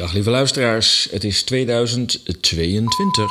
Dag 0.00 0.12
lieve 0.12 0.30
luisteraars, 0.30 1.08
het 1.10 1.24
is 1.24 1.42
2022. 1.42 3.30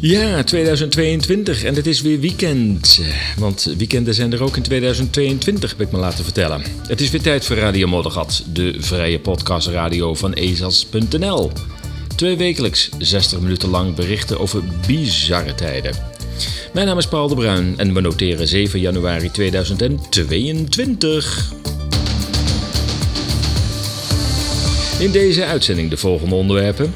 Ja, 0.00 0.42
2022 0.44 1.64
en 1.64 1.74
het 1.74 1.86
is 1.86 2.00
weer 2.00 2.20
weekend. 2.20 3.00
Want 3.38 3.74
weekenden 3.76 4.14
zijn 4.14 4.32
er 4.32 4.42
ook 4.42 4.56
in 4.56 4.62
2022, 4.62 5.70
heb 5.70 5.80
ik 5.80 5.92
me 5.92 5.98
laten 5.98 6.24
vertellen. 6.24 6.62
Het 6.88 7.00
is 7.00 7.10
weer 7.10 7.22
tijd 7.22 7.44
voor 7.44 7.56
Radio 7.56 7.86
Moddergat, 7.86 8.44
de 8.52 8.74
vrije 8.78 9.20
podcastradio 9.20 10.14
van 10.14 10.32
ezas.nl. 10.32 11.52
Twee 12.16 12.36
wekelijks, 12.36 12.88
60 12.98 13.40
minuten 13.40 13.68
lang 13.68 13.94
berichten 13.94 14.40
over 14.40 14.62
bizarre 14.86 15.54
tijden. 15.54 16.19
Mijn 16.72 16.86
naam 16.86 16.98
is 16.98 17.08
Paul 17.08 17.28
de 17.28 17.34
Bruin 17.34 17.74
en 17.76 17.94
we 17.94 18.00
noteren 18.00 18.48
7 18.48 18.80
januari 18.80 19.30
2022. 19.30 21.52
In 24.98 25.10
deze 25.10 25.44
uitzending 25.44 25.90
de 25.90 25.96
volgende 25.96 26.34
onderwerpen. 26.34 26.94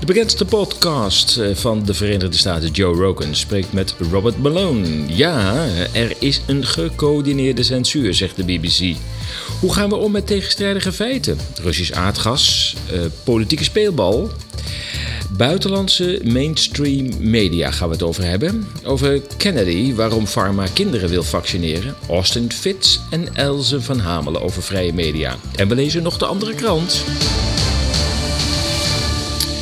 De 0.00 0.06
bekendste 0.06 0.44
podcast 0.44 1.38
eh, 1.38 1.54
van 1.54 1.84
de 1.84 1.94
Verenigde 1.94 2.36
Staten, 2.36 2.70
Joe 2.70 2.96
Rogan, 2.96 3.34
spreekt 3.34 3.72
met 3.72 3.94
Robert 4.10 4.38
Malone. 4.38 4.86
Ja, 5.06 5.66
er 5.92 6.12
is 6.18 6.40
een 6.46 6.64
gecoördineerde 6.64 7.62
censuur, 7.62 8.14
zegt 8.14 8.36
de 8.36 8.44
BBC. 8.44 8.96
Hoe 9.60 9.72
gaan 9.72 9.88
we 9.88 9.96
om 9.96 10.12
met 10.12 10.26
tegenstrijdige 10.26 10.92
feiten? 10.92 11.38
Russisch 11.62 11.92
aardgas, 11.92 12.74
eh, 12.92 13.00
politieke 13.24 13.64
speelbal. 13.64 14.30
Buitenlandse 15.36 16.20
mainstream 16.24 17.10
media 17.18 17.70
gaan 17.70 17.88
we 17.88 17.94
het 17.94 18.02
over 18.02 18.24
hebben. 18.24 18.66
Over 18.84 19.22
Kennedy, 19.36 19.94
waarom 19.94 20.26
Pharma 20.26 20.66
kinderen 20.74 21.08
wil 21.08 21.22
vaccineren. 21.22 21.94
Austin 22.08 22.52
Fitz 22.52 22.98
en 23.10 23.34
Elze 23.34 23.80
van 23.80 23.98
Hamelen 23.98 24.42
over 24.42 24.62
vrije 24.62 24.92
media. 24.92 25.36
En 25.56 25.68
we 25.68 25.74
lezen 25.74 26.02
nog 26.02 26.18
de 26.18 26.26
andere 26.26 26.54
krant. 26.54 27.04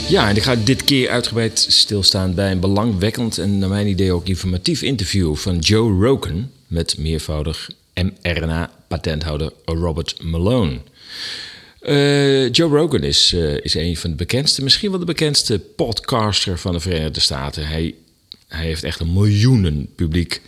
Ja, 0.08 0.28
en 0.28 0.36
ik 0.36 0.42
ga 0.42 0.54
dit 0.54 0.84
keer 0.84 1.10
uitgebreid 1.10 1.66
stilstaan 1.68 2.34
bij 2.34 2.50
een 2.50 2.60
belangwekkend 2.60 3.38
en 3.38 3.58
naar 3.58 3.68
mijn 3.68 3.86
idee 3.86 4.12
ook 4.12 4.26
informatief 4.28 4.82
interview 4.82 5.36
van 5.36 5.58
Joe 5.58 6.04
Rogan 6.06 6.50
met 6.66 6.98
meervoudig 6.98 7.70
mRNA-patenthouder 7.94 9.52
Robert 9.64 10.22
Malone. 10.22 10.78
Uh, 11.88 12.50
Joe 12.50 12.76
Rogan 12.76 13.02
is, 13.02 13.32
uh, 13.32 13.56
is 13.62 13.74
een 13.74 13.96
van 13.96 14.10
de 14.10 14.16
bekendste, 14.16 14.62
misschien 14.62 14.90
wel 14.90 14.98
de 14.98 15.04
bekendste 15.04 15.58
podcaster 15.58 16.58
van 16.58 16.72
de 16.72 16.80
Verenigde 16.80 17.20
Staten. 17.20 17.66
Hij, 17.66 17.94
hij 18.48 18.64
heeft 18.64 18.84
echt 18.84 19.00
een 19.00 19.12
miljoenen 19.12 19.88
publiek. 19.94 20.40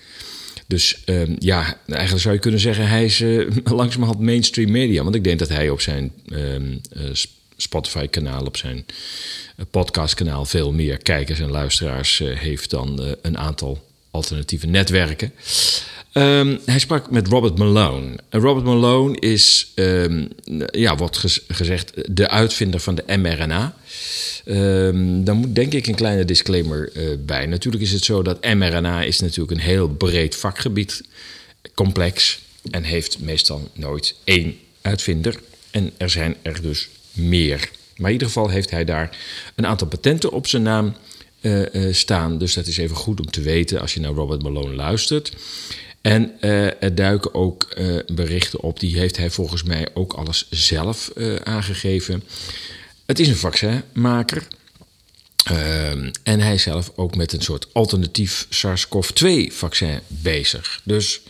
Dus 0.67 1.03
uh, 1.07 1.23
ja, 1.39 1.79
eigenlijk 1.87 2.23
zou 2.23 2.35
je 2.35 2.41
kunnen 2.41 2.61
zeggen, 2.61 2.89
hij 2.89 3.05
is 3.05 3.21
uh, 3.21 3.51
langzamerhand 3.65 4.21
mainstream 4.21 4.71
media. 4.71 5.03
Want 5.03 5.15
ik 5.15 5.25
denk 5.25 5.39
dat 5.39 5.49
hij 5.49 5.71
op 5.71 5.81
zijn 5.81 6.13
ehm, 6.29 6.77
Spotify-kanaal, 7.57 8.45
op 8.45 8.57
zijn 8.57 8.87
podcast-kanaal, 9.71 10.45
veel 10.45 10.73
meer 10.73 10.99
kijkers 10.99 11.41
en 11.41 11.51
luisteraars 11.51 12.19
heeft 12.19 12.71
dan 12.71 13.17
een 13.23 13.39
aantal 13.39 13.85
alternatieve 14.11 14.67
netwerken. 14.67 15.33
Um, 16.19 16.59
hij 16.65 16.79
sprak 16.79 17.11
met 17.11 17.29
Robert 17.29 17.59
Malone. 17.59 18.15
Robert 18.31 18.65
Malone 18.65 19.19
is, 19.19 19.73
um, 19.75 20.29
ja, 20.71 20.97
wordt 20.97 21.43
gezegd, 21.49 22.17
de 22.17 22.29
uitvinder 22.29 22.81
van 22.81 22.95
de 22.95 23.17
mRNA. 23.17 23.77
Um, 24.45 25.25
daar 25.25 25.35
moet 25.35 25.55
denk 25.55 25.73
ik 25.73 25.87
een 25.87 25.95
kleine 25.95 26.25
disclaimer 26.25 26.91
uh, 26.97 27.17
bij. 27.19 27.47
Natuurlijk 27.47 27.83
is 27.83 27.93
het 27.93 28.05
zo 28.05 28.23
dat 28.23 28.45
mRNA 28.45 29.03
is 29.03 29.21
natuurlijk 29.21 29.51
een 29.51 29.67
heel 29.67 29.89
breed 29.89 30.37
vakgebied, 30.37 31.03
complex 31.75 32.39
en 32.71 32.83
heeft 32.83 33.19
meestal 33.19 33.71
nooit 33.73 34.15
één 34.25 34.59
uitvinder. 34.81 35.41
En 35.71 35.91
er 35.97 36.11
zijn 36.11 36.37
er 36.43 36.63
dus 36.63 36.89
meer. 37.13 37.71
Maar 37.97 38.07
in 38.07 38.13
ieder 38.13 38.29
geval 38.29 38.49
heeft 38.49 38.71
hij 38.71 38.85
daar 38.85 39.17
een 39.55 39.67
aantal 39.67 39.87
patenten 39.87 40.33
op 40.33 40.47
zijn 40.47 40.63
naam 40.63 40.95
staan. 41.91 42.39
Dus 42.39 42.55
dat 42.55 42.67
is 42.67 42.77
even 42.77 42.97
goed 42.97 43.21
om 43.21 43.31
te 43.31 43.41
weten 43.41 43.81
als 43.81 43.95
je 43.95 44.01
naar 44.01 44.13
Robert 44.13 44.43
Malone 44.43 44.75
luistert. 44.75 45.33
En 46.07 46.33
uh, 46.41 46.83
er 46.83 46.95
duiken 46.95 47.35
ook 47.35 47.75
uh, 47.79 47.99
berichten 48.13 48.61
op, 48.61 48.81
die 48.81 48.99
heeft 48.99 49.17
hij 49.17 49.31
volgens 49.31 49.63
mij 49.63 49.89
ook 49.95 50.13
alles 50.13 50.47
zelf 50.51 51.11
uh, 51.15 51.37
aangegeven. 51.37 52.23
Het 53.07 53.19
is 53.19 53.29
een 53.29 53.37
vaccinmaker. 53.37 54.47
Ehm, 55.45 56.11
en 56.23 56.41
hij 56.41 56.55
is 56.55 56.63
zelf 56.63 56.93
ook 56.97 57.17
met 57.17 57.33
een 57.33 57.43
soort 57.43 57.67
alternatief 57.73 58.47
SARS-CoV-2-vaccin 58.51 60.01
bezig. 60.07 60.81
Dus 60.85 61.21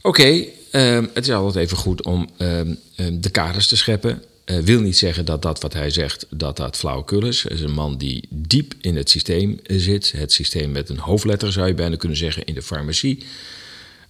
oké, 0.00 0.44
ehm, 0.70 1.06
het 1.14 1.24
is 1.24 1.32
altijd 1.32 1.64
even 1.64 1.76
goed 1.76 2.02
om 2.02 2.28
ehm, 2.36 2.74
de 3.12 3.30
kaders 3.30 3.66
te 3.66 3.76
scheppen. 3.76 4.22
wil 4.44 4.80
niet 4.80 4.98
zeggen 4.98 5.24
dat 5.24 5.42
dat 5.42 5.60
wat 5.60 5.72
hij 5.72 5.90
zegt, 5.90 6.26
dat 6.30 6.56
dat 6.56 6.76
flauwekul 6.76 7.26
is. 7.26 7.44
Is 7.44 7.60
een 7.60 7.72
man 7.72 7.98
die 7.98 8.28
diep 8.30 8.74
in 8.80 8.96
het 8.96 9.10
systeem 9.10 9.60
zit. 9.66 10.12
Het 10.12 10.32
systeem 10.32 10.72
met 10.72 10.88
een 10.88 10.98
hoofdletter 10.98 11.52
zou 11.52 11.66
je 11.66 11.74
bijna 11.74 11.96
kunnen 11.96 12.18
zeggen 12.18 12.44
in 12.44 12.54
de 12.54 12.62
farmacie. 12.62 13.24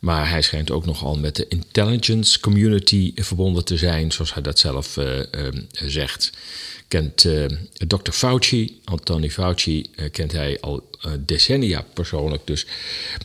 Maar 0.03 0.31
hij 0.31 0.43
schijnt 0.43 0.71
ook 0.71 0.87
nogal 0.87 1.17
met 1.17 1.37
de 1.37 1.47
intelligence 1.49 2.41
community 2.41 3.13
verbonden 3.15 3.65
te 3.65 3.77
zijn, 3.77 4.13
zoals 4.13 4.35
hij 4.35 4.43
dat 4.43 4.59
zelf 4.59 4.97
uh, 4.97 5.17
uh, 5.17 5.25
zegt. 5.73 6.31
Kent 6.89 7.25
uh, 7.25 7.45
Dr. 7.87 8.11
Fauci, 8.11 8.81
Anthony 8.85 9.31
Fauci, 9.31 9.91
kent 10.13 10.33
hij 10.33 10.59
al 10.61 10.91
decennia 11.19 11.85
persoonlijk. 11.95 12.47
Dus 12.47 12.67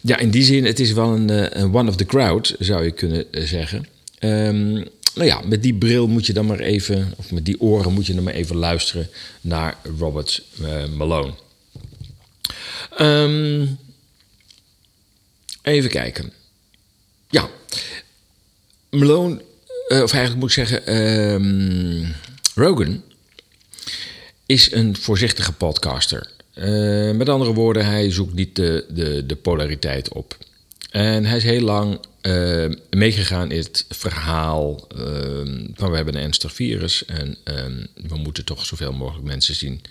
ja, 0.02 0.18
in 0.18 0.30
die 0.32 0.44
zin, 0.44 0.66
het 0.66 0.80
is 0.80 0.92
wel 0.92 1.14
een, 1.14 1.76
one 1.76 1.90
of 1.90 1.96
the 1.96 2.06
crowd, 2.06 2.56
zou 2.60 2.84
je 2.84 2.92
kunnen 2.92 3.26
zeggen. 3.32 3.88
Um, 4.20 4.72
nou 5.16 5.28
ja, 5.28 5.42
met 5.46 5.64
die 5.64 5.74
bril 5.74 6.08
moet 6.08 6.26
je 6.26 6.34
dan 6.34 6.46
maar 6.46 6.60
even, 6.60 7.14
of 7.16 7.32
met 7.32 7.46
die 7.46 7.62
oren 7.62 7.94
moet 7.94 8.06
je 8.06 8.14
dan 8.14 8.24
maar 8.24 8.34
even 8.34 8.56
luisteren 8.56 9.10
naar 9.42 9.78
Robert 10.00 10.44
Malone. 10.96 11.34
Um, 13.00 13.78
even 15.62 15.90
kijken. 15.90 16.34
Ja, 17.30 17.50
Malone, 18.90 19.42
uh, 19.88 20.04
of 20.04 20.14
eigenlijk 20.14 20.36
moet 20.36 20.58
ik 20.58 20.68
zeggen, 20.68 20.94
uh, 22.04 22.10
Rogan 22.56 23.04
is 24.46 24.72
een 24.72 24.98
voorzichtige 24.98 25.54
podcaster. 25.54 26.30
Uh, 26.56 27.12
met 27.12 27.30
andere 27.30 27.54
woorden, 27.54 27.86
hij 27.86 28.12
zoekt 28.12 28.34
niet 28.34 28.56
de, 28.56 28.86
de, 28.90 29.26
de 29.26 29.36
polariteit 29.36 30.14
op. 30.14 30.38
En 30.92 31.26
hij 31.26 31.38
is 31.38 31.44
heel 31.44 31.62
lang 31.62 32.00
uh, 32.22 32.66
meegegaan 32.90 33.52
in 33.52 33.58
het 33.58 33.86
verhaal 33.90 34.88
ehm, 34.88 35.66
van 35.74 35.90
we 35.90 35.96
hebben 35.96 36.16
een 36.16 36.22
ernstig 36.22 36.54
virus 36.54 37.06
en 37.06 37.38
ehm, 37.44 37.86
we 38.08 38.18
moeten 38.18 38.46
toch 38.46 38.66
zoveel 38.66 38.94
mogelijk 38.94 39.26
mensen 39.26 39.56
zien 39.56 39.82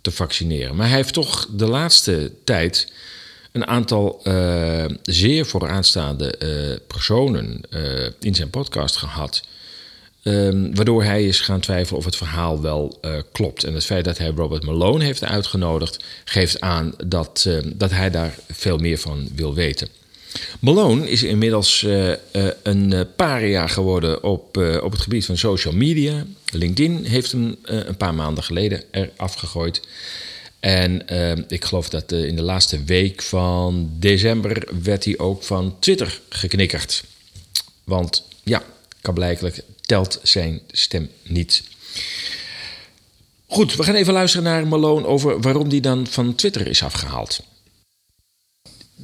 te 0.00 0.10
vaccineren. 0.10 0.76
Maar 0.76 0.86
hij 0.88 0.96
heeft 0.96 1.12
toch 1.12 1.48
de 1.50 1.66
laatste 1.66 2.32
tijd 2.44 2.92
een 3.52 3.66
aantal 3.66 4.20
uh, 4.24 4.84
zeer 5.02 5.46
vooraanstaande 5.46 6.34
uh, 6.42 6.76
personen 6.86 7.60
uh, 7.70 8.06
in 8.20 8.34
zijn 8.34 8.50
podcast 8.50 8.96
gehad. 8.96 9.42
Um, 10.22 10.74
waardoor 10.74 11.04
hij 11.04 11.24
is 11.24 11.40
gaan 11.40 11.60
twijfelen 11.60 11.98
of 11.98 12.04
het 12.04 12.16
verhaal 12.16 12.62
wel 12.62 13.00
klopt. 13.32 13.64
En 13.64 13.74
het 13.74 13.84
feit 13.84 14.04
dat 14.04 14.18
hij 14.18 14.32
Robert 14.36 14.64
Malone 14.64 15.04
heeft 15.04 15.24
uitgenodigd, 15.24 16.04
geeft 16.24 16.60
aan 16.60 16.94
dat, 17.06 17.48
dat 17.74 17.90
hij 17.90 18.10
daar 18.10 18.38
veel 18.52 18.78
meer 18.78 18.98
van 18.98 19.28
wil 19.34 19.54
weten. 19.54 19.88
Malone 20.60 21.10
is 21.10 21.22
inmiddels 21.22 21.86
een 22.62 23.06
paria 23.16 23.66
geworden 23.66 24.22
op, 24.22 24.56
op 24.82 24.92
het 24.92 25.00
gebied 25.00 25.26
van 25.26 25.36
social 25.36 25.74
media. 25.74 26.24
LinkedIn 26.52 27.04
heeft 27.04 27.32
hem 27.32 27.56
een 27.62 27.96
paar 27.96 28.14
maanden 28.14 28.44
geleden 28.44 28.82
eraf 28.90 29.34
gegooid. 29.34 29.80
En 30.60 31.02
uh, 31.12 31.32
ik 31.48 31.64
geloof 31.64 31.88
dat 31.88 32.12
uh, 32.12 32.24
in 32.24 32.36
de 32.36 32.42
laatste 32.42 32.84
week 32.84 33.22
van 33.22 33.90
december 33.92 34.68
werd 34.82 35.04
hij 35.04 35.18
ook 35.18 35.42
van 35.42 35.76
Twitter 35.78 36.20
geknikkerd. 36.28 37.04
Want 37.84 38.24
ja, 38.42 38.62
kan 39.00 39.14
blijkelijk 39.14 39.62
telt 39.80 40.20
zijn 40.22 40.60
stem 40.70 41.10
niet. 41.22 41.62
Goed, 43.46 43.76
we 43.76 43.82
gaan 43.82 43.94
even 43.94 44.12
luisteren 44.12 44.44
naar 44.44 44.66
Malone 44.66 45.06
over 45.06 45.40
waarom 45.40 45.68
die 45.68 45.80
dan 45.80 46.06
van 46.06 46.34
Twitter 46.34 46.66
is 46.66 46.82
afgehaald. 46.82 47.40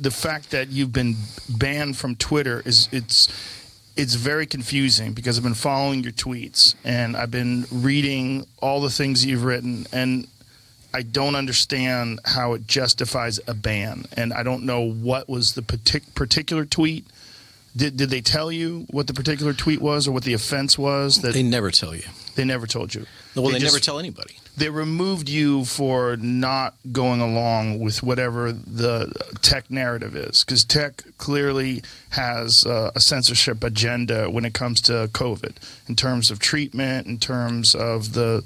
The 0.01 0.11
fact 0.11 0.51
that 0.51 0.67
you've 0.69 0.91
been 0.91 1.17
banned 1.47 1.97
from 1.97 2.17
Twitter 2.17 2.61
is 2.65 2.87
it's 2.91 3.29
it's 3.95 4.15
very 4.15 4.47
confusing 4.47 5.15
because 5.15 5.39
I've 5.39 5.47
been 5.47 5.55
following 5.55 6.03
your 6.03 6.15
tweets 6.15 6.75
and 6.83 7.17
I've 7.17 7.31
been 7.31 7.67
reading 7.83 8.45
all 8.55 8.81
the 8.81 8.95
things 8.95 9.25
you've 9.25 9.47
written 9.47 9.87
and 9.91 10.27
I 10.95 11.03
don't 11.03 11.35
understand 11.35 12.21
how 12.25 12.55
it 12.55 12.67
justifies 12.69 13.41
a 13.47 13.55
ban, 13.55 14.07
and 14.17 14.33
I 14.33 14.43
don't 14.45 14.63
know 14.65 14.81
what 14.81 15.29
was 15.29 15.55
the 15.55 15.63
partic- 15.63 16.15
particular 16.15 16.65
tweet 16.65 17.05
Did, 17.77 17.97
did 17.97 18.09
they 18.11 18.21
tell 18.21 18.53
you 18.53 18.87
what 18.91 19.09
the 19.09 19.15
particular 19.15 19.53
tweet 19.53 19.81
was 19.81 20.07
or 20.07 20.13
what 20.13 20.23
the 20.23 20.33
offense 20.35 20.79
was? 20.79 21.23
That 21.23 21.35
They 21.35 21.43
never 21.43 21.73
tell 21.73 21.93
you. 21.93 22.05
they 22.37 22.45
never 22.45 22.69
told 22.69 22.95
you. 22.95 23.05
Well, 23.35 23.47
they, 23.47 23.59
just- 23.59 23.75
never 23.75 23.83
tell 23.83 23.99
anybody. 23.99 24.37
They 24.57 24.69
removed 24.71 25.29
you 25.29 25.65
for 25.65 26.17
not 26.17 26.75
going 26.93 27.21
along 27.21 27.81
with 27.81 28.05
whatever 28.05 28.53
the 28.53 29.11
tech 29.43 29.69
narrative 29.73 30.15
is, 30.15 30.45
because 30.45 30.63
tech 30.65 31.03
clearly 31.19 31.83
has 32.11 32.65
uh, 32.65 32.93
a 32.95 33.01
censorship 33.01 33.65
agenda 33.65 34.31
when 34.31 34.45
it 34.45 34.55
comes 34.55 34.81
to 34.83 35.09
COVID, 35.13 35.57
in 35.89 35.97
terms 35.97 36.31
of 36.31 36.39
treatment, 36.39 37.09
in 37.09 37.19
terms 37.19 37.75
of 37.75 38.13
the, 38.13 38.45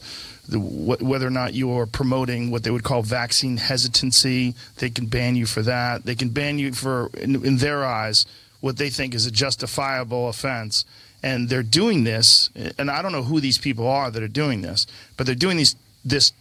the 0.49 0.59
wh- 0.59 1.01
whether 1.03 1.27
or 1.27 1.31
not 1.31 1.53
you 1.55 1.71
are 1.79 1.87
promoting 1.87 2.51
what 2.51 2.63
they 2.63 2.71
would 2.71 2.83
call 2.85 3.03
vaccine 3.03 3.59
hesitancy. 3.59 4.55
They 4.75 4.91
can 4.91 5.07
ban 5.09 5.37
you 5.37 5.47
for 5.47 5.63
that. 5.63 6.05
They 6.05 6.15
can 6.15 6.29
ban 6.31 6.59
you 6.59 6.73
for, 6.73 7.11
in, 7.23 7.45
in 7.45 7.59
their 7.59 7.85
eyes, 7.85 8.27
what 8.61 8.77
they 8.77 8.91
think 8.91 9.15
is 9.15 9.27
a 9.27 9.31
justifiable 9.31 10.29
offense. 10.29 10.85
And 11.23 11.49
they're 11.49 11.69
doing 11.71 12.05
this, 12.05 12.51
and 12.79 12.89
I 12.91 13.03
don't 13.03 13.11
know 13.13 13.25
who 13.25 13.41
these 13.41 13.59
people 13.61 13.85
are 13.89 14.11
that 14.11 14.23
are 14.23 14.29
doing 14.33 14.63
this, 14.63 14.87
but 15.17 15.27
they're 15.27 15.35
doing 15.47 15.57
these 15.57 15.75
this 16.05 16.33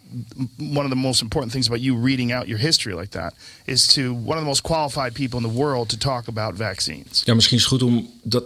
one 0.59 0.85
of 0.85 0.91
the 0.91 0.95
most 0.95 1.21
important 1.21 1.51
things 1.51 1.67
about 1.67 1.79
you 1.81 1.95
reading 2.05 2.31
out 2.31 2.47
your 2.47 2.59
history 2.59 2.93
like 2.93 3.09
that 3.11 3.33
is 3.65 3.87
to 3.87 4.13
one 4.13 4.37
of 4.37 4.43
the 4.43 4.47
most 4.47 4.61
qualified 4.61 5.13
people 5.13 5.37
in 5.39 5.43
the 5.43 5.59
world 5.59 5.89
to 5.89 5.97
talk 5.97 6.27
about 6.27 6.55
vaccines. 6.55 7.23
Ja, 7.25 7.33
misschien 7.35 7.57
is 7.57 7.63
het 7.63 7.71
goed 7.71 7.83
om 7.83 8.09
dat 8.23 8.43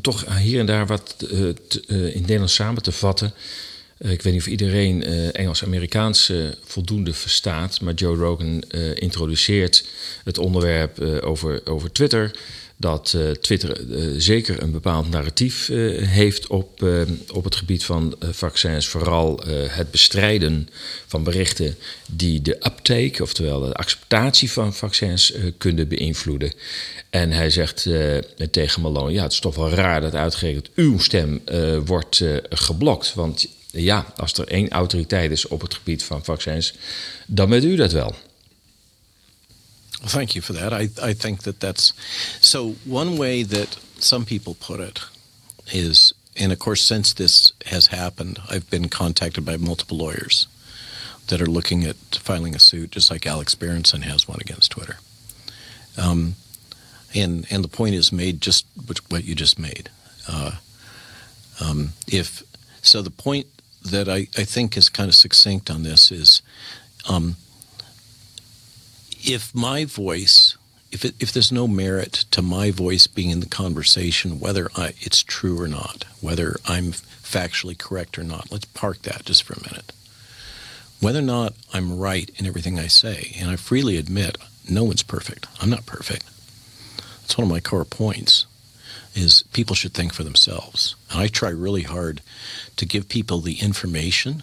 toch 0.00 0.38
hier 0.38 0.60
en 0.60 0.66
daar 0.66 0.86
wat 0.86 1.14
eh, 1.18 1.28
te- 1.68 1.84
eh, 1.86 1.96
in 1.96 2.04
het 2.04 2.20
Nederlands 2.20 2.54
samen 2.54 2.82
te 2.82 2.92
vatten. 2.92 3.32
Eh, 4.04 4.10
ik 4.10 4.22
weet 4.22 4.32
niet 4.32 4.42
of 4.42 4.48
iedereen 4.48 5.04
eh, 5.04 5.38
Engels-Amerikaans 5.38 6.28
eh, 6.28 6.38
voldoende 6.64 7.12
verstaat, 7.12 7.80
maar 7.80 7.94
Joe 7.94 8.16
Rogan 8.16 8.62
introduceert 8.94 9.84
het 10.24 10.38
onderwerp 10.38 11.00
over, 11.22 11.60
over 11.64 11.92
Twitter. 11.92 12.30
Dat 12.76 13.16
Twitter 13.40 13.80
zeker 14.16 14.62
een 14.62 14.70
bepaald 14.70 15.10
narratief 15.10 15.66
heeft 15.96 16.46
op, 16.46 16.86
op 17.32 17.44
het 17.44 17.56
gebied 17.56 17.84
van 17.84 18.16
vaccins. 18.20 18.86
Vooral 18.86 19.40
het 19.68 19.90
bestrijden 19.90 20.68
van 21.06 21.22
berichten 21.22 21.76
die 22.10 22.42
de 22.42 22.54
uptake, 22.54 23.22
oftewel 23.22 23.60
de 23.60 23.74
acceptatie 23.74 24.50
van 24.50 24.74
vaccins, 24.74 25.34
kunnen 25.58 25.88
beïnvloeden. 25.88 26.52
En 27.10 27.30
hij 27.30 27.50
zegt 27.50 27.88
tegen 28.50 28.82
Malone: 28.82 29.12
Ja, 29.12 29.22
het 29.22 29.32
is 29.32 29.40
toch 29.40 29.54
wel 29.54 29.70
raar 29.70 30.00
dat 30.00 30.14
uitgerekend 30.14 30.68
uw 30.74 30.98
stem 30.98 31.42
wordt 31.84 32.24
geblokt. 32.50 33.14
Want 33.14 33.48
ja, 33.74 34.12
als 34.16 34.32
er 34.32 34.48
één 34.48 34.68
autoriteit 34.68 35.30
is 35.30 35.46
op 35.46 35.60
het 35.60 35.74
gebied 35.74 36.02
van 36.02 36.24
vaccins, 36.24 36.74
dan 37.26 37.48
bent 37.48 37.64
u 37.64 37.76
dat 37.76 37.92
wel. 37.92 38.14
Well, 40.00 40.10
thank 40.10 40.30
you 40.30 40.42
for 40.42 40.54
that. 40.54 40.72
I, 40.72 41.10
I 41.10 41.14
think 41.14 41.40
that 41.40 41.60
that's 41.60 41.94
so. 42.40 42.74
One 42.86 43.16
way 43.16 43.44
that 43.44 43.78
some 43.98 44.24
people 44.24 44.54
put 44.54 44.80
it 44.80 45.00
is, 45.72 46.12
and 46.36 46.52
of 46.52 46.58
course, 46.58 46.84
since 46.84 47.14
this 47.14 47.54
has 47.64 47.88
happened, 47.88 48.38
I've 48.50 48.68
been 48.68 48.88
contacted 48.88 49.44
by 49.44 49.56
multiple 49.56 49.96
lawyers 49.96 50.46
that 51.26 51.40
are 51.40 51.50
looking 51.50 51.84
at 51.84 51.96
filing 52.10 52.54
a 52.54 52.58
suit, 52.58 52.90
just 52.90 53.10
like 53.10 53.30
Alex 53.30 53.54
Berenson 53.54 54.02
has 54.02 54.28
one 54.28 54.40
against 54.40 54.72
Twitter. 54.72 54.98
Um, 55.96 56.34
and 57.14 57.46
and 57.50 57.64
the 57.64 57.76
point 57.76 57.94
is 57.94 58.12
made 58.12 58.40
just 58.42 58.66
what 59.08 59.24
you 59.24 59.34
just 59.34 59.58
made. 59.58 59.88
Uh, 60.28 60.50
um, 61.60 61.92
if 62.06 62.42
so, 62.82 63.00
the 63.00 63.10
point 63.10 63.46
that 63.84 64.08
I, 64.08 64.28
I 64.36 64.44
think 64.44 64.76
is 64.76 64.88
kind 64.88 65.08
of 65.08 65.14
succinct 65.14 65.70
on 65.70 65.82
this 65.82 66.10
is. 66.10 66.42
Um, 67.08 67.36
if 69.24 69.54
my 69.54 69.84
voice, 69.84 70.56
if 70.92 71.04
it, 71.04 71.14
if 71.18 71.32
there's 71.32 71.52
no 71.52 71.66
merit 71.66 72.12
to 72.30 72.42
my 72.42 72.70
voice 72.70 73.06
being 73.06 73.30
in 73.30 73.40
the 73.40 73.46
conversation, 73.46 74.38
whether 74.38 74.70
I, 74.76 74.94
it's 75.00 75.22
true 75.22 75.60
or 75.60 75.68
not, 75.68 76.04
whether 76.20 76.56
I'm 76.66 76.92
factually 76.92 77.76
correct 77.76 78.18
or 78.18 78.24
not, 78.24 78.52
let's 78.52 78.66
park 78.66 79.02
that 79.02 79.24
just 79.24 79.42
for 79.42 79.54
a 79.54 79.62
minute. 79.62 79.92
Whether 81.00 81.20
or 81.20 81.22
not 81.22 81.54
I'm 81.72 81.98
right 81.98 82.30
in 82.36 82.46
everything 82.46 82.78
I 82.78 82.86
say, 82.86 83.34
and 83.38 83.50
I 83.50 83.56
freely 83.56 83.96
admit 83.96 84.38
no 84.68 84.84
one's 84.84 85.02
perfect. 85.02 85.46
I'm 85.60 85.70
not 85.70 85.86
perfect. 85.86 86.24
It's 87.24 87.36
one 87.36 87.46
of 87.46 87.50
my 87.50 87.60
core 87.60 87.84
points. 87.84 88.46
Is 89.14 89.44
people 89.50 89.74
should 89.74 89.94
think 89.94 90.12
for 90.12 90.24
themselves, 90.24 90.96
and 91.08 91.24
I 91.24 91.28
try 91.28 91.48
really 91.48 91.84
hard 91.84 92.20
to 92.74 92.86
give 92.86 93.06
people 93.06 93.40
the 93.42 93.64
information 93.64 94.42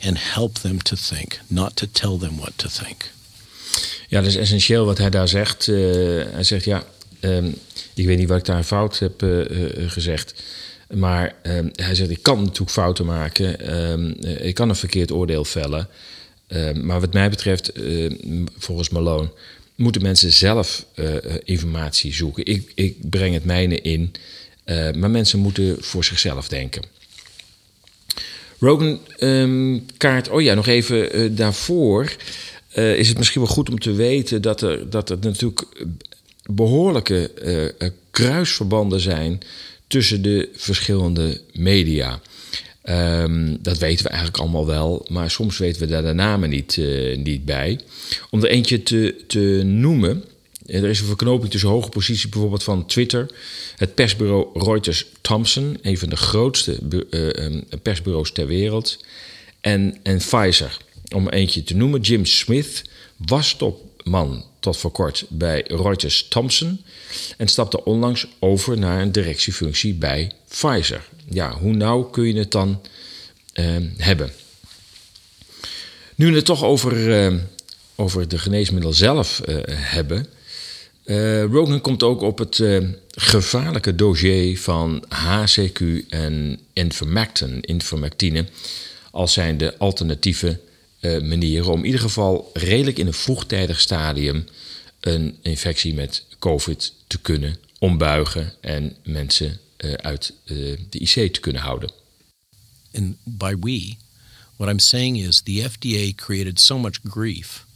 and 0.00 0.18
help 0.18 0.58
them 0.58 0.78
to 0.78 0.96
think, 0.96 1.38
not 1.46 1.76
to 1.76 1.86
tell 1.86 2.18
them 2.18 2.36
what 2.36 2.52
to 2.56 2.68
think. 2.68 3.10
Ja, 4.08 4.20
dat 4.20 4.28
is 4.28 4.36
essentieel 4.36 4.84
wat 4.84 4.98
hij 4.98 5.10
daar 5.10 5.28
zegt. 5.28 5.68
Eh, 5.68 5.74
hij 6.32 6.42
zegt, 6.42 6.64
ja, 6.64 6.84
ehm, 7.20 7.50
ik 7.94 8.06
weet 8.06 8.18
niet 8.18 8.28
wat 8.28 8.38
ik 8.38 8.44
daar 8.44 8.62
fout 8.62 8.98
heb 8.98 9.22
eh, 9.22 9.40
eh, 9.40 9.90
gezegd. 9.90 10.34
Maar 10.90 11.34
ehm, 11.42 11.68
hij 11.72 11.94
zegt, 11.94 12.10
ik 12.10 12.22
kan 12.22 12.42
natuurlijk 12.42 12.70
fouten 12.70 13.06
maken. 13.06 13.60
Ehm, 13.60 14.12
eh, 14.20 14.46
ik 14.46 14.54
kan 14.54 14.68
een 14.68 14.76
verkeerd 14.76 15.12
oordeel 15.12 15.44
vellen. 15.44 15.88
Maar 16.82 17.00
wat 17.00 17.12
mij 17.12 17.30
betreft, 17.30 17.72
volgens 18.58 18.88
Malone, 18.88 19.30
moeten 19.82 20.02
mensen 20.02 20.32
zelf 20.32 20.86
eh, 20.94 21.16
eh, 21.16 21.34
informatie 21.44 22.14
zoeken. 22.14 22.46
Ik, 22.46 22.72
ik 22.74 23.10
breng 23.10 23.34
het 23.34 23.44
mijne 23.44 23.80
in. 23.80 24.12
eh, 24.64 24.92
maar 24.92 25.10
mensen 25.10 25.38
moeten 25.38 25.76
voor 25.80 26.04
zichzelf 26.04 26.48
denken. 26.48 26.82
Rogan 28.58 29.00
ehm, 29.18 29.78
kaart, 29.96 30.28
oh 30.28 30.42
ja, 30.42 30.54
nog 30.54 30.66
even 30.66 31.34
daarvoor 31.36 32.16
is 32.74 33.08
het 33.08 33.18
misschien 33.18 33.40
wel 33.42 33.50
goed 33.50 33.70
om 33.70 33.78
te 33.78 33.92
weten 33.92 34.42
dat 34.42 34.60
er, 34.60 34.90
dat 34.90 35.10
er 35.10 35.18
natuurlijk 35.20 35.66
behoorlijke 36.44 37.30
eh, 37.30 37.64
eh, 37.64 37.90
kruisverbanden 38.10 39.00
zijn 39.00 39.40
tussen 39.86 40.22
de 40.22 40.48
verschillende 40.54 41.40
media. 41.52 42.20
Ehm, 42.82 43.56
dat 43.60 43.78
weten 43.78 44.04
we 44.04 44.10
eigenlijk 44.10 44.40
allemaal 44.40 44.66
wel, 44.66 45.06
maar 45.10 45.30
soms 45.30 45.58
weten 45.58 45.80
we 45.80 45.86
daar 45.86 46.02
de 46.02 46.12
namen 46.12 46.50
niet, 46.50 46.78
eh, 46.78 47.16
niet 47.16 47.44
bij. 47.44 47.80
Om 48.30 48.42
er 48.42 48.50
eentje 48.50 48.82
te, 48.82 49.24
te 49.26 49.62
noemen, 49.64 50.24
er 50.66 50.84
is 50.84 51.00
een 51.00 51.06
verknoping 51.06 51.50
tussen 51.50 51.68
hoge 51.68 51.88
positie 51.88 52.28
bijvoorbeeld 52.28 52.62
van 52.62 52.86
Twitter, 52.86 53.30
het 53.76 53.94
persbureau 53.94 54.64
Reuters 54.64 55.06
Thomson, 55.20 55.78
een 55.82 55.98
van 55.98 56.08
de 56.08 56.16
grootste 56.16 56.78
eh, 57.10 57.44
ehm, 57.44 57.60
persbureaus 57.82 58.32
ter 58.32 58.46
wereld, 58.46 59.04
en, 59.60 59.98
en 60.02 60.16
Pfizer. 60.16 60.76
Om 61.14 61.26
er 61.26 61.32
eentje 61.32 61.64
te 61.64 61.76
noemen, 61.76 62.00
Jim 62.00 62.24
Smith 62.24 62.82
was 63.16 63.54
topman 63.54 64.44
tot 64.60 64.76
voor 64.76 64.90
kort 64.90 65.24
bij 65.28 65.64
Reuters 65.66 66.28
Thomson 66.28 66.80
en 67.36 67.48
stapte 67.48 67.84
onlangs 67.84 68.26
over 68.38 68.78
naar 68.78 69.02
een 69.02 69.12
directiefunctie 69.12 69.94
bij 69.94 70.32
Pfizer. 70.48 71.08
Ja, 71.32 71.58
hoe 71.58 71.72
nauw 71.72 72.02
kun 72.02 72.24
je 72.26 72.34
het 72.38 72.50
dan 72.50 72.80
ehm, 73.52 73.86
hebben? 73.96 74.30
Nu 76.14 76.26
we 76.30 76.36
het 76.36 76.44
toch 76.44 76.64
over, 76.64 77.24
eh, 77.24 77.34
over 77.94 78.28
de 78.28 78.38
geneesmiddel 78.38 78.92
zelf 78.92 79.40
eh, 79.40 79.56
hebben. 79.66 80.26
eh, 81.04 81.42
Rogan 81.44 81.80
komt 81.80 82.02
ook 82.02 82.20
op 82.20 82.38
het 82.38 82.58
eh, 82.60 82.78
gevaarlijke 83.10 83.94
dossier 83.94 84.58
van 84.58 85.04
HCQ 85.08 85.80
en 86.08 86.58
Ivermectin, 86.72 87.72
Ivermectine, 87.74 88.44
als 89.10 89.32
zijn 89.32 89.58
de 89.58 89.78
alternatieve 89.78 90.58
eh, 91.00 91.20
manieren 91.20 91.72
om 91.72 91.78
in 91.78 91.84
ieder 91.84 92.00
geval 92.00 92.50
redelijk 92.52 92.98
in 92.98 93.06
een 93.06 93.12
vroegtijdig 93.14 93.80
stadium 93.80 94.44
een 95.00 95.36
infectie 95.42 95.94
met 95.94 96.24
COVID 96.38 96.92
te 97.06 97.18
kunnen 97.18 97.56
ombuigen 97.78 98.52
en 98.60 98.96
mensen 99.04 99.58
uit 99.82 100.32
eh, 100.44 100.56
de 100.90 100.98
IC 100.98 101.32
te 101.32 101.40
kunnen 101.40 101.62
houden. 101.62 101.90
and 102.94 103.16
by 103.26 103.54
we, 103.54 103.96
what 104.56 104.68
I'm 104.68 104.78
saying 104.78 105.16
is 105.16 105.42
the 105.42 105.60
FDA 105.60 106.16
created 106.16 106.58
so 106.58 106.78
much 106.78 107.02
grief 107.02 107.66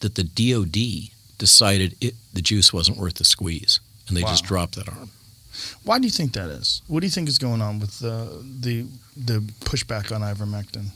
that 0.00 0.14
the 0.14 0.24
DOD 0.24 1.10
decided 1.38 1.94
it, 2.00 2.14
the 2.32 2.42
juice 2.42 2.72
wasn't 2.72 2.98
worth 2.98 3.14
the 3.14 3.24
squeeze, 3.24 3.80
and 4.08 4.16
they 4.16 4.22
just 4.22 4.44
dropped 4.44 4.74
that 4.76 4.88
arm. 4.88 5.10
Why 5.84 5.98
do 5.98 6.06
you 6.06 6.10
think 6.10 6.32
that 6.32 6.48
is? 6.48 6.80
What 6.86 7.00
do 7.00 7.06
you 7.06 7.10
think 7.10 7.28
is 7.28 7.38
going 7.38 7.60
on 7.60 7.78
with 7.78 7.98
the 7.98 8.42
the 8.60 8.86
the 9.16 9.40
pushback 9.64 10.10
on 10.14 10.22
ivermectin? 10.22 10.86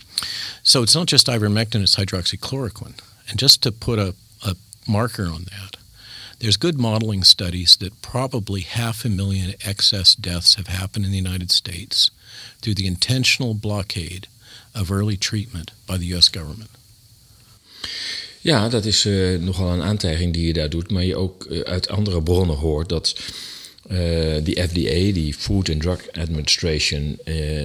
So 0.63 0.83
it's 0.83 0.95
not 0.95 1.07
just 1.07 1.27
ivermectin; 1.27 1.83
it's 1.83 1.97
hydroxychloroquine. 1.97 2.99
And 3.29 3.39
just 3.39 3.63
to 3.63 3.73
put 3.73 3.99
a, 3.99 4.15
a 4.45 4.57
marker 4.89 5.27
on 5.27 5.45
that, 5.45 5.77
there's 6.39 6.57
good 6.57 6.79
modeling 6.79 7.25
studies 7.25 7.77
that 7.77 8.03
probably 8.03 8.61
half 8.61 9.05
a 9.05 9.09
million 9.09 9.55
excess 9.65 10.15
deaths 10.15 10.55
have 10.55 10.69
happened 10.69 11.05
in 11.05 11.11
the 11.11 11.17
United 11.17 11.51
States 11.51 12.11
through 12.61 12.75
the 12.75 12.87
intentional 12.87 13.55
blockade 13.55 14.29
of 14.75 14.91
early 14.91 15.17
treatment 15.17 15.73
by 15.87 15.97
the 15.97 16.07
U.S. 16.07 16.29
government. 16.29 16.71
Ja, 18.41 18.69
dat 18.69 18.85
is 18.85 19.05
eh, 19.05 19.39
nogal 19.39 19.73
een 19.73 19.83
aantijging 19.83 20.33
die 20.33 20.47
je 20.47 20.53
daar 20.53 20.69
doet. 20.69 20.91
Maar 20.91 21.05
je 21.05 21.17
ook 21.17 21.45
eh, 21.45 21.61
uit 21.61 21.89
andere 21.89 22.23
bronnen 22.23 22.57
hoort 22.57 22.89
dat 22.89 23.17
eh, 23.89 24.35
die 24.43 24.63
FDA, 24.63 25.13
die 25.13 25.35
Food 25.35 25.71
and 25.71 25.81
Drug 25.81 26.13
Administration 26.13 27.19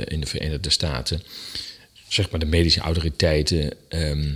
in 0.05 0.19
de 0.19 0.25
Verenigde 0.25 0.69
Staten, 0.69 1.21
zeg 2.07 2.29
maar 2.29 2.39
de 2.39 2.45
medische 2.45 2.79
autoriteiten, 2.79 3.73
ehm, 3.87 4.33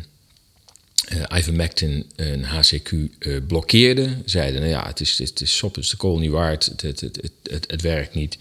uh, 1.13 1.37
ivermectin 1.37 2.05
en 2.15 2.43
HCQ 2.43 2.91
uh, 2.91 3.37
blokkeerden. 3.47 4.21
Zeiden, 4.25 4.59
nou 4.61 4.71
ja, 4.73 4.87
het 4.87 4.99
is, 4.99 5.17
het 5.17 5.41
is 5.41 5.57
sop, 5.57 5.75
het 5.75 5.83
is 5.83 5.89
de 5.89 5.97
kool 5.97 6.19
niet 6.19 6.31
waard, 6.31 6.65
het, 6.65 6.81
het, 6.81 7.01
het, 7.01 7.19
het, 7.43 7.71
het 7.71 7.81
werkt 7.81 8.13
niet. 8.13 8.37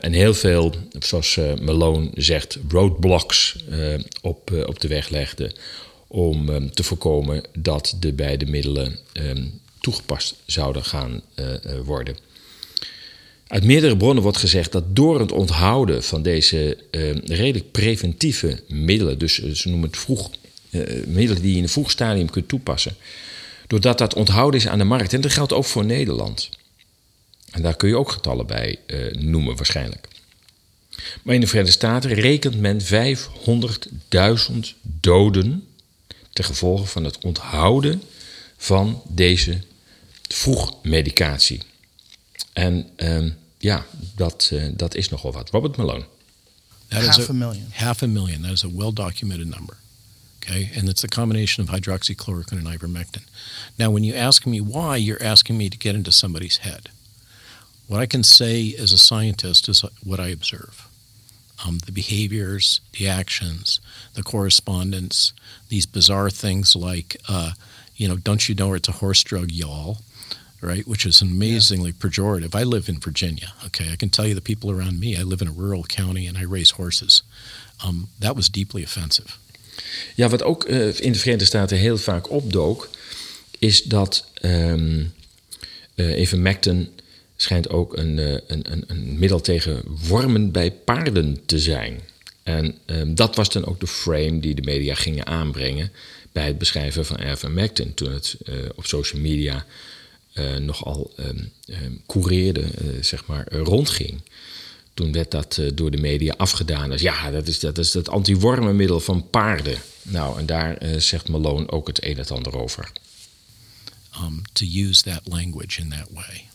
En 0.00 0.12
heel 0.12 0.34
veel, 0.34 0.74
zoals 0.98 1.38
Malone 1.60 2.10
zegt, 2.14 2.58
roadblocks 2.68 3.56
op, 4.22 4.50
op 4.66 4.80
de 4.80 4.88
weg 4.88 5.08
legde 5.08 5.54
om 6.06 6.48
um, 6.48 6.70
te 6.74 6.82
voorkomen 6.82 7.42
dat 7.58 7.96
de 8.00 8.12
beide 8.12 8.46
middelen 8.46 8.98
um, 9.12 9.60
toegepast 9.80 10.34
zouden 10.44 10.84
gaan 10.84 11.22
worden. 11.84 12.16
Uit 13.46 13.64
meerdere 13.64 13.96
bronnen 13.96 14.22
wordt 14.22 14.38
gezegd 14.38 14.72
dat 14.72 14.96
door 14.96 15.20
het 15.20 15.32
onthouden 15.32 16.02
van 16.02 16.22
deze 16.22 16.78
um, 16.90 17.20
redelijk 17.24 17.70
preventieve 17.70 18.60
middelen, 18.68 19.18
dus 19.18 19.34
ze 19.52 19.68
noemen 19.68 19.88
het 19.88 19.98
vroeg, 19.98 20.30
middelen 21.06 21.42
die 21.42 21.50
je 21.50 21.56
in 21.56 21.62
een 21.62 21.68
vroeg 21.68 21.90
stadium 21.90 22.30
kunt 22.30 22.48
toepassen, 22.48 22.96
doordat 23.66 23.98
dat 23.98 24.14
onthouden 24.14 24.60
is 24.60 24.68
aan 24.68 24.78
de 24.78 24.84
markt, 24.84 25.12
en 25.12 25.20
dat 25.20 25.32
geldt 25.32 25.52
ook 25.52 25.64
voor 25.64 25.84
Nederland. 25.84 26.48
En 27.50 27.62
daar 27.62 27.76
kun 27.76 27.88
je 27.88 27.96
ook 27.96 28.10
getallen 28.10 28.46
bij 28.46 28.78
uh, 28.86 29.12
noemen 29.12 29.56
waarschijnlijk. 29.56 30.08
Maar 31.22 31.34
in 31.34 31.40
de 31.40 31.46
Verenigde 31.46 31.76
Staten 31.76 32.12
rekent 32.12 32.60
men 32.60 32.80
500.000 32.80 32.86
doden 34.82 35.66
ten 36.32 36.44
gevolge 36.44 36.86
van 36.86 37.04
het 37.04 37.18
onthouden 37.18 38.02
van 38.56 39.02
deze 39.08 39.60
vroegmedicatie. 40.28 41.62
En 42.52 42.88
uh, 42.96 43.30
ja, 43.58 43.86
dat, 44.14 44.50
uh, 44.52 44.64
dat 44.72 44.94
is 44.94 45.08
nogal 45.08 45.32
wat. 45.32 45.50
Robert 45.50 45.76
Malone. 45.76 46.04
That 46.88 47.02
half 47.02 47.28
a, 47.28 47.30
a 47.30 47.32
million. 47.32 47.66
Half 47.70 48.02
a 48.02 48.06
million. 48.06 48.42
That 48.42 48.50
is 48.50 48.64
a 48.64 48.68
well 48.74 48.92
documented 48.92 49.46
number. 49.46 49.76
Okay, 50.48 50.70
and 50.76 50.88
it's 50.88 51.02
a 51.02 51.08
combination 51.08 51.62
of 51.62 51.70
hydroxychloroquine 51.70 52.52
and 52.52 52.66
ivermectin. 52.66 53.22
Now, 53.78 53.90
when 53.90 54.04
you 54.04 54.14
ask 54.14 54.46
me 54.46 54.60
why, 54.60 54.96
you're 54.96 55.22
asking 55.22 55.58
me 55.58 55.68
to 55.68 55.76
get 55.76 55.96
into 55.96 56.12
somebody's 56.12 56.58
head. 56.58 56.88
What 57.88 58.00
I 58.00 58.06
can 58.06 58.22
say 58.22 58.74
as 58.78 58.92
a 58.92 58.98
scientist 58.98 59.68
is 59.68 59.84
what 60.04 60.20
I 60.20 60.28
observe 60.28 60.88
um, 61.64 61.78
the 61.86 61.92
behaviors, 61.92 62.80
the 62.92 63.08
actions, 63.08 63.80
the 64.14 64.22
correspondence, 64.22 65.32
these 65.68 65.86
bizarre 65.86 66.28
things 66.30 66.76
like, 66.76 67.16
uh, 67.28 67.52
you 67.96 68.06
know, 68.06 68.16
don't 68.16 68.48
you 68.48 68.54
know 68.54 68.74
it's 68.74 68.88
a 68.88 68.92
horse 68.92 69.22
drug, 69.24 69.50
y'all? 69.50 69.98
Right, 70.62 70.86
which 70.88 71.04
is 71.04 71.20
amazingly 71.20 71.90
yeah. 71.90 72.08
pejorative. 72.08 72.54
I 72.54 72.62
live 72.62 72.88
in 72.88 72.98
Virginia. 72.98 73.52
Okay, 73.66 73.92
I 73.92 73.96
can 73.96 74.08
tell 74.08 74.26
you 74.26 74.34
the 74.34 74.40
people 74.40 74.70
around 74.70 74.98
me. 74.98 75.16
I 75.16 75.22
live 75.22 75.42
in 75.42 75.48
a 75.48 75.52
rural 75.52 75.84
county 75.84 76.26
and 76.26 76.36
I 76.36 76.42
raise 76.42 76.70
horses. 76.70 77.22
Um, 77.84 78.08
that 78.18 78.34
was 78.34 78.48
deeply 78.48 78.82
offensive. 78.82 79.38
Ja, 80.14 80.28
wat 80.28 80.42
ook 80.42 80.68
uh, 80.68 81.00
in 81.00 81.12
de 81.12 81.18
Verenigde 81.18 81.44
Staten 81.44 81.76
heel 81.76 81.98
vaak 81.98 82.30
opdook, 82.30 82.88
is 83.58 83.82
dat 83.82 84.30
um, 84.42 85.12
uh, 85.94 86.18
even 86.18 86.42
Macton 86.42 86.88
schijnt 87.36 87.68
ook 87.68 87.96
een, 87.96 88.18
een, 88.18 88.72
een, 88.72 88.84
een 88.86 89.18
middel 89.18 89.40
tegen 89.40 89.82
wormen 89.84 90.50
bij 90.50 90.70
paarden 90.70 91.38
te 91.46 91.58
zijn. 91.58 92.00
En 92.42 92.74
um, 92.86 93.14
dat 93.14 93.36
was 93.36 93.48
dan 93.48 93.66
ook 93.66 93.80
de 93.80 93.86
frame 93.86 94.38
die 94.40 94.54
de 94.54 94.62
media 94.62 94.94
gingen 94.94 95.26
aanbrengen 95.26 95.92
bij 96.32 96.46
het 96.46 96.58
beschrijven 96.58 97.06
van 97.06 97.20
Ivermectin. 97.20 97.94
Toen 97.94 98.12
het 98.12 98.36
op 98.74 98.86
social 98.86 99.20
media 99.20 99.66
nogal 100.58 101.12
um, 101.18 101.52
coureerde, 102.06 102.64
zeg 103.00 103.26
maar, 103.26 103.46
rondging. 103.52 104.20
Toen 104.96 105.12
werd 105.12 105.30
dat 105.30 105.60
door 105.74 105.90
de 105.90 106.00
media 106.00 106.34
afgedaan 106.36 106.92
als 106.92 107.00
ja, 107.00 107.30
dat 107.30 107.46
is, 107.46 107.58
dat 107.58 107.78
is 107.78 107.94
het 107.94 108.08
antiwormenmiddel 108.08 109.00
van 109.00 109.30
paarden. 109.30 109.78
Nou, 110.02 110.38
en 110.38 110.46
daar 110.46 110.78
zegt 110.98 111.28
Malone 111.28 111.70
ook 111.70 111.86
het 111.86 112.04
een 112.04 112.18
en 112.18 112.28
ander 112.28 112.56
over. 112.56 112.92
Um, 114.22 114.42
to 114.52 114.64
use 114.64 115.02
that 115.02 115.20
language 115.28 115.80
in 115.80 115.90
that 115.90 116.08
way. 116.10 116.48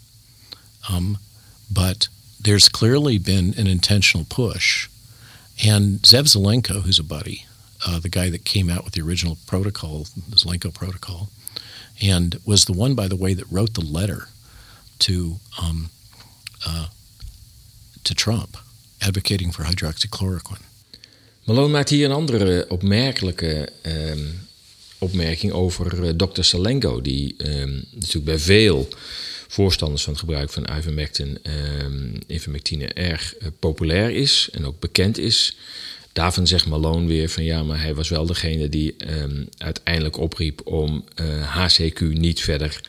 Um, 0.90 1.18
but 1.68 2.10
there's 2.42 2.70
clearly 2.70 3.20
been 3.20 3.54
an 3.58 3.68
intentional 3.68 4.26
push. 4.26 4.88
And 5.64 6.02
Zev 6.02 6.28
Zelenko, 6.28 6.82
who's 6.82 7.00
a 7.00 7.04
buddy, 7.04 7.46
uh, 7.86 8.00
the 8.00 8.10
guy 8.10 8.32
that 8.32 8.44
came 8.44 8.70
out 8.70 8.84
with 8.84 8.94
the 8.94 9.02
original 9.02 9.38
protocol, 9.46 10.08
the 10.30 10.38
Zelenko 10.38 10.74
protocol, 10.74 11.30
and 12.02 12.40
was 12.46 12.66
the 12.66 12.74
one, 12.74 12.96
by 12.96 13.08
the 13.08 13.16
way, 13.16 13.36
that 13.36 13.46
wrote 13.52 13.74
the 13.76 13.86
letter 13.86 14.28
to 15.00 15.40
um, 15.62 15.90
uh, 16.66 16.88
to 18.02 18.14
Trump 18.14 18.64
advocating 18.98 19.54
for 19.54 19.66
hydroxychloroquine. 19.66 20.60
Malone 21.44 21.72
maakt 21.72 21.90
hier 21.90 22.06
een 22.06 22.12
andere 22.12 22.66
opmerkelijke 22.70 23.70
um, 23.84 24.48
opmerking 24.98 25.52
over 25.52 26.04
uh, 26.04 26.10
Dr. 26.10 26.42
Salenko, 26.42 27.02
die 27.02 27.36
um, 27.38 27.84
natuurlijk 27.92 28.26
bij 28.26 28.40
veel 28.40 28.88
voorstanders 29.48 30.04
van 30.04 30.14
het 30.14 30.22
gebruik 30.22 30.50
van 30.50 30.68
ivermectin, 30.78 31.38
um, 31.84 32.20
ivermectine 32.28 32.88
erg 32.88 33.36
uh, 33.42 33.48
populair 33.60 34.10
is 34.10 34.50
en 34.52 34.66
ook 34.66 34.80
bekend 34.80 35.18
is. 35.18 35.58
Daarvan 36.14 36.48
zegt 36.48 36.66
Malone 36.66 37.08
weer 37.08 37.30
van 37.30 37.44
ja, 37.44 37.64
maar 37.64 37.82
hij 37.82 37.96
was 37.96 38.10
wel 38.10 38.26
degene 38.26 38.70
die 38.70 38.96
uiteindelijk 39.58 40.18
opriep 40.18 40.62
om 40.68 41.06
uh, 41.16 41.42
eh, 41.42 41.58
HCQ 41.58 42.00
niet 42.00 42.42
verder 42.42 42.82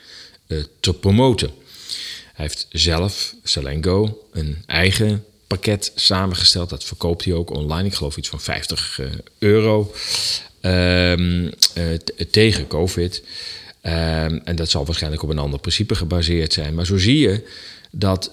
te 0.80 0.94
promoten. 0.94 1.50
Heeft 2.42 2.66
zelf, 2.70 3.34
Salengo, 3.42 4.26
een 4.32 4.62
eigen 4.66 5.24
pakket 5.46 5.92
samengesteld. 5.94 6.70
Dat 6.70 6.84
verkoopt 6.84 7.24
hij 7.24 7.34
ook 7.34 7.50
online. 7.50 7.88
Ik 7.88 7.94
geloof 7.94 8.16
iets 8.16 8.28
van 8.28 8.40
50 8.40 8.98
uh, 9.00 9.06
euro 9.38 9.92
um, 10.62 11.52
tegen 12.30 12.66
COVID. 12.66 13.22
Um, 13.82 13.90
en 14.44 14.56
dat 14.56 14.70
zal 14.70 14.84
waarschijnlijk 14.84 15.22
op 15.22 15.28
een 15.28 15.38
ander 15.38 15.60
principe 15.60 15.94
gebaseerd 15.94 16.52
zijn. 16.52 16.74
Maar 16.74 16.86
zo 16.86 16.98
zie 16.98 17.18
je 17.18 17.48
dat 17.90 18.30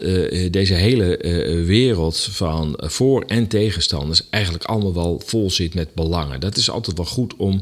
deze 0.51 0.73
hele 0.73 1.17
wereld 1.65 2.27
van 2.31 2.73
voor- 2.77 3.23
en 3.27 3.47
tegenstanders 3.47 4.23
eigenlijk 4.29 4.63
allemaal 4.63 4.93
wel 4.93 5.21
vol 5.25 5.51
zit 5.51 5.73
met 5.73 5.93
belangen. 5.93 6.39
Dat 6.39 6.57
is 6.57 6.69
altijd 6.69 6.97
wel 6.97 7.05
goed 7.05 7.35
om 7.35 7.61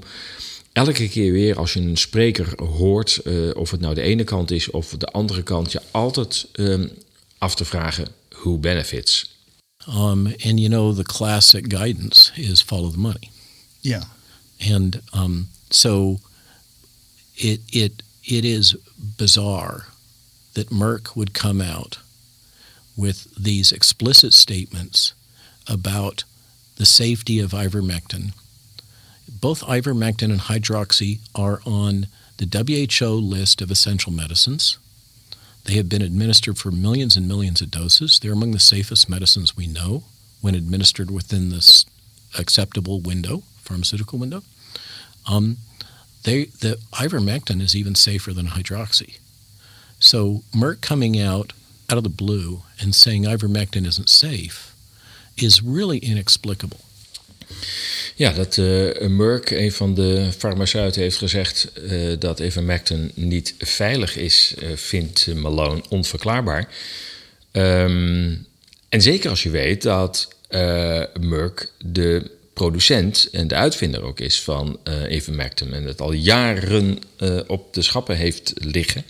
elke 0.77 1.07
keer 1.07 1.31
weer 1.31 1.57
als 1.57 1.73
je 1.73 1.79
een 1.79 1.97
spreker 1.97 2.63
hoort, 2.63 3.19
uh, 3.23 3.55
of 3.55 3.71
het 3.71 3.79
nou 3.79 3.93
de 3.93 4.01
ene 4.01 4.23
kant 4.23 4.51
is 4.51 4.69
of 4.69 4.95
de 4.97 5.05
andere 5.05 5.43
kant, 5.43 5.71
je 5.71 5.81
altijd 5.91 6.47
um, 6.53 6.91
af 7.37 7.55
te 7.55 7.65
vragen: 7.65 8.07
who 8.29 8.57
benefits? 8.57 9.35
Um, 9.89 10.27
and 10.27 10.59
you 10.59 10.67
know, 10.67 10.95
the 10.95 11.03
classic 11.03 11.65
guidance 11.67 12.31
is 12.35 12.61
follow 12.61 12.91
the 12.91 12.99
money. 12.99 13.29
Yeah. 13.79 14.03
And 14.71 15.01
um, 15.13 15.47
so 15.69 16.19
it 17.33 17.59
it 17.69 17.91
it 18.21 18.43
is 18.43 18.75
bizarre 18.95 19.85
that 20.51 20.69
Merck 20.69 21.15
would 21.15 21.31
come 21.31 21.63
out 21.63 21.99
with 22.93 23.27
these 23.43 23.75
explicit 23.75 24.33
statements 24.33 25.13
about 25.65 26.25
the 26.75 26.85
safety 26.85 27.43
of 27.43 27.53
ivermectin. 27.53 28.33
Both 29.29 29.61
ivermectin 29.63 30.31
and 30.31 30.41
hydroxy 30.41 31.19
are 31.35 31.61
on 31.65 32.07
the 32.37 32.45
WHO 32.99 33.09
list 33.09 33.61
of 33.61 33.71
essential 33.71 34.11
medicines. 34.11 34.77
They 35.65 35.73
have 35.73 35.89
been 35.89 36.01
administered 36.01 36.57
for 36.57 36.71
millions 36.71 37.17
and 37.17 37.27
millions 37.27 37.61
of 37.61 37.71
doses. 37.71 38.19
They're 38.19 38.33
among 38.33 38.51
the 38.51 38.59
safest 38.59 39.09
medicines 39.09 39.57
we 39.57 39.67
know 39.67 40.03
when 40.39 40.55
administered 40.55 41.11
within 41.11 41.49
this 41.49 41.85
acceptable 42.37 43.01
window, 43.01 43.43
pharmaceutical 43.61 44.17
window. 44.17 44.43
Um, 45.29 45.57
they, 46.23 46.45
the 46.45 46.77
ivermectin 46.93 47.61
is 47.61 47.75
even 47.75 47.95
safer 47.95 48.33
than 48.33 48.47
hydroxy. 48.47 49.17
So 49.99 50.43
Merck 50.55 50.81
coming 50.81 51.19
out 51.19 51.53
out 51.89 51.97
of 51.97 52.03
the 52.03 52.09
blue 52.09 52.63
and 52.79 52.93
saying 52.93 53.23
ivermectin 53.23 53.85
isn't 53.85 54.09
safe 54.09 54.75
is 55.37 55.63
really 55.63 55.99
inexplicable. 55.99 56.81
Ja, 58.17 58.31
dat 58.31 58.57
uh, 58.57 59.07
Merck, 59.07 59.49
een 59.49 59.71
van 59.71 59.93
de 59.93 60.29
farmaceuten, 60.37 61.01
heeft 61.01 61.17
gezegd 61.17 61.71
uh, 61.91 62.13
dat 62.19 62.39
ivermectin 62.39 63.11
niet 63.13 63.55
veilig 63.59 64.17
is, 64.17 64.53
uh, 64.63 64.69
vindt 64.75 65.35
Malone 65.35 65.81
onverklaarbaar. 65.89 66.67
Um, 67.51 68.45
en 68.89 69.01
zeker 69.01 69.29
als 69.29 69.43
je 69.43 69.49
weet 69.49 69.81
dat 69.81 70.35
Merck 71.19 71.71
de 71.85 72.31
producent 72.53 73.27
en 73.31 73.47
de 73.47 73.55
uitvinder 73.55 74.01
ook 74.01 74.19
is 74.19 74.41
van 74.41 74.79
Ivermectin. 75.09 75.73
En 75.73 75.83
het 75.83 76.01
al 76.01 76.11
jaren 76.11 76.99
op 77.47 77.73
de 77.73 77.81
schappen 77.81 78.17
heeft 78.17 78.53
liggen. 78.55 79.03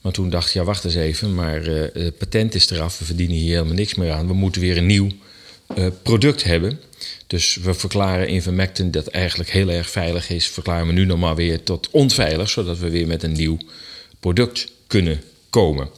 Maar 0.00 0.12
toen 0.12 0.30
dacht 0.30 0.52
ja, 0.52 0.64
wacht 0.64 0.84
eens 0.84 0.94
even, 0.94 1.34
maar 1.34 1.64
het 1.64 2.18
patent 2.18 2.54
is 2.54 2.70
eraf, 2.70 2.98
we 2.98 3.04
verdienen 3.04 3.36
hier 3.36 3.54
helemaal 3.54 3.74
niks 3.74 3.94
meer 3.94 4.12
aan. 4.12 4.26
We 4.26 4.34
moeten 4.34 4.60
weer 4.60 4.76
een 4.76 4.86
nieuw 4.86 5.08
product 6.02 6.44
hebben. 6.44 6.80
Dus 7.26 7.56
we 7.56 7.74
verklaren 7.74 8.34
Ivermectin 8.34 8.90
dat 8.90 9.06
eigenlijk 9.06 9.50
heel 9.50 9.70
erg 9.70 9.90
veilig 9.90 10.30
is, 10.30 10.48
verklaren 10.48 10.86
we 10.86 10.92
nu 10.92 11.04
nog 11.04 11.18
maar 11.18 11.36
weer 11.36 11.62
tot 11.62 11.88
onveilig, 11.90 12.50
zodat 12.50 12.78
we 12.78 12.90
weer 12.90 13.06
met 13.06 13.22
een 13.22 13.32
nieuw 13.32 13.58
product 14.20 14.72
kunnen 14.86 15.20
komen. 15.50 15.88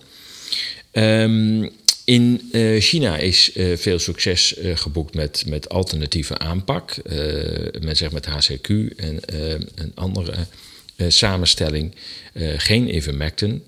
Um, 0.93 1.71
In 2.07 2.49
uh, 2.53 2.81
China 2.81 3.17
is 3.17 3.51
uh, 3.55 3.77
veel 3.77 3.99
succes 3.99 4.59
uh, 4.59 4.77
geboekt 4.77 5.15
met, 5.15 5.45
met 5.47 5.69
alternatieve 5.69 6.39
aanpak. 6.39 6.97
men 7.81 7.97
zegt 7.97 8.13
met 8.13 8.27
HCQ 8.27 8.69
en 8.97 9.21
een 9.75 9.93
andere 9.95 10.35
samenstelling. 11.09 11.95
geen 12.57 12.95
ivermectin. 12.95 13.65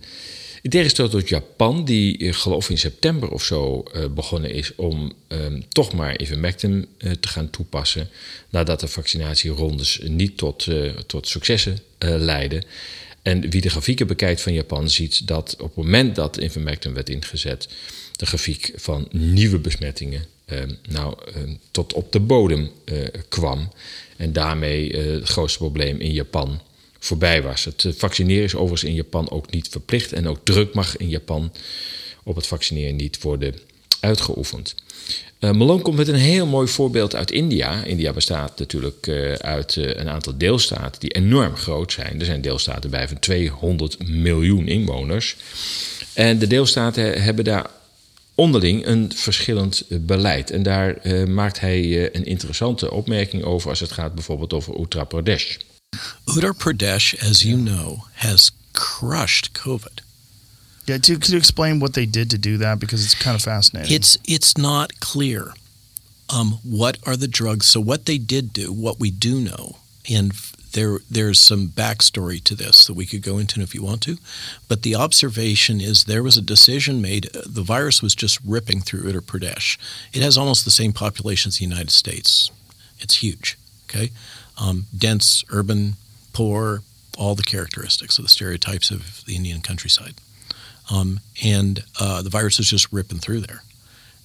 In 0.69 0.75
tegenstelling 0.75 1.15
tot 1.15 1.29
Japan, 1.29 1.85
die 1.85 2.17
ik 2.17 2.35
geloof 2.35 2.71
in 2.71 2.79
september 2.79 3.31
of 3.31 3.45
zo 3.45 3.83
begonnen 4.15 4.51
is 4.51 4.75
om 4.75 5.13
um, 5.29 5.65
toch 5.69 5.93
maar 5.93 6.21
ivermectin 6.21 6.89
te 7.21 7.29
gaan 7.29 7.51
toepassen. 7.51 8.09
Nadat 8.49 8.81
de 8.81 8.89
vaccinatierondes 8.89 10.01
niet 10.03 10.37
tot, 10.37 10.67
tot 11.07 11.29
successen 11.29 11.79
leidden. 11.99 12.65
En 13.23 13.51
wie 13.51 13.61
de 13.61 13.71
grafieken 13.71 14.07
bekijkt 14.07 14.41
van 14.41 14.53
Japan 14.53 14.91
ziet 14.91 15.27
dat 15.27 15.57
op 15.59 15.67
het 15.67 15.85
moment 15.85 16.15
dat 16.15 16.37
ivermectin 16.37 16.95
werd 16.95 17.09
ingezet 17.09 17.69
de 18.17 18.27
grafiek 18.27 18.73
van 18.77 19.09
nieuwe 19.11 19.59
besmettingen 19.59 20.25
ehm, 20.45 20.73
nou, 20.89 21.17
ehm, 21.35 21.55
tot 21.71 21.93
op 21.93 22.13
de 22.13 22.21
bodem 22.21 22.71
eh, 22.85 22.97
kwam. 23.29 23.73
En 24.17 24.33
daarmee 24.33 24.93
eh, 24.93 25.13
het 25.13 25.29
grootste 25.29 25.59
probleem 25.59 26.01
in 26.01 26.13
Japan 26.13 26.61
voorbij 27.09 27.43
was. 27.43 27.65
Het 27.65 27.85
eh, 27.85 27.93
vaccineren 27.97 28.45
is 28.45 28.55
overigens 28.55 28.91
in 28.91 28.95
Japan 28.95 29.31
ook 29.31 29.51
niet 29.51 29.69
verplicht. 29.69 30.13
En 30.13 30.29
ook 30.29 30.39
druk 30.43 30.75
mag 30.75 30.97
in 30.97 31.09
Japan 31.09 31.53
op 32.23 32.37
het 32.37 32.47
vaccineren 32.47 32.97
niet 32.97 33.23
worden 33.23 33.55
uitgeoefend. 34.01 34.75
Uh, 35.41 35.51
Malone 35.51 35.83
komt 35.83 35.97
met 35.97 36.09
een 36.09 36.15
heel 36.15 36.47
mooi 36.47 36.69
voorbeeld 36.69 37.15
uit 37.15 37.31
India. 37.31 37.85
India 37.85 38.13
bestaat 38.13 38.59
natuurlijk 38.59 39.07
uh, 39.07 39.33
uit 39.33 39.77
een 39.77 40.09
aantal 40.09 40.39
deelstaten 40.39 41.01
die 41.01 41.11
enorm 41.11 41.57
groot 41.57 41.93
zijn. 41.93 42.21
Er 42.21 42.25
zijn 42.25 42.41
deelstaten 42.41 42.91
bij 42.91 43.09
van 43.09 43.19
200 43.19 44.09
miljoen 44.09 44.69
inwoners. 44.69 45.37
En 46.15 46.39
de 46.39 46.47
deelstaten 46.47 47.23
hebben 47.23 47.45
daar 47.45 47.71
onderling 48.35 48.87
een 48.87 49.13
verschillend 49.15 49.85
eh, 49.89 49.99
beleid. 50.01 50.51
En 50.51 50.63
daar 50.63 50.97
maakt 51.29 51.61
hij 51.61 52.15
een 52.15 52.25
interessante 52.25 52.91
opmerking 52.91 53.43
over 53.43 53.71
als 53.71 53.81
het 53.81 53.93
gaat 53.93 54.15
bijvoorbeeld 54.15 54.53
over 54.53 54.81
Uttar 54.81 55.07
Pradesh. 55.07 55.57
Uttar 56.29 56.53
Pradesh, 56.53 57.15
as 57.23 57.45
you 57.45 57.57
know, 57.57 58.05
has 58.17 58.53
crushed 58.75 59.55
COVID. 59.55 60.01
Yeah, 60.87 60.99
to, 60.99 61.13
you 61.13 61.37
explain 61.37 61.81
what 61.81 61.95
they 61.95 62.07
did 62.07 62.31
to 62.31 62.39
do 62.39 62.57
that 62.59 62.79
because 62.81 63.05
it's 63.05 63.15
kind 63.15 63.35
of 63.35 63.43
fascinating. 63.43 63.95
It's 63.95 64.17
it's 64.25 64.57
not 64.57 65.01
clear 65.01 65.53
um, 66.31 66.59
what 66.63 66.99
are 67.07 67.17
the 67.17 67.29
drugs. 67.29 67.67
So 67.67 67.81
what 67.81 68.07
they 68.07 68.19
did 68.19 68.53
do, 68.53 68.73
what 68.73 68.99
we 68.99 69.11
do 69.11 69.41
know, 69.41 69.77
and 70.11 70.33
there 70.73 70.99
there's 71.11 71.41
some 71.41 71.69
backstory 71.69 72.43
to 72.45 72.55
this 72.55 72.87
that 72.87 72.95
we 72.95 73.05
could 73.05 73.23
go 73.23 73.39
into 73.39 73.61
if 73.61 73.75
you 73.75 73.83
want 73.83 74.03
to, 74.03 74.17
but 74.67 74.83
the 74.83 74.95
observation 74.95 75.81
is 75.81 76.05
there 76.05 76.23
was 76.23 76.39
a 76.39 76.43
decision 76.43 77.03
made. 77.03 77.29
The 77.35 77.63
virus 77.63 78.03
was 78.03 78.15
just 78.15 78.39
ripping 78.45 78.81
through 78.81 79.03
Uttar 79.03 79.21
Pradesh. 79.21 79.77
It 80.15 80.23
has 80.23 80.39
almost 80.39 80.65
the 80.65 80.71
same 80.71 80.93
population 80.93 81.49
as 81.49 81.59
the 81.59 81.65
United 81.65 81.91
States. 81.91 82.51
It's 82.99 83.17
huge. 83.17 83.59
Okay, 83.91 84.11
um, 84.61 84.87
dense, 84.97 85.45
urban, 85.51 85.95
poor, 86.33 86.83
all 87.17 87.35
the 87.35 87.43
characteristics 87.43 88.19
of 88.19 88.25
the 88.25 88.31
stereotypes 88.31 88.91
of 88.91 89.25
the 89.25 89.37
Indian 89.37 89.61
countryside, 89.61 90.15
um, 90.91 91.21
and 91.43 91.85
uh, 92.01 92.23
the 92.23 92.31
virus 92.31 92.59
was 92.59 92.69
just 92.71 92.93
ripping 92.93 93.19
through 93.19 93.41
there 93.41 93.63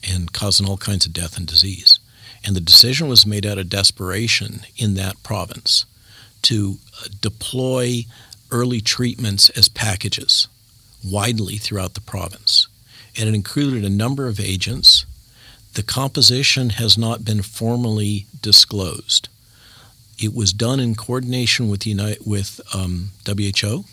and 0.09 0.33
causing 0.33 0.67
all 0.67 0.77
kinds 0.77 1.05
of 1.05 1.13
death 1.13 1.37
and 1.37 1.47
disease. 1.47 1.99
And 2.45 2.55
the 2.55 2.61
decision 2.61 3.07
was 3.07 3.25
made 3.25 3.45
out 3.45 3.57
of 3.57 3.69
desperation 3.69 4.61
in 4.75 4.95
that 4.95 5.21
province 5.23 5.85
to 6.43 6.77
uh, 6.99 7.07
deploy 7.21 8.03
early 8.51 8.81
treatments 8.81 9.49
as 9.49 9.69
packages 9.69 10.47
widely 11.03 11.57
throughout 11.57 11.93
the 11.93 12.01
province. 12.01 12.67
And 13.17 13.29
it 13.29 13.35
included 13.35 13.83
a 13.83 13.89
number 13.89 14.27
of 14.27 14.39
agents. 14.39 15.05
The 15.73 15.83
composition 15.83 16.71
has 16.71 16.97
not 16.97 17.25
been 17.25 17.41
formally 17.41 18.25
disclosed. 18.41 19.29
It 20.19 20.33
was 20.33 20.53
done 20.53 20.79
in 20.79 20.95
coordination 20.95 21.69
with, 21.69 21.87
United, 21.87 22.25
with 22.25 22.61
um, 22.73 23.11
WHO, 23.25 23.85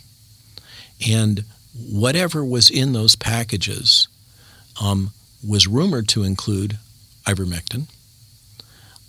and 1.09 1.45
whatever 1.75 2.45
was 2.45 2.69
in 2.71 2.93
those 2.93 3.17
packages 3.17 4.09
um, 4.81 5.11
was 5.47 5.67
rumored 5.67 6.09
to 6.09 6.23
include 6.23 6.79
ivermectin, 7.25 7.89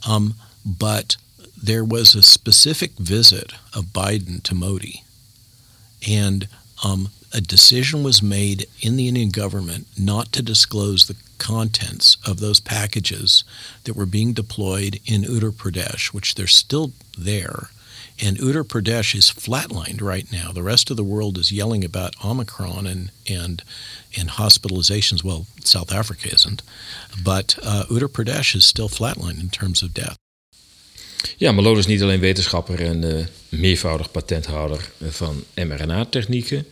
um, 0.08 0.36
but 0.65 1.18
there 1.62 1.84
was 1.84 2.15
a 2.15 2.24
specific 2.24 2.91
visit 2.94 3.53
of 3.75 3.86
Biden 3.86 4.41
to 4.44 4.56
Modi, 4.56 5.03
and 6.08 6.48
um, 6.84 7.10
a 7.33 7.41
decision 7.41 8.03
was 8.03 8.21
made 8.21 8.67
in 8.81 8.95
the 8.95 9.07
Indian 9.07 9.29
government 9.29 9.88
not 9.97 10.31
to 10.33 10.41
disclose 10.41 11.05
the 11.05 11.15
contents 11.38 12.17
of 12.25 12.39
those 12.39 12.60
packages 12.60 13.43
that 13.84 13.95
were 13.95 14.06
being 14.06 14.34
deployed 14.34 14.99
in 15.06 15.23
Uttar 15.23 15.51
Pradesh, 15.51 16.13
which 16.13 16.36
they're 16.36 16.47
still 16.47 16.91
there. 17.17 17.69
And 18.23 18.38
Uttar 18.38 18.63
Pradesh 18.63 19.15
is 19.15 19.32
flatlined 19.32 20.01
right 20.01 20.32
now. 20.32 20.51
The 20.51 20.62
rest 20.62 20.91
of 20.91 20.97
the 20.97 21.03
world 21.03 21.38
is 21.38 21.51
yelling 21.51 21.84
about 21.84 22.15
Omicron 22.23 22.86
and 22.86 23.12
and 23.27 23.63
and 24.19 24.29
hospitalizations. 24.29 25.23
Well, 25.23 25.45
South 25.63 25.91
Africa 25.91 26.29
isn't, 26.32 26.62
but 27.23 27.58
uh, 27.63 27.86
Uttar 27.89 28.10
Pradesh 28.10 28.56
is 28.56 28.65
still 28.65 28.89
flatlined 28.89 29.39
in 29.39 29.49
terms 29.49 29.82
of 29.82 29.93
death. 29.93 30.15
Ja, 31.38 31.51
Malone 31.51 31.79
is 31.79 31.86
niet 31.86 32.01
alleen 32.01 32.19
wetenschapper 32.19 32.82
en 32.82 33.03
uh, 33.03 33.25
meervoudig 33.49 34.12
patenthouder 34.12 34.91
van 35.01 35.43
mRNA-technieken. 35.56 36.65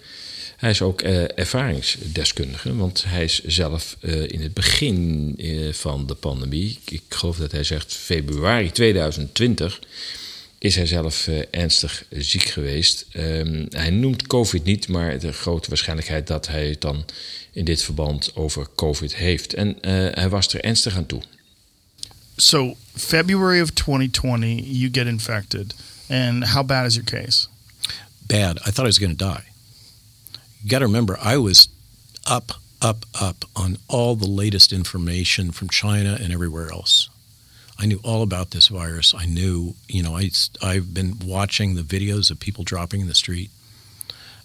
Hij 0.60 0.70
is 0.70 0.82
ook 0.82 1.02
uh, 1.02 1.40
ervaringsdeskundige, 1.40 2.76
want 2.76 3.04
hij 3.08 3.24
is 3.24 3.44
zelf 3.44 3.98
uh, 4.02 4.22
in 4.28 4.42
het 4.42 4.54
begin 4.54 5.36
van 5.74 6.08
de 6.08 6.16
pandemie, 6.16 6.80
ik 6.86 7.02
geloof 7.10 7.38
dat 7.38 7.52
hij 7.52 7.64
zegt 7.64 7.94
februari 7.94 8.72
2020, 8.72 9.80
is 10.58 10.76
hij 10.76 10.86
zelf 10.86 11.30
ernstig 11.52 12.04
ziek 12.10 12.44
geweest. 12.44 13.06
Um, 13.16 13.66
hij 13.70 13.90
noemt 13.90 14.28
COVID 14.28 14.64
niet, 14.64 14.88
maar 14.88 15.20
de 15.20 15.32
grote 15.32 15.70
waarschijnlijkheid 15.70 16.28
dat 16.28 16.48
hij 16.48 16.68
het 16.68 16.82
dan 16.82 17.06
in 17.52 17.66
dit 17.66 17.84
verband 17.84 18.36
over 18.36 18.68
COVID 18.76 19.16
heeft. 19.16 19.54
En 19.54 19.78
hij 20.14 20.30
was 20.30 20.54
er 20.54 20.64
ernstig 20.64 20.96
aan 20.96 21.06
toe. 21.06 21.22
so 22.40 22.78
February 22.96 23.62
of 23.62 23.74
2020, 23.74 24.62
you 24.66 24.90
get 24.90 25.08
infected, 25.08 25.74
and 26.10 26.44
how 26.44 26.64
bad 26.64 26.86
is 26.86 26.96
your 26.96 27.06
case? 27.06 27.48
Bad. 28.28 28.60
I 28.66 28.72
thought 28.72 28.86
I 28.86 28.90
was 28.90 28.98
going 28.98 29.16
to 29.18 29.26
die. 29.26 29.49
You 30.62 30.70
got 30.70 30.80
to 30.80 30.86
remember, 30.86 31.18
I 31.22 31.38
was 31.38 31.70
up, 32.26 32.52
up, 32.82 33.06
up 33.20 33.46
on 33.56 33.78
all 33.88 34.16
the 34.16 34.28
latest 34.28 34.74
information 34.74 35.52
from 35.52 35.70
China 35.70 36.18
and 36.22 36.34
everywhere 36.34 36.70
else. 36.72 37.10
I 37.78 37.86
knew 37.86 38.02
all 38.04 38.22
about 38.22 38.52
this 38.52 38.68
virus. 38.68 39.14
I 39.14 39.26
knew, 39.26 39.76
you 39.88 40.04
know, 40.04 40.18
I, 40.18 40.30
I've 40.62 40.94
been 40.94 41.18
watching 41.24 41.76
the 41.76 41.82
videos 41.82 42.30
of 42.30 42.40
people 42.40 42.66
dropping 42.66 43.00
in 43.00 43.08
the 43.08 43.16
street. 43.16 43.52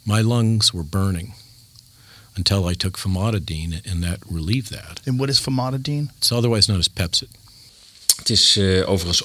My 0.06 0.20
lungs 0.20 0.72
were 0.72 0.84
burning 0.84 1.34
until 2.36 2.66
I 2.66 2.74
took 2.74 2.96
famotidine, 2.96 3.84
and 3.90 4.02
that 4.04 4.20
relieved 4.30 4.70
that. 4.70 5.00
And 5.06 5.18
what 5.18 5.30
is 5.30 5.40
famotidine? 5.40 6.10
It's 6.18 6.30
otherwise 6.30 6.68
known 6.68 6.78
as 6.78 6.88
Pepsid. 6.88 7.28
Het 8.16 8.30
is 8.30 8.56
uh, 8.56 8.88
overigens 8.88 9.22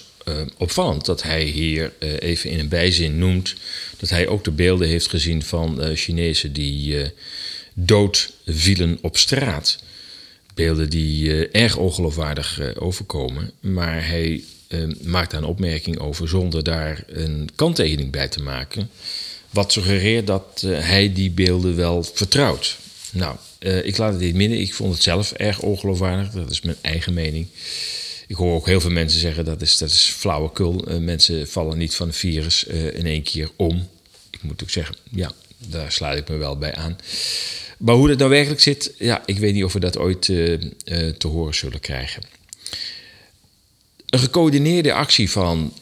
opvallend 0.58 1.06
dat 1.06 1.24
hij 1.24 1.44
hier 1.44 1.92
uh, 2.00 2.14
even 2.20 2.50
in 2.50 2.60
een 2.60 2.68
bijzin 2.68 3.18
noemt 3.18 3.56
dat 3.98 4.10
hij 4.10 4.28
ook 4.28 4.44
de 4.44 4.52
beelden 4.52 4.88
heeft 4.88 5.10
gezien 5.10 5.44
van 5.44 5.96
Chinezen 5.96 6.54
die 6.54 7.12
dood 7.74 8.32
vielen 8.46 8.98
op 9.02 9.18
straat. 9.18 9.78
Beelden 10.54 10.90
die 10.90 11.48
erg 11.50 11.78
ongeloofwaardig 11.78 12.76
overkomen, 12.76 13.52
maar 13.60 14.08
hij 14.08 14.44
maakt 15.02 15.32
daar 15.32 15.42
een 15.42 15.48
opmerking 15.48 16.00
over 16.00 16.28
zonder 16.28 16.64
daar 16.64 17.04
een 17.08 17.50
kanttekening 17.56 18.12
bij 18.12 18.28
te 18.28 18.42
maken. 18.42 18.90
Wat 19.50 19.72
suggereert 19.72 20.28
dat 20.28 20.64
hij 20.66 21.14
die 21.14 21.32
beelden 21.32 21.76
wel 21.76 22.04
vertrouwt. 22.04 22.78
Nou, 23.12 23.36
ik 23.84 23.98
laat 23.98 24.14
het 24.14 24.22
niet 24.22 24.36
midden. 24.36 24.60
Ik 24.60 24.74
vond 24.74 24.94
het 24.94 25.04
zelf 25.04 25.32
erg 25.32 25.60
ongeloofwaardig. 25.60 26.32
Dat 26.32 26.52
is 26.52 26.62
mijn 26.62 26.78
eigen 26.82 27.14
mening. 27.14 27.48
Ik 28.30 28.36
hoor 28.36 28.56
ook 28.56 28.66
heel 28.66 28.82
veel 28.82 28.92
mensen 28.92 29.20
zeggen 29.20 29.46
dat 29.46 29.62
is, 29.62 29.78
dat 29.78 29.90
is 29.90 30.06
flauwekul. 30.06 30.92
Uh, 30.92 30.98
mensen 30.98 31.48
vallen 31.48 31.78
niet 31.78 31.96
van 31.96 32.08
het 32.08 32.16
virus 32.16 32.68
uh, 32.68 32.86
in 32.96 33.06
één 33.06 33.24
keer 33.24 33.52
om. 33.56 33.88
Ik 34.30 34.44
moet 34.44 34.64
ook 34.64 34.70
zeggen, 34.70 34.96
ja, 35.12 35.32
daar 35.58 35.92
sluit 35.92 36.20
ik 36.20 36.30
me 36.30 36.38
wel 36.38 36.58
bij 36.58 36.76
aan. 36.76 36.98
Maar 37.78 37.96
hoe 37.96 38.08
dat 38.08 38.18
nou 38.18 38.30
werkelijk 38.30 38.62
zit, 38.62 38.94
ja, 38.98 39.24
ik 39.26 39.38
weet 39.38 39.54
niet 39.54 39.64
of 39.64 39.74
we 39.74 39.80
dat 39.80 39.98
ooit 39.98 40.28
uh, 40.28 40.58
te 41.18 41.28
horen 41.28 41.56
zullen 41.56 41.80
krijgen. 41.80 42.24
Een 44.06 44.20
gecoördineerde 44.20 44.94
actie 44.94 45.30
van 45.30 45.74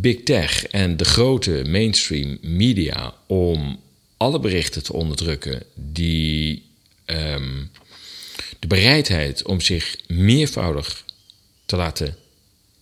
Big 0.00 0.22
Tech 0.22 0.66
en 0.66 0.96
de 0.96 1.04
grote 1.04 1.64
mainstream 1.66 2.38
media 2.40 3.14
om 3.26 3.80
alle 4.16 4.40
berichten 4.40 4.82
te 4.82 4.92
onderdrukken 4.92 5.62
die 5.74 6.62
um, 7.06 7.70
de 8.58 8.66
bereidheid 8.66 9.44
om 9.44 9.60
zich 9.60 9.96
meervoudig 10.06 11.04
te 11.66 11.76
laten 11.76 12.16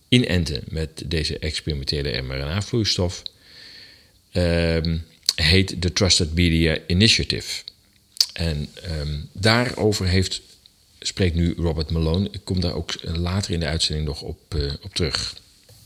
inenten 0.07 0.63
met 0.67 1.03
deze 1.05 1.39
experimentele 1.39 2.21
mRNA-vloeistof. 2.21 3.21
Um, 4.33 5.05
heet 5.35 5.81
de 5.81 5.93
Trusted 5.93 6.33
Media 6.33 6.77
Initiative. 6.87 7.63
En 8.33 8.69
um, 8.99 9.29
daarover 9.31 10.07
heeft 10.07 10.41
spreekt 10.99 11.35
nu 11.35 11.53
Robert 11.57 11.91
Malone. 11.91 12.27
Ik 12.31 12.41
kom 12.43 12.59
daar 12.59 12.73
ook 12.73 12.93
later 13.01 13.51
in 13.51 13.59
de 13.59 13.65
uitzending 13.65 14.07
nog 14.07 14.21
op, 14.21 14.55
uh, 14.55 14.73
op 14.81 14.93
terug. 14.93 15.35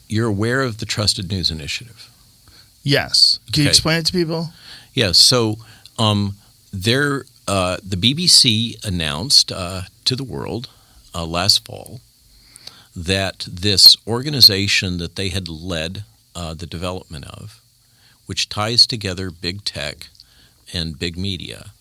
You're 0.05 0.33
aware 0.33 0.67
of 0.67 0.75
the 0.75 0.85
Trusted 0.85 1.27
News 1.27 1.51
Initiative? 1.51 1.99
Yes. 2.81 3.39
Can 3.49 3.61
you 3.61 3.67
explain 3.67 3.99
it 3.99 4.05
to 4.05 4.11
people? 4.11 4.51
Yes. 4.91 5.27
So 5.27 5.57
um, 5.97 6.37
there, 6.81 7.25
uh, 7.47 7.75
the 7.89 7.97
BBC 7.97 8.75
announced 8.85 9.51
uh, 9.51 9.83
to 10.03 10.15
the 10.15 10.25
world 10.25 10.69
uh, 11.15 11.25
last 11.25 11.61
fall 11.63 11.99
that 12.95 13.47
this 13.49 13.95
organization 14.07 14.97
that 14.97 15.15
they 15.15 15.29
had 15.29 15.47
led 15.47 16.03
uh, 16.35 16.53
the 16.53 16.65
development 16.65 17.25
of, 17.25 17.61
which 18.25 18.49
ties 18.49 18.85
together 18.85 19.29
big 19.31 19.63
tech 19.63 20.07
and 20.73 20.99
big 20.99 21.17
media 21.17 21.71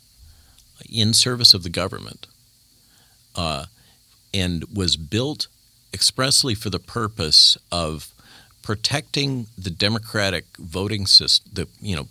in 0.91 1.13
service 1.13 1.55
of 1.55 1.63
the 1.63 1.71
government, 1.71 2.27
uh, 3.37 3.67
and 4.33 4.65
was 4.75 4.97
built 4.97 5.47
expressly 5.93 6.55
for 6.55 6.71
the 6.71 6.79
purpose 6.79 7.57
of 7.73 8.13
protecting 8.63 9.47
the 9.57 9.71
democratic 9.71 10.45
voting 10.59 11.07
system, 11.07 11.51
the 11.55 11.69
you 11.81 11.97
know, 11.97 12.09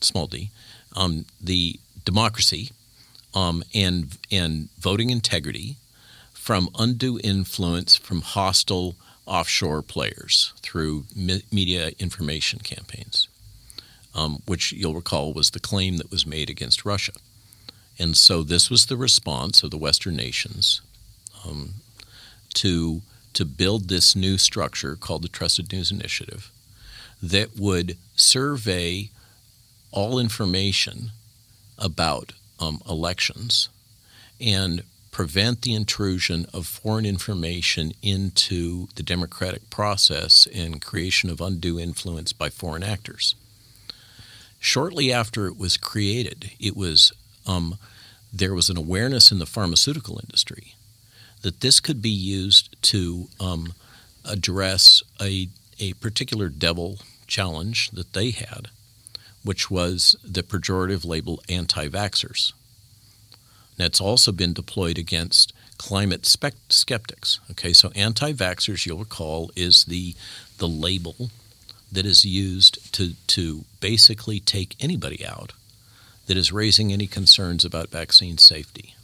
small 0.00 0.26
d, 0.26 0.50
um, 0.96 1.24
the 1.40 1.78
democracy, 2.04 2.70
um, 3.34 3.62
and 3.74 4.16
and 4.30 4.68
voting 4.78 5.10
integrity 5.10 5.76
from 6.40 6.70
undue 6.78 7.20
influence 7.22 7.96
from 7.96 8.22
hostile 8.22 8.96
offshore 9.26 9.82
players 9.82 10.54
through 10.62 11.04
me- 11.14 11.42
media 11.52 11.92
information 11.98 12.58
campaigns, 12.60 13.28
um, 14.14 14.42
which 14.46 14.72
you'll 14.72 14.94
recall 14.94 15.34
was 15.34 15.50
the 15.50 15.60
claim 15.60 15.98
that 15.98 16.10
was 16.10 16.26
made 16.26 16.48
against 16.48 16.86
Russia. 16.86 17.12
And 17.98 18.16
so 18.16 18.42
this 18.42 18.70
was 18.70 18.86
the 18.86 18.96
response 18.96 19.62
of 19.62 19.70
the 19.70 19.76
Western 19.76 20.16
nations 20.16 20.80
um, 21.44 21.74
to, 22.54 23.02
to 23.34 23.44
build 23.44 23.88
this 23.90 24.16
new 24.16 24.38
structure 24.38 24.96
called 24.96 25.22
the 25.22 25.28
Trusted 25.28 25.70
News 25.70 25.90
Initiative 25.90 26.50
that 27.22 27.58
would 27.58 27.98
survey 28.16 29.10
all 29.92 30.18
information 30.18 31.10
about 31.78 32.32
um, 32.58 32.80
elections 32.88 33.68
and 34.40 34.82
prevent 35.10 35.62
the 35.62 35.74
intrusion 35.74 36.46
of 36.54 36.66
foreign 36.66 37.04
information 37.04 37.92
into 38.02 38.88
the 38.94 39.02
democratic 39.02 39.68
process 39.70 40.46
and 40.54 40.80
creation 40.80 41.30
of 41.30 41.40
undue 41.40 41.78
influence 41.78 42.32
by 42.32 42.48
foreign 42.48 42.82
actors. 42.82 43.34
Shortly 44.60 45.12
after 45.12 45.46
it 45.46 45.58
was 45.58 45.76
created, 45.76 46.50
it 46.60 46.76
was 46.76 47.12
um, 47.46 47.78
there 48.32 48.54
was 48.54 48.70
an 48.70 48.76
awareness 48.76 49.32
in 49.32 49.38
the 49.38 49.46
pharmaceutical 49.46 50.20
industry 50.22 50.74
that 51.42 51.60
this 51.60 51.80
could 51.80 52.02
be 52.02 52.10
used 52.10 52.80
to 52.82 53.28
um, 53.40 53.72
address 54.24 55.02
a, 55.20 55.48
a 55.78 55.94
particular 55.94 56.48
devil 56.48 56.98
challenge 57.26 57.90
that 57.92 58.12
they 58.12 58.30
had, 58.30 58.68
which 59.42 59.70
was 59.70 60.16
the 60.22 60.42
pejorative 60.42 61.04
label 61.04 61.42
anti 61.48 61.88
vaxxers. 61.88 62.52
That's 63.80 64.00
also 64.00 64.30
been 64.30 64.52
deployed 64.52 64.98
against 64.98 65.54
climate 65.78 66.26
skeptics. 66.26 67.40
Okay, 67.52 67.72
so 67.72 67.90
anti 67.94 68.34
vaxxers, 68.34 68.84
you'll 68.84 68.98
recall, 68.98 69.50
is 69.56 69.86
the, 69.86 70.14
the 70.58 70.68
label 70.68 71.30
that 71.90 72.04
is 72.04 72.22
used 72.24 72.92
to, 72.92 73.14
to 73.28 73.64
basically 73.80 74.38
take 74.38 74.76
anybody 74.80 75.24
out 75.24 75.54
that 76.26 76.36
is 76.36 76.52
raising 76.52 76.92
any 76.92 77.06
concerns 77.06 77.64
about 77.64 77.88
vaccine 77.88 78.36
safety. 78.36 78.94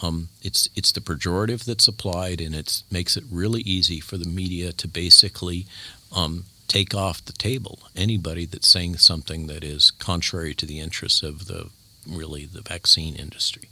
Um, 0.00 0.28
it's 0.42 0.68
it's 0.76 0.92
the 0.92 1.00
pejorative 1.00 1.64
that's 1.64 1.88
applied, 1.88 2.40
and 2.40 2.54
it 2.54 2.84
makes 2.90 3.16
it 3.16 3.24
really 3.30 3.62
easy 3.62 3.98
for 3.98 4.16
the 4.16 4.28
media 4.28 4.72
to 4.72 4.86
basically 4.86 5.66
um, 6.14 6.44
take 6.68 6.94
off 6.94 7.24
the 7.24 7.32
table 7.32 7.80
anybody 7.96 8.46
that's 8.46 8.68
saying 8.68 8.96
something 8.98 9.48
that 9.48 9.62
is 9.64 9.90
contrary 9.90 10.54
to 10.54 10.66
the 10.66 10.80
interests 10.80 11.22
of 11.22 11.46
the 11.46 11.70
really 12.06 12.48
the 12.52 12.60
vaccine 12.62 13.16
industry. 13.16 13.68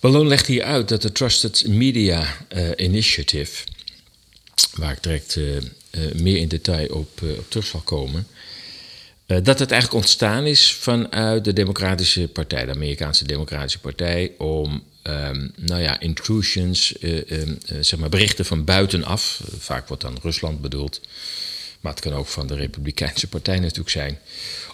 Ballon 0.00 0.26
legt 0.26 0.46
hier 0.46 0.62
uit 0.62 0.88
dat 0.88 1.02
de 1.02 1.12
Trusted 1.12 1.66
Media 1.66 2.46
uh, 2.56 2.70
Initiative, 2.76 3.64
waar 4.74 4.92
ik 4.92 5.02
direct 5.02 5.36
uh, 5.36 5.56
uh, 5.56 5.62
meer 6.14 6.36
in 6.36 6.48
detail 6.48 6.88
op, 6.88 7.22
terug 7.48 7.66
zal 7.66 7.80
komen, 7.80 8.26
dat 9.26 9.58
het 9.58 9.70
eigenlijk 9.70 10.04
ontstaan 10.04 10.46
is 10.46 10.72
vanuit 10.72 11.44
de 11.44 11.52
Democratische 11.52 12.28
Partij, 12.28 12.64
de 12.64 12.72
Amerikaanse 12.72 13.26
Democratische 13.26 13.78
Partij, 13.78 14.32
om 14.38 14.82
um, 15.02 15.52
nou 15.56 15.80
ja, 15.80 16.00
intrusions, 16.00 16.94
uh, 17.00 17.22
zeg 17.80 17.98
maar 17.98 18.08
berichten 18.08 18.44
van 18.44 18.64
buitenaf, 18.64 19.40
vaak 19.58 19.88
wordt 19.88 20.02
dan 20.02 20.18
Rusland 20.22 20.60
bedoeld, 20.60 21.00
maar 21.84 21.92
het 21.92 22.02
kan 22.02 22.12
ook 22.12 22.26
van 22.26 22.46
de 22.46 22.54
Republikeinse 22.54 23.28
Partij 23.28 23.58
natuurlijk 23.58 23.90
zijn, 23.90 24.18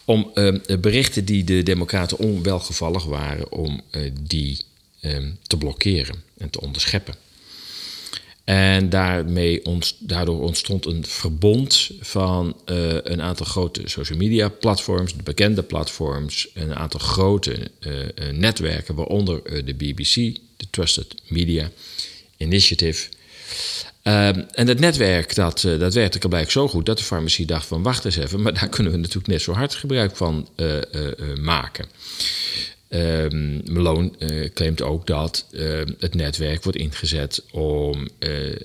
om 0.05 0.31
ehm, 0.35 0.81
berichten 0.81 1.25
die 1.25 1.45
de 1.45 1.63
Democraten 1.63 2.19
onwelgevallig 2.19 3.05
waren, 3.05 3.53
om 3.53 3.81
die 4.21 4.61
um, 5.01 5.39
te 5.43 5.57
blokkeren 5.57 6.23
en 6.39 6.51
te 6.51 6.61
onderscheppen. 6.61 7.15
En 8.45 8.89
daarmee 8.89 9.65
ont, 9.65 9.97
daardoor 9.99 10.41
ontstond 10.41 10.87
een 10.87 11.07
verbond 11.07 11.91
van 12.01 12.57
uh, 12.67 12.95
een 13.03 13.23
aantal 13.23 13.47
grote 13.47 13.83
social 13.85 14.19
media 14.19 14.49
platforms, 14.49 15.17
de 15.17 15.23
bekende 15.23 15.63
platforms, 15.63 16.49
een 16.55 16.75
aantal 16.75 17.01
grote 17.01 17.71
uh, 17.81 18.31
netwerken, 18.33 18.95
waaronder 18.95 19.65
de 19.65 19.75
BBC, 19.75 20.15
de 20.57 20.67
Trusted 20.71 21.15
Media 21.29 21.71
Initiative. 22.37 23.09
Ehm, 24.03 24.43
en 24.53 24.69
het 24.69 24.81
netwerk 24.81 25.35
dat, 25.35 25.61
dat 25.61 25.95
werkte 25.95 26.19
blijkbaar 26.19 26.51
zo 26.53 26.69
goed 26.69 26.87
dat 26.87 26.99
de 26.99 27.05
farmacie 27.05 27.47
dacht 27.47 27.67
van 27.67 27.83
wacht 27.83 28.05
eens 28.05 28.17
even, 28.17 28.43
maar 28.43 28.55
daar 28.55 28.69
kunnen 28.77 28.93
we 28.93 28.99
natuurlijk 28.99 29.27
net 29.27 29.43
zo 29.43 29.53
hard 29.53 29.75
gebruik 29.75 30.17
van 30.17 30.49
maken. 31.41 31.87
Um, 32.93 33.63
Malone 33.65 34.11
uh, 34.19 34.49
claimt 34.55 34.83
ook 34.83 35.07
dat 35.07 35.47
uh, 35.51 35.81
het 35.99 36.15
netwerk 36.15 36.63
wordt 36.63 36.79
ingezet 36.79 37.43
om 37.51 38.09
uh, 38.19 38.57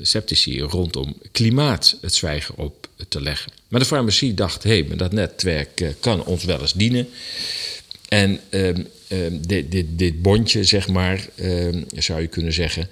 sceptici 0.00 0.60
rondom 0.62 1.16
klimaat 1.32 1.96
het 2.00 2.14
zwijgen 2.14 2.56
op 2.56 2.88
te 3.08 3.20
leggen. 3.20 3.52
Maar 3.68 3.80
de 3.80 3.86
farmacie 3.86 4.34
dacht: 4.34 4.62
hé, 4.62 4.84
hey, 4.86 4.96
dat 4.96 5.12
netwerk 5.12 5.94
kan 6.00 6.24
ons 6.24 6.44
wel 6.44 6.60
eens 6.60 6.72
dienen. 6.72 7.08
En 8.16 8.40
um, 8.50 8.86
dit, 9.46 9.70
dit, 9.70 9.86
dit 9.90 10.22
bondje, 10.22 10.64
zeg 10.64 10.88
maar, 10.88 11.28
zou 11.96 12.20
je 12.20 12.26
kunnen 12.26 12.52
zeggen, 12.52 12.88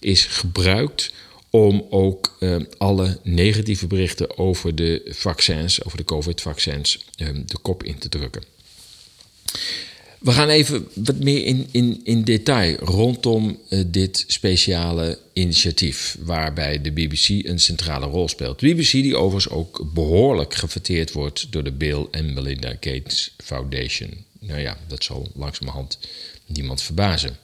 is 0.00 0.24
gebruikt 0.24 1.12
om 1.50 1.86
ook 1.90 2.38
alle 2.78 3.18
negatieve 3.22 3.86
berichten 3.86 4.38
over 4.38 4.74
de 4.74 5.02
vaccins, 5.08 5.84
over 5.84 5.98
de 5.98 6.04
COVID-vaccins, 6.04 7.04
de 7.46 7.58
kop 7.62 7.82
in 7.82 7.98
te 7.98 8.08
drukken. 8.08 8.42
We 10.26 10.32
gaan 10.32 10.48
even 10.48 10.88
wat 10.94 11.18
meer 11.18 11.44
in, 11.44 11.68
in, 11.70 12.00
in 12.04 12.22
detail 12.22 12.76
rondom 12.76 13.58
uh, 13.68 13.82
dit 13.86 14.24
speciale 14.26 15.18
initiatief, 15.32 16.16
waarbij 16.20 16.80
de 16.80 16.92
BBC 16.92 17.28
een 17.28 17.60
centrale 17.60 18.06
rol 18.06 18.28
speelt. 18.28 18.60
De 18.60 18.74
BBC, 18.74 18.90
die 18.90 19.16
overigens 19.16 19.54
ook 19.54 19.90
behoorlijk 19.94 20.54
gefeteerd 20.54 21.12
wordt 21.12 21.46
door 21.50 21.64
de 21.64 21.72
Bill 21.72 22.06
en 22.10 22.34
Melinda 22.34 22.76
Gates 22.80 23.34
Foundation. 23.36 24.24
Nou 24.40 24.60
ja, 24.60 24.76
dat 24.88 25.04
zal 25.04 25.30
langzamerhand 25.34 25.98
niemand 26.46 26.82
verbazen. 26.82 27.36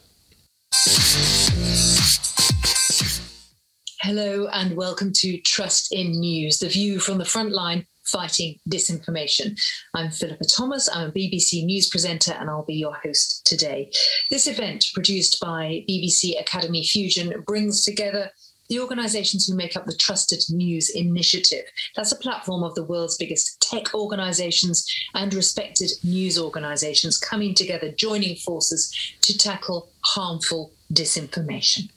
Hello 3.97 4.47
and 4.47 4.75
welcome 4.75 5.11
to 5.11 5.41
Trust 5.41 5.93
in 5.93 6.19
News, 6.19 6.59
the 6.59 6.69
view 6.69 7.01
from 7.01 7.19
the 7.19 7.25
front 7.25 7.51
line 7.51 7.87
fighting 8.03 8.59
disinformation. 8.69 9.55
I'm 9.95 10.11
Philippa 10.11 10.45
Thomas. 10.45 10.89
I'm 10.89 11.09
a 11.09 11.13
BBC 11.13 11.65
News 11.65 11.89
presenter 11.89 12.33
and 12.33 12.51
I'll 12.51 12.65
be 12.65 12.75
your 12.75 12.97
host 13.03 13.45
today. 13.45 13.91
This 14.31 14.47
event, 14.47 14.87
produced 14.93 15.39
by 15.41 15.85
BBC 15.89 16.41
Academy 16.41 16.85
Fusion, 16.85 17.33
brings 17.47 17.85
together 17.85 18.31
the 18.69 18.81
organizations 18.81 19.47
who 19.47 19.55
make 19.55 19.77
up 19.77 19.87
the 19.87 19.97
Trusted 19.97 20.45
News 20.49 20.89
Initiative. 20.91 21.65
That's 21.95 22.13
a 22.13 22.17
platform 22.17 22.63
of 22.63 22.75
the 22.75 22.85
world's 22.85 23.17
biggest 23.17 23.61
tech 23.61 23.95
organizations 23.95 24.85
and 25.13 25.35
respected 25.35 25.91
news 26.03 26.39
organizations 26.39 27.19
coming 27.19 27.55
together, 27.55 27.93
joining 27.97 28.37
forces 28.37 29.15
to 29.21 29.37
tackle 29.37 29.89
harmful 30.01 30.71
disinformation. 30.87 31.91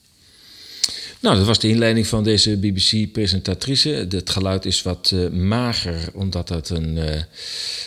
Nou, 1.19 1.37
dat 1.37 1.45
was 1.45 1.59
de 1.59 1.67
inleiding 1.67 2.07
van 2.07 2.23
deze 2.23 2.57
BBC-presentatrice. 2.57 3.89
Het 3.89 4.29
geluid 4.29 4.65
is 4.65 4.81
wat 4.81 5.11
uh, 5.13 5.29
mager, 5.29 6.09
omdat 6.13 6.49
het 6.49 6.69
een, 6.69 6.97
uh, 6.97 7.21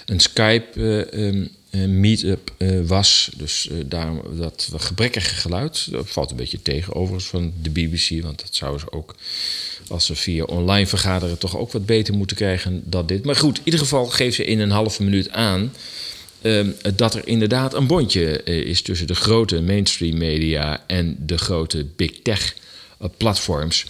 een 0.06 0.20
Skype-meetup 0.20 1.57
uh, 1.70 2.36
um, 2.58 2.86
was. 2.86 3.30
Dus 3.36 3.68
daarom 3.86 4.22
dat 4.38 4.70
gebrekkige 4.76 5.34
geluid. 5.34 5.90
Dat 5.90 6.10
valt 6.10 6.30
een 6.30 6.36
beetje 6.36 6.62
tegen 6.62 6.94
overigens 6.94 7.26
van 7.26 7.52
de 7.62 7.70
BBC. 7.70 8.22
Want 8.22 8.40
dat 8.42 8.54
zouden 8.54 8.80
ze 8.80 8.92
ook, 8.92 9.14
als 9.88 10.06
ze 10.06 10.14
via 10.14 10.44
online 10.44 10.86
vergaderen, 10.86 11.38
toch 11.38 11.56
ook 11.56 11.72
wat 11.72 11.86
beter 11.86 12.14
moeten 12.14 12.36
krijgen 12.36 12.82
dan 12.84 13.06
dit. 13.06 13.24
Maar 13.24 13.36
goed, 13.36 13.58
in 13.58 13.64
ieder 13.64 13.80
geval 13.80 14.06
geeft 14.06 14.36
ze 14.36 14.44
in 14.44 14.58
een 14.58 14.70
halve 14.70 15.02
minuut 15.02 15.30
aan 15.30 15.72
ehm, 16.42 16.70
dat 16.96 17.14
er 17.14 17.26
inderdaad 17.26 17.74
een 17.74 17.86
bondje 17.86 18.42
is 18.42 18.82
tussen 18.82 19.06
de 19.06 19.14
grote 19.14 19.60
mainstream 19.60 20.18
media 20.18 20.84
en 20.86 21.16
de 21.26 21.38
grote 21.38 21.86
big 21.96 22.10
tech 22.22 22.54
platforms. 23.16 23.86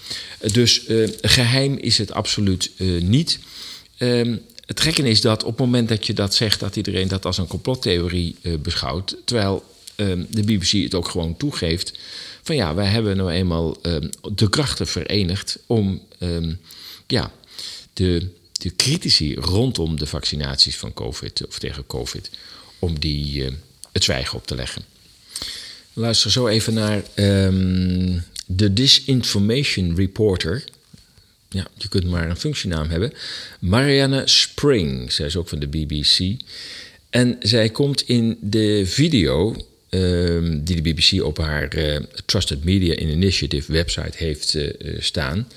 dus 0.52 0.82
geheim 1.20 1.76
is 1.76 1.98
het 1.98 2.12
absoluut 2.12 2.70
niet. 3.00 3.38
Ehm, 3.98 4.36
het 4.68 4.80
gekke 4.80 5.02
is 5.02 5.20
dat 5.20 5.42
op 5.42 5.50
het 5.50 5.58
moment 5.58 5.88
dat 5.88 6.06
je 6.06 6.12
dat 6.12 6.34
zegt, 6.34 6.60
dat 6.60 6.76
iedereen 6.76 7.08
dat 7.08 7.24
als 7.24 7.38
een 7.38 7.46
complottheorie 7.46 8.36
beschouwt. 8.62 9.16
Terwijl 9.24 9.64
ehm, 9.94 10.24
de 10.28 10.42
BBC 10.42 10.70
het 10.70 10.94
ook 10.94 11.08
gewoon 11.08 11.36
toegeeft 11.36 11.98
van 12.42 12.56
ja, 12.56 12.74
wij 12.74 12.86
hebben 12.86 13.16
nou 13.16 13.30
eenmaal 13.30 13.80
ehm, 13.82 14.08
de 14.34 14.48
krachten 14.48 14.86
verenigd 14.86 15.58
om 15.66 16.02
ehm, 16.18 16.54
ja, 17.06 17.32
de, 17.92 18.28
de 18.52 18.76
critici 18.76 19.34
rondom 19.34 19.98
de 19.98 20.06
vaccinaties 20.06 20.76
van 20.76 20.94
COVID 20.94 21.46
of 21.46 21.58
tegen 21.58 21.86
COVID, 21.86 22.30
om 22.78 22.98
die 23.00 23.44
het 23.92 24.04
zwijgen 24.04 24.38
op 24.38 24.46
te 24.46 24.54
leggen. 24.54 24.84
Luister 25.92 26.30
zo 26.30 26.46
even 26.46 26.74
naar 26.74 27.02
de 28.46 28.72
Disinformation 28.72 29.96
Reporter. 29.96 30.64
Ja, 31.48 31.66
je 31.74 31.88
kunt 31.88 32.04
maar 32.04 32.30
een 32.30 32.36
functienaam 32.36 32.88
hebben. 32.88 33.12
Marianne 33.58 34.22
Spring, 34.24 35.12
zij 35.12 35.26
is 35.26 35.36
ook 35.36 35.48
van 35.48 35.58
de 35.58 35.68
BBC. 35.68 36.42
En 37.10 37.36
zij 37.40 37.68
komt 37.68 38.02
in 38.02 38.38
de 38.40 38.82
video 38.86 39.56
Ehm, 39.88 40.58
die 40.64 40.82
de 40.82 40.92
BBC 40.92 41.24
op 41.24 41.38
haar 41.38 41.76
uh, 41.76 41.96
Trusted 42.24 42.64
Media 42.64 42.96
Initiative 42.96 43.72
website 43.72 44.12
heeft 44.16 44.54
uh, 44.54 44.70
staan, 44.98 45.48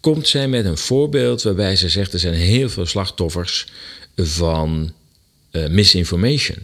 komt 0.00 0.28
zij 0.28 0.48
met 0.48 0.64
een 0.64 0.78
voorbeeld 0.78 1.42
waarbij 1.42 1.76
ze 1.76 1.88
zegt 1.88 2.12
er 2.12 2.18
zijn 2.18 2.34
heel 2.34 2.68
veel 2.68 2.86
slachtoffers 2.86 3.66
van 4.16 4.92
misinformation. 5.50 6.58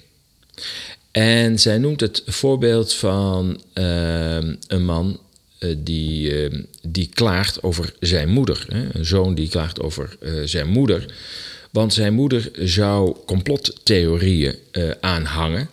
En 1.11 1.59
zij 1.59 1.79
noemt 1.79 2.01
het 2.01 2.23
voorbeeld 2.27 2.95
van 2.95 3.63
ehm, 3.73 4.55
een 4.67 4.85
man 4.85 5.21
die, 5.77 6.45
ehm, 6.45 6.63
die 6.83 7.09
klaagt 7.15 7.63
over 7.63 7.93
zijn 8.01 8.29
moeder. 8.29 8.67
Een 8.69 9.05
zoon 9.05 9.35
die 9.35 9.49
klaagt 9.49 9.81
over 9.81 10.17
zijn 10.45 10.69
moeder. 10.69 11.15
Want 11.71 11.95
zijn 11.95 12.15
moeder 12.15 12.51
zou 12.59 13.17
complottheorieën 13.27 14.55
aanhangen. 15.01 15.69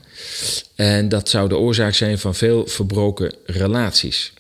En 0.76 1.10
dat 1.10 1.30
zou 1.30 1.50
de 1.50 1.58
oorzaak 1.58 1.94
zijn 1.94 2.20
van 2.20 2.36
veel 2.36 2.68
verbroken 2.68 3.34
relaties. 3.46 4.34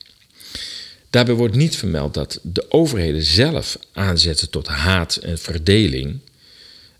Daarbij 1.09 1.35
wordt 1.35 1.55
niet 1.55 1.75
vermeld 1.75 2.13
dat 2.13 2.39
de 2.41 2.71
overheden 2.71 3.23
zelf 3.23 3.77
aanzetten 3.93 4.49
tot 4.49 4.67
haat 4.67 5.15
en 5.15 5.37
verdeling, 5.37 6.19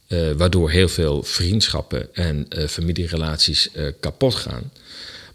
eh, 0.07 0.31
waardoor 0.31 0.71
heel 0.71 0.89
veel 0.89 1.23
vriendschappen 1.23 2.15
en 2.15 2.45
uh, 2.49 2.67
familierelaties 2.67 3.69
kapot 3.99 4.35
gaan. 4.35 4.71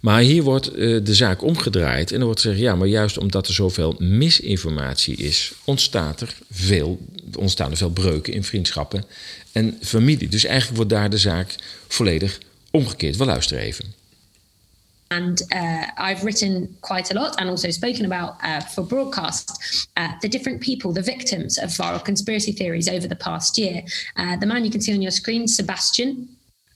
Maar 0.00 0.20
hier 0.20 0.42
wordt 0.42 0.74
de 0.74 1.14
zaak 1.14 1.42
omgedraaid 1.42 2.12
en 2.12 2.18
er 2.18 2.24
wordt 2.24 2.40
gezegd: 2.40 2.61
ja, 2.61 2.74
maar 2.74 2.88
juist 2.88 3.18
omdat 3.18 3.46
er 3.46 3.54
zoveel 3.54 3.94
misinformatie 3.98 5.16
is, 5.16 5.52
ontstaat 5.64 6.20
er 6.20 6.35
veel, 6.50 6.98
ontstaan 7.38 7.70
er 7.70 7.76
veel 7.76 7.90
breuken 7.90 8.32
in 8.32 8.44
vriendschappen 8.44 9.04
en 9.52 9.78
familie. 9.82 10.28
Dus 10.28 10.44
eigenlijk 10.44 10.76
wordt 10.76 10.92
daar 10.92 11.11
de 11.11 11.18
zaak 11.18 11.54
volledig 11.88 12.38
omgekeerd. 12.70 13.16
We 13.16 13.24
luisteren 13.24 13.62
even. 13.62 13.94
And 15.09 15.40
uh, 15.52 16.11
I've 16.11 16.24
written 16.24 16.76
quite 16.80 17.16
a 17.16 17.20
lot 17.20 17.37
and 17.37 17.48
also 17.48 17.70
spoken 17.70 18.04
about 18.04 18.35
uh, 18.42 18.61
for 18.61 18.85
broadcast 18.85 19.50
uh, 19.98 20.18
the 20.18 20.28
different 20.28 20.59
people, 20.59 20.92
the 20.92 21.02
victims 21.02 21.59
of 21.59 21.74
viral 21.76 22.02
conspiracy 22.02 22.52
theories 22.52 22.88
over 22.88 23.09
the 23.09 23.16
past 23.16 23.56
year. 23.56 23.82
The 24.40 24.46
man 24.46 24.62
you 24.62 24.70
can 24.70 24.80
see 24.80 24.94
on 24.94 25.00
your 25.00 25.12
screen, 25.12 25.48
Sebastian, 25.48 26.28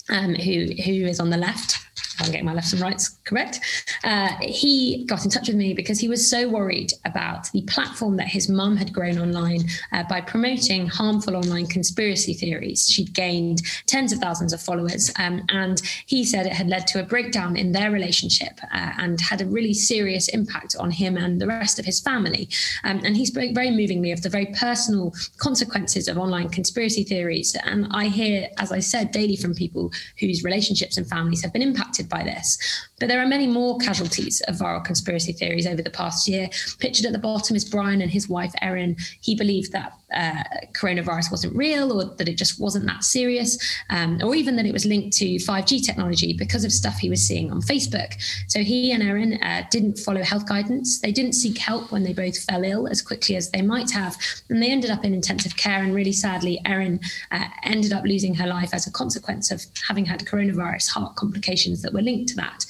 um, 0.09 0.35
who 0.35 0.75
who 0.85 1.07
is 1.07 1.19
on 1.19 1.31
the 1.31 1.37
left. 1.37 1.79
I'm 2.21 2.31
getting 2.31 2.45
my 2.45 2.55
lefts 2.55 2.73
and 2.73 2.83
rights 2.83 3.19
correct. 3.25 3.61
Uh, 4.05 4.29
he 4.41 5.05
got 5.07 5.25
in 5.25 5.31
touch 5.31 5.49
with 5.49 5.57
me 5.57 5.73
because 5.75 5.99
he 5.99 6.09
was 6.09 6.29
so 6.29 6.49
worried 6.49 6.93
about 7.05 7.51
the 7.53 7.63
platform 7.63 8.17
that 8.17 8.29
his 8.29 8.49
mum 8.49 8.77
had 8.77 8.93
grown 8.93 9.19
online 9.19 9.63
uh, 9.93 10.03
by 10.05 10.21
promoting 10.21 10.87
harmful 10.87 11.37
online 11.37 11.67
conspiracy 11.67 12.35
theories. 12.35 12.89
She'd 12.89 13.15
gained 13.15 13.63
tens 13.87 14.13
of 14.13 14.19
thousands 14.19 14.53
of 14.53 14.61
followers, 14.61 15.11
um, 15.19 15.43
and 15.49 15.81
he 16.07 16.25
said 16.25 16.47
it 16.47 16.53
had 16.53 16.69
led 16.69 16.87
to 16.89 17.01
a 17.01 17.05
breakdown 17.05 17.57
in 17.57 17.73
their 17.73 17.91
relationship 17.91 18.61
uh, 18.65 18.93
and 18.99 19.21
had 19.21 19.41
a 19.41 19.47
really 19.47 19.75
serious 19.75 20.29
impact 20.29 20.77
on 20.79 20.91
him 20.91 21.17
and 21.17 21.41
the 21.41 21.47
rest 21.47 21.79
of 21.79 21.85
his 21.85 22.01
family. 22.01 22.49
Um, 22.85 23.01
and 23.05 23.17
he 23.17 23.25
spoke 23.25 23.55
very 23.55 23.71
movingly 23.71 24.13
of 24.13 24.23
the 24.23 24.29
very 24.29 24.47
personal 24.47 25.15
consequences 25.39 26.09
of 26.09 26.19
online 26.19 26.51
conspiracy 26.51 27.05
theories. 27.05 27.57
And 27.65 27.87
I 27.91 28.07
hear, 28.09 28.49
as 28.59 28.73
I 28.73 28.81
said, 28.81 29.11
daily 29.11 29.37
from 29.37 29.55
people 29.55 29.91
whose 30.19 30.45
relationships 30.45 30.97
and 30.99 31.07
families 31.09 31.43
have 31.43 31.53
been 31.53 31.63
impacted 31.63 32.10
by 32.11 32.23
this. 32.23 32.59
But 33.01 33.09
there 33.09 33.21
are 33.21 33.27
many 33.27 33.47
more 33.47 33.79
casualties 33.79 34.43
of 34.43 34.57
viral 34.57 34.85
conspiracy 34.85 35.33
theories 35.33 35.67
over 35.67 35.83
the 35.83 35.91
past 35.91 36.29
year. 36.29 36.49
Pictured 36.79 37.07
at 37.07 37.13
the 37.13 37.19
bottom 37.19 37.57
is 37.57 37.65
Brian 37.65 38.03
and 38.03 38.11
his 38.11 38.29
wife 38.29 38.53
Erin. 38.61 38.97
He 39.23 39.35
believed 39.35 39.73
that 39.73 39.95
uh, 40.15 40.43
coronavirus 40.73 41.31
wasn't 41.31 41.57
real 41.57 41.93
or 41.93 42.05
that 42.17 42.29
it 42.29 42.37
just 42.37 42.61
wasn't 42.61 42.85
that 42.87 43.03
serious, 43.05 43.59
um, 43.89 44.21
or 44.23 44.35
even 44.35 44.57
that 44.57 44.67
it 44.67 44.73
was 44.73 44.85
linked 44.85 45.17
to 45.17 45.25
5G 45.25 45.85
technology 45.85 46.35
because 46.35 46.65
of 46.65 46.73
stuff 46.73 46.99
he 46.99 47.09
was 47.09 47.27
seeing 47.27 47.51
on 47.51 47.63
Facebook. 47.63 48.21
So 48.49 48.63
he 48.63 48.93
and 48.93 49.03
Erin 49.03 49.43
uh, 49.43 49.63
didn't 49.71 49.99
follow 49.99 50.23
health 50.23 50.47
guidance. 50.47 51.01
They 51.01 51.13
didn't 51.13 51.33
seek 51.33 51.57
help 51.57 51.93
when 51.93 52.03
they 52.03 52.13
both 52.13 52.39
fell 52.45 52.65
ill 52.65 52.87
as 52.87 53.01
quickly 53.01 53.37
as 53.37 53.51
they 53.51 53.63
might 53.63 53.91
have. 53.93 54.17
And 54.51 54.63
they 54.63 54.71
ended 54.71 54.91
up 54.91 55.05
in 55.05 55.15
intensive 55.15 55.57
care. 55.57 55.83
And 55.83 55.95
really 55.95 56.13
sadly, 56.13 56.61
Erin 56.67 57.01
uh, 57.31 57.47
ended 57.63 57.95
up 57.95 58.05
losing 58.05 58.35
her 58.35 58.47
life 58.47 58.75
as 58.75 58.87
a 58.87 58.93
consequence 58.93 59.51
of 59.51 59.65
having 59.89 60.05
had 60.05 60.21
coronavirus 60.21 60.91
heart 60.91 61.17
complications 61.17 61.81
that 61.83 61.95
were 61.95 62.03
linked 62.03 62.29
to 62.31 62.37
that. 62.37 62.67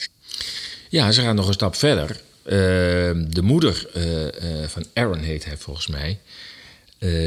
Ja, 0.91 1.13
ze 1.13 1.21
gaan 1.21 1.35
nog 1.35 1.47
een 1.47 1.53
stap 1.53 1.75
verder. 1.75 2.11
Uh, 2.11 2.53
de 3.29 3.43
moeder 3.43 3.87
uh, 3.97 4.23
uh, 4.23 4.31
van 4.67 4.85
Aaron 4.93 5.19
heet 5.19 5.45
hij 5.45 5.57
volgens 5.57 5.87
mij. 5.87 6.19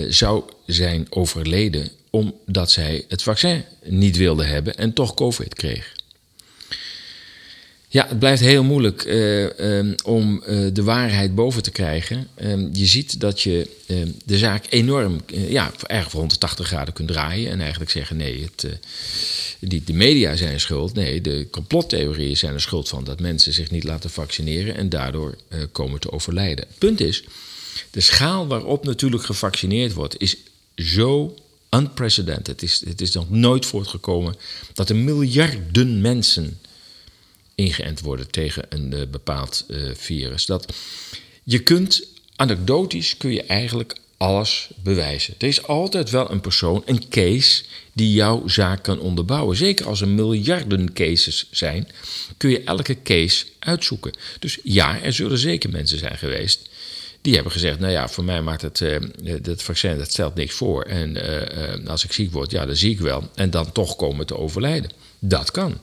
zou 0.10 0.44
zijn 0.66 1.08
overleden 1.10 1.90
omdat 2.10 2.72
zij 2.72 3.06
het 3.08 3.24
vaccin 3.24 3.64
niet 3.84 4.18
wilde 4.18 4.44
hebben 4.44 4.76
en 4.76 4.94
toch 4.94 5.14
COVID 5.14 5.54
kreeg. 5.54 5.92
Ja, 7.88 8.08
het 8.08 8.20
blijft 8.20 8.42
heel 8.42 8.64
moeilijk 8.64 9.06
um, 9.60 9.96
om 10.04 10.44
de 10.74 10.84
waarheid 10.84 11.36
boven 11.36 11.64
te 11.64 11.72
krijgen. 11.72 12.28
Um, 12.42 12.70
je 12.74 12.86
ziet 12.86 13.20
dat 13.20 13.42
je 13.42 13.70
de 14.26 14.38
zaak 14.38 14.66
enorm, 14.70 15.22
ja, 15.28 15.72
erg 15.88 16.12
180 16.12 16.68
graden 16.68 16.94
kunt 16.94 17.08
draaien. 17.08 17.52
En 17.52 17.60
eigenlijk 17.62 17.92
zeggen: 17.92 18.18
nee, 18.18 18.44
het, 18.44 18.80
niet 19.68 19.88
de 19.88 19.94
media 19.94 20.36
zijn 20.36 20.60
schuld. 20.60 20.94
Nee, 20.94 21.22
de 21.22 21.48
complottheorieën 21.52 22.38
zijn 22.38 22.54
er 22.54 22.62
schuld 22.62 22.90
van 22.90 23.04
dat 23.04 23.20
mensen 23.20 23.54
zich 23.54 23.72
niet 23.72 23.84
laten 23.84 24.10
vaccineren 24.10 24.76
en 24.76 24.90
daardoor 24.90 25.38
komen 25.72 26.00
te 26.00 26.12
overlijden. 26.12 26.66
Het 26.68 26.78
punt 26.78 27.00
is: 27.00 27.24
de 27.92 28.02
schaal 28.02 28.48
waarop 28.48 28.86
natuurlijk 28.86 29.24
gevaccineerd 29.24 29.94
wordt, 29.94 30.20
is 30.20 30.38
zo 30.76 31.36
unprecedented. 31.70 32.48
Het 32.48 32.64
is, 32.64 32.86
het 32.86 33.02
is 33.02 33.12
nog 33.12 33.30
nooit 33.30 33.66
voortgekomen 33.66 34.36
dat 34.74 34.90
er 34.90 34.96
miljarden 34.96 36.02
mensen 36.02 36.60
ingeënt 37.56 38.00
worden 38.02 38.32
tegen 38.32 38.66
een 38.70 38.94
uh, 38.94 39.02
bepaald 39.12 39.66
uh, 39.68 39.90
virus. 39.96 40.46
Dat 40.46 40.74
je 41.44 41.60
kunt, 41.60 42.08
anekdotisch 42.36 43.18
kun 43.18 43.32
je 43.32 43.44
eigenlijk 43.44 43.96
alles 44.24 44.70
bewijzen. 44.84 45.36
Er 45.38 45.48
is 45.48 45.64
altijd 45.64 46.10
wel 46.10 46.32
een 46.32 46.42
persoon, 46.42 46.84
een 46.86 47.10
case, 47.10 47.64
die 47.94 48.14
jouw 48.14 48.48
zaak 48.48 48.84
kan 48.84 49.00
onderbouwen. 49.00 49.58
Zeker 49.58 49.88
als 49.88 50.02
er 50.02 50.08
miljarden 50.08 50.94
cases 50.94 51.48
zijn, 51.52 51.88
kun 52.38 52.50
je 52.50 52.64
elke 52.64 53.02
case 53.02 53.46
uitzoeken. 53.60 54.14
Dus 54.40 54.60
ja, 54.64 55.02
er 55.02 55.14
zullen 55.14 55.38
zeker 55.38 55.70
mensen 55.70 55.98
zijn 55.98 56.18
geweest 56.18 56.70
die 57.22 57.34
hebben 57.34 57.52
gezegd: 57.52 57.80
Nou 57.80 57.92
ja, 57.92 58.10
voor 58.10 58.24
mij 58.24 58.42
maakt 58.42 58.62
het, 58.62 58.80
uh, 58.80 58.98
het 59.24 59.64
vaccin 59.64 59.98
dat 59.98 60.12
stelt 60.12 60.36
niks 60.36 60.54
voor. 60.54 60.84
En 60.84 61.16
uh, 61.16 61.88
als 61.88 62.04
ik 62.04 62.14
ziek 62.14 62.32
word, 62.32 62.52
ja, 62.52 62.66
dan 62.66 62.76
zie 62.76 62.92
ik 62.92 63.00
wel. 63.00 63.30
En 63.36 63.50
dan 63.50 63.72
toch 63.72 63.96
komen 63.96 64.26
te 64.26 64.38
overlijden. 64.38 64.92
Dat 65.20 65.52
kan. 65.52 65.78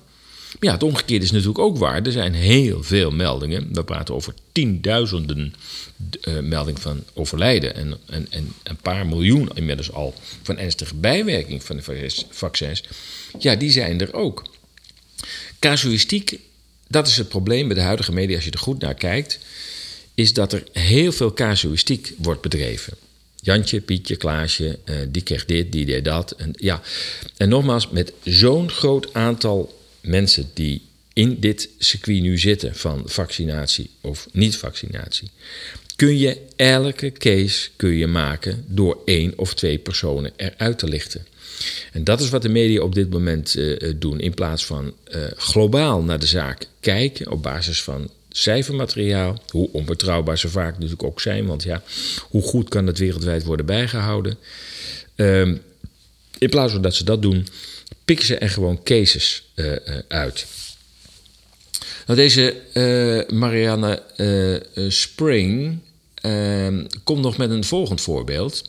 Maar 0.58 0.68
ja, 0.68 0.72
het 0.72 0.82
omgekeerde 0.82 1.24
is 1.24 1.30
natuurlijk 1.30 1.58
ook 1.58 1.78
waar. 1.78 2.02
Er 2.02 2.12
zijn 2.12 2.34
heel 2.34 2.82
veel 2.82 3.10
meldingen. 3.10 3.68
We 3.72 3.84
praten 3.84 4.14
over 4.14 4.34
tienduizenden 4.52 5.54
uh, 6.28 6.38
meldingen 6.38 6.80
van 6.80 7.04
overlijden. 7.14 7.74
En, 7.74 7.98
en, 8.06 8.26
en 8.30 8.52
een 8.62 8.76
paar 8.76 9.06
miljoen 9.06 9.50
inmiddels 9.54 9.92
al 9.92 10.14
van 10.42 10.58
ernstige 10.58 10.94
bijwerking 10.94 11.62
van 11.64 11.76
de 11.76 12.10
vaccins. 12.30 12.84
Ja, 13.38 13.56
die 13.56 13.70
zijn 13.70 14.00
er 14.00 14.14
ook. 14.14 14.44
Casuïstiek, 15.58 16.38
dat 16.88 17.06
is 17.06 17.16
het 17.16 17.28
probleem 17.28 17.66
bij 17.66 17.76
de 17.76 17.82
huidige 17.82 18.12
media 18.12 18.36
als 18.36 18.44
je 18.44 18.50
er 18.50 18.58
goed 18.58 18.80
naar 18.80 18.94
kijkt. 18.94 19.38
Is 20.14 20.32
dat 20.32 20.52
er 20.52 20.64
heel 20.72 21.12
veel 21.12 21.32
casuïstiek 21.32 22.12
wordt 22.16 22.40
bedreven. 22.40 22.94
Jantje, 23.42 23.80
Pietje, 23.80 24.16
Klaasje, 24.16 24.78
uh, 24.84 24.96
die 25.08 25.22
kreeg 25.22 25.44
dit, 25.44 25.72
die 25.72 25.86
deed 25.86 26.04
dat. 26.04 26.30
En, 26.30 26.52
ja. 26.56 26.82
en 27.36 27.48
nogmaals, 27.48 27.88
met 27.88 28.12
zo'n 28.24 28.70
groot 28.70 29.14
aantal 29.14 29.79
mensen 30.00 30.50
die 30.54 30.82
in 31.12 31.40
dit 31.40 31.68
circuit 31.78 32.20
nu 32.20 32.38
zitten 32.38 32.74
van 32.74 33.02
vaccinatie 33.06 33.90
of 34.00 34.28
niet-vaccinatie, 34.32 35.30
kun 35.96 36.18
je 36.18 36.38
elke 36.56 37.12
case 37.12 37.68
kun 37.76 37.90
je 37.90 38.06
maken 38.06 38.64
door 38.66 38.98
één 39.04 39.32
of 39.36 39.54
twee 39.54 39.78
personen 39.78 40.32
eruit 40.36 40.78
te 40.78 40.88
lichten. 40.88 41.26
En 41.92 42.04
dat 42.04 42.20
is 42.20 42.28
wat 42.28 42.42
de 42.42 42.48
media 42.48 42.82
op 42.82 42.94
dit 42.94 43.10
moment 43.10 43.56
uh, 43.56 43.92
doen. 43.96 44.20
In 44.20 44.34
plaats 44.34 44.64
van 44.66 44.94
uh, 45.14 45.24
globaal 45.36 46.02
naar 46.02 46.18
de 46.18 46.26
zaak 46.26 46.66
kijken 46.80 47.30
op 47.30 47.42
basis 47.42 47.82
van 47.82 48.10
cijfermateriaal, 48.30 49.42
hoe 49.48 49.68
onbetrouwbaar 49.72 50.38
ze 50.38 50.48
vaak 50.48 50.72
natuurlijk 50.72 51.02
ook 51.02 51.20
zijn, 51.20 51.46
want 51.46 51.62
ja, 51.62 51.82
hoe 52.20 52.42
goed 52.42 52.68
kan 52.68 52.86
het 52.86 52.98
wereldwijd 52.98 53.44
worden 53.44 53.66
bijgehouden? 53.66 54.38
Um, 55.16 55.60
in 56.38 56.48
plaats 56.48 56.72
van 56.72 56.82
dat 56.82 56.94
ze 56.94 57.04
dat 57.04 57.22
doen, 57.22 57.46
pikken 58.04 58.26
ze 58.26 58.38
er 58.38 58.50
gewoon 58.50 58.82
cases 58.82 59.42
uh, 59.54 59.76
uit. 60.08 60.46
Nou, 62.06 62.18
deze 62.18 62.56
uh, 62.74 63.38
Marianne 63.38 64.02
Spring 64.88 65.78
ehm, 66.14 66.86
komt 67.04 67.22
nog 67.22 67.36
met 67.36 67.50
een 67.50 67.64
volgend 67.64 68.00
voorbeeld. 68.00 68.64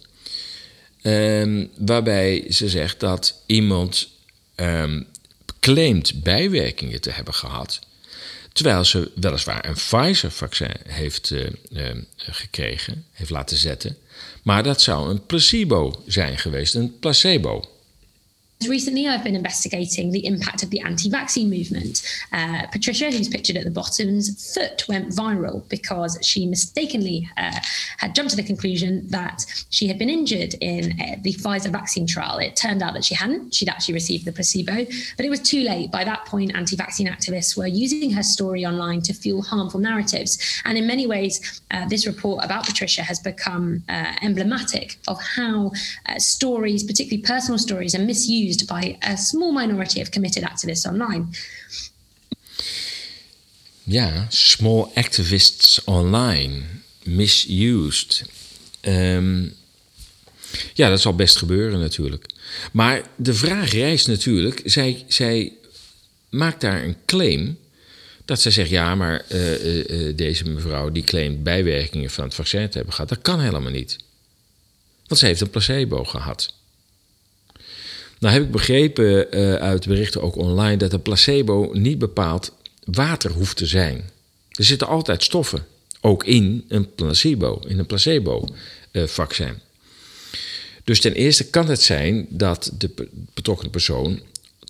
Um, 1.04 1.70
waarbij 1.78 2.46
ze 2.50 2.70
zegt 2.70 3.00
dat 3.00 3.42
iemand 3.46 4.08
um, 4.56 5.08
claimt 5.60 6.24
bijwerkingen 6.24 7.02
te 7.02 7.12
hebben 7.12 7.34
gehad. 7.34 7.80
Terwijl 8.54 8.86
ze 8.86 9.12
weliswaar 9.16 9.66
een 9.66 9.74
Pfizer-vaccin 9.74 10.72
heeft 10.88 11.34
gekregen, 12.16 13.06
heeft 13.12 13.30
laten 13.30 13.58
zetten. 13.58 13.98
Maar 14.44 14.64
dat 14.64 14.82
zou 14.82 15.10
een 15.10 15.26
placebo 15.26 16.04
zijn 16.08 16.38
geweest, 16.38 16.76
een 16.76 17.00
placebo. 17.00 17.71
Recently, 18.68 19.08
I've 19.08 19.24
been 19.24 19.36
investigating 19.36 20.12
the 20.12 20.26
impact 20.26 20.62
of 20.62 20.70
the 20.70 20.82
anti 20.82 21.10
vaccine 21.10 21.50
movement. 21.50 22.04
Uh, 22.32 22.68
Patricia, 22.72 23.10
who's 23.10 23.28
pictured 23.28 23.58
at 23.58 23.64
the 23.64 23.72
bottom's 23.72 24.54
foot 24.54 24.84
went 24.88 25.10
viral 25.10 25.68
because 25.68 26.18
she 26.22 26.46
mistakenly 26.46 27.28
uh, 27.38 27.60
had 27.98 28.14
jumped 28.14 28.32
to 28.32 28.38
the 28.38 28.44
conclusion 28.44 29.08
that 29.10 29.46
she 29.70 29.88
had 29.88 29.98
been 29.98 30.10
injured 30.10 30.54
in 30.62 30.92
uh, 31.02 31.16
the 31.22 31.34
Pfizer 31.34 31.72
vaccine 31.72 32.06
trial. 32.06 32.38
It 32.38 32.56
turned 32.56 32.84
out 32.84 32.94
that 32.94 33.04
she 33.04 33.16
hadn't. 33.16 33.56
She'd 33.56 33.70
actually 33.70 33.96
received 33.96 34.26
the 34.26 34.32
placebo, 34.32 34.86
but 35.18 35.26
it 35.26 35.30
was 35.30 35.40
too 35.40 35.64
late. 35.64 35.92
By 35.92 36.04
that 36.04 36.26
point, 36.26 36.56
anti 36.56 36.76
vaccine 36.76 37.08
activists 37.08 37.58
were 37.58 37.68
using 37.68 38.12
her 38.12 38.24
story 38.24 38.66
online 38.66 39.02
to 39.04 39.14
fuel 39.14 39.42
harmful 39.42 39.80
narratives. 39.80 40.38
And 40.66 40.78
in 40.78 40.86
many 40.86 41.08
ways, 41.08 41.62
uh, 41.72 41.88
this 41.88 42.06
report 42.06 42.46
about 42.46 42.66
Patricia 42.66 43.02
has 43.02 43.20
become 43.20 43.84
uh, 43.90 44.14
emblematic 44.22 45.00
of 45.08 45.20
how 45.22 45.72
uh, 46.06 46.20
stories, 46.20 46.84
particularly 46.84 47.24
personal 47.24 47.58
stories, 47.58 47.96
are 47.96 48.00
misused 48.00 48.51
used 48.52 48.68
by 48.68 48.96
a 49.04 49.16
small 49.16 49.52
minority 49.54 50.02
of 50.02 50.10
committed 50.10 50.44
activists 50.44 50.86
online. 50.86 51.26
Ja, 53.84 54.26
small 54.30 54.92
activists 54.94 55.84
online, 55.84 56.64
misused. 57.04 58.24
Um, 58.82 59.54
ja, 60.74 60.90
dat 60.90 61.02
zal 61.02 61.16
best 61.16 61.38
gebeuren 61.38 61.80
natuurlijk. 61.80 62.26
Maar 62.72 63.02
de 63.16 63.34
vraag 63.34 63.72
rijst 63.72 64.08
natuurlijk, 64.08 64.62
zij, 64.66 65.06
zij 65.08 65.54
maakt 66.30 66.62
daar 66.62 66.84
een 66.84 66.98
claim 67.06 67.58
dat 68.26 68.42
zij 68.42 68.52
zegt, 68.52 68.70
ja, 68.70 68.96
maar 68.96 69.26
uh, 69.32 69.84
uh, 70.08 70.16
deze 70.16 70.50
mevrouw 70.50 70.90
die 70.90 71.04
claimt 71.04 71.44
bijwerkingen 71.44 72.10
van 72.10 72.24
het 72.24 72.34
vaccin 72.34 72.70
te 72.70 72.78
hebben 72.78 72.94
gehad. 72.94 73.10
Dat 73.10 73.22
kan 73.22 73.40
helemaal 73.40 73.72
niet. 73.72 73.98
Want 75.08 75.20
ze 75.20 75.26
heeft 75.26 75.42
een 75.42 75.50
placebo 75.50 76.04
gehad. 76.04 76.54
Nou 78.22 78.34
heb 78.34 78.44
ik 78.44 78.52
begrepen 78.52 79.38
uh, 79.38 79.54
uit 79.54 79.88
berichten 79.88 80.22
ook 80.22 80.36
online 80.36 80.78
dat 80.78 80.94
een 80.94 81.02
placebo 81.02 81.70
niet 81.74 81.98
bepaald 81.98 82.52
water 82.84 83.32
hoeft 83.32 83.58
te 83.58 83.66
zijn. 83.66 84.10
Er 84.52 84.64
zitten 84.64 84.88
altijd 84.88 85.24
stoffen, 85.24 85.66
ook 86.02 86.24
in 86.24 86.66
een 86.68 86.96
placebo, 86.96 87.62
in 87.68 87.80
een 87.80 87.86
placebo-vaccin. 87.86 89.48
Uh, 89.48 89.54
dus 90.84 91.02
ten 91.02 91.14
eerste 91.14 91.50
kan 91.50 91.70
het 91.70 91.82
zijn 91.82 92.26
dat 92.30 92.72
de 92.78 93.08
betrokken 93.34 93.70
persoon 93.70 94.20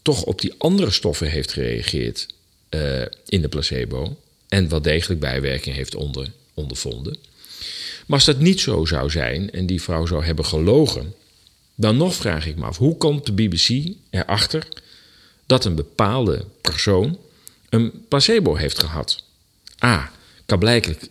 toch 0.02 0.24
op 0.24 0.42
die 0.42 0.54
andere 0.58 0.92
stoffen 0.92 1.28
heeft 1.28 1.54
gereageerd 1.54 2.28
uh, 2.70 3.02
in 3.26 3.42
de 3.42 3.50
placebo 3.50 4.18
en 4.48 4.70
wel 4.70 4.82
degelijk 4.82 5.20
bijwerking 5.20 5.76
heeft 5.76 5.96
onder, 5.96 6.32
ondervonden. 6.54 7.18
Maar 8.06 8.18
als 8.18 8.26
dat 8.26 8.40
niet 8.40 8.60
zo 8.60 8.86
zou 8.86 9.10
zijn 9.10 9.52
en 9.52 9.66
die 9.66 9.82
vrouw 9.82 10.06
zou 10.06 10.26
hebben 10.26 10.46
gelogen, 10.46 11.14
dan 11.76 11.98
nog 11.98 12.16
vraag 12.16 12.48
ik 12.48 12.56
me 12.56 12.66
af, 12.66 12.78
hoe 12.78 12.98
komt 12.98 13.26
de 13.26 13.32
BBC 13.32 13.94
erachter 14.10 14.68
dat 15.46 15.66
een 15.66 15.76
bepaalde 15.76 16.46
persoon 16.62 17.20
een 17.70 18.06
placebo 18.08 18.56
heeft 18.56 18.80
gehad? 18.80 19.24
A, 19.84 20.12
kan 20.46 20.60
blijkelijk 20.60 21.08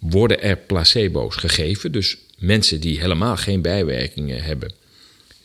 worden 0.00 0.42
er 0.42 0.56
placebo's 0.56 1.36
gegeven, 1.36 1.92
dus 1.92 2.16
mensen 2.38 2.80
die 2.80 3.00
helemaal 3.00 3.36
geen 3.36 3.62
bijwerkingen 3.62 4.42
hebben, 4.42 4.72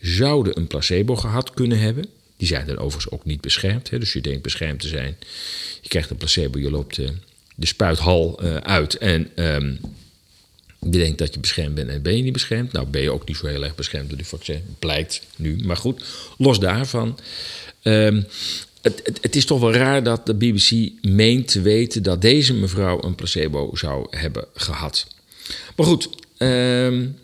zouden 0.02 0.58
een 0.58 0.68
placebo 0.68 1.16
gehad 1.16 1.54
kunnen 1.54 1.80
hebben. 1.80 2.06
Die 2.38 2.48
zijn 2.48 2.68
dan 2.68 2.78
overigens 2.78 3.14
ook 3.14 3.26
niet 3.26 3.42
beschermd, 3.42 3.90
hè? 3.90 4.00
dus 4.00 4.14
je 4.14 4.22
denkt 4.22 4.42
beschermd 4.42 4.80
te 4.80 4.88
zijn. 4.88 5.18
Je 5.82 5.90
krijgt 5.90 6.10
een 6.10 6.18
placebo, 6.18 6.60
je 6.60 6.72
loopt 6.72 6.96
de, 6.96 7.14
de 7.56 7.66
spuithal 7.66 8.44
uh, 8.44 8.56
uit 8.56 8.98
en 8.98 9.32
um, 9.36 9.80
je 10.80 10.90
denkt 10.90 11.18
dat 11.18 11.34
je 11.34 11.40
beschermd 11.40 11.76
bent 11.76 11.90
en 11.90 12.02
ben 12.02 12.18
je 12.18 12.24
niet 12.24 12.34
beschermd. 12.34 12.72
Nou, 12.72 12.88
ben 12.88 13.02
je 13.02 13.12
ook 13.12 13.28
niet 13.28 13.38
zo 13.38 13.48
heel 13.48 13.64
erg 13.64 13.76
beschermd 13.76 14.10
door 14.10 14.18
die 14.18 14.28
vaccin. 14.28 14.62
Blijkt 14.80 15.22
nu. 15.36 15.58
Maar 15.64 15.78
goed, 15.78 16.04
los 16.38 16.60
daarvan. 16.60 17.20
Um, 17.84 18.26
het, 18.82 19.02
het, 19.04 19.18
het, 19.22 19.36
is 19.36 19.46
toch 19.46 19.60
wel 19.60 19.74
raar 19.74 20.04
dat 20.04 20.26
de 20.26 20.34
BBC 20.34 20.92
meent 21.02 21.48
te 21.48 21.62
weten 21.62 22.04
dat 22.04 22.22
deze 22.22 22.54
mevrouw 22.54 23.04
een 23.04 23.16
placebo 23.16 23.70
zou 23.74 24.08
hebben 24.10 24.46
gehad. 24.54 25.08
Maar 25.76 25.86
goed, 25.86 26.10
um, 26.38 27.18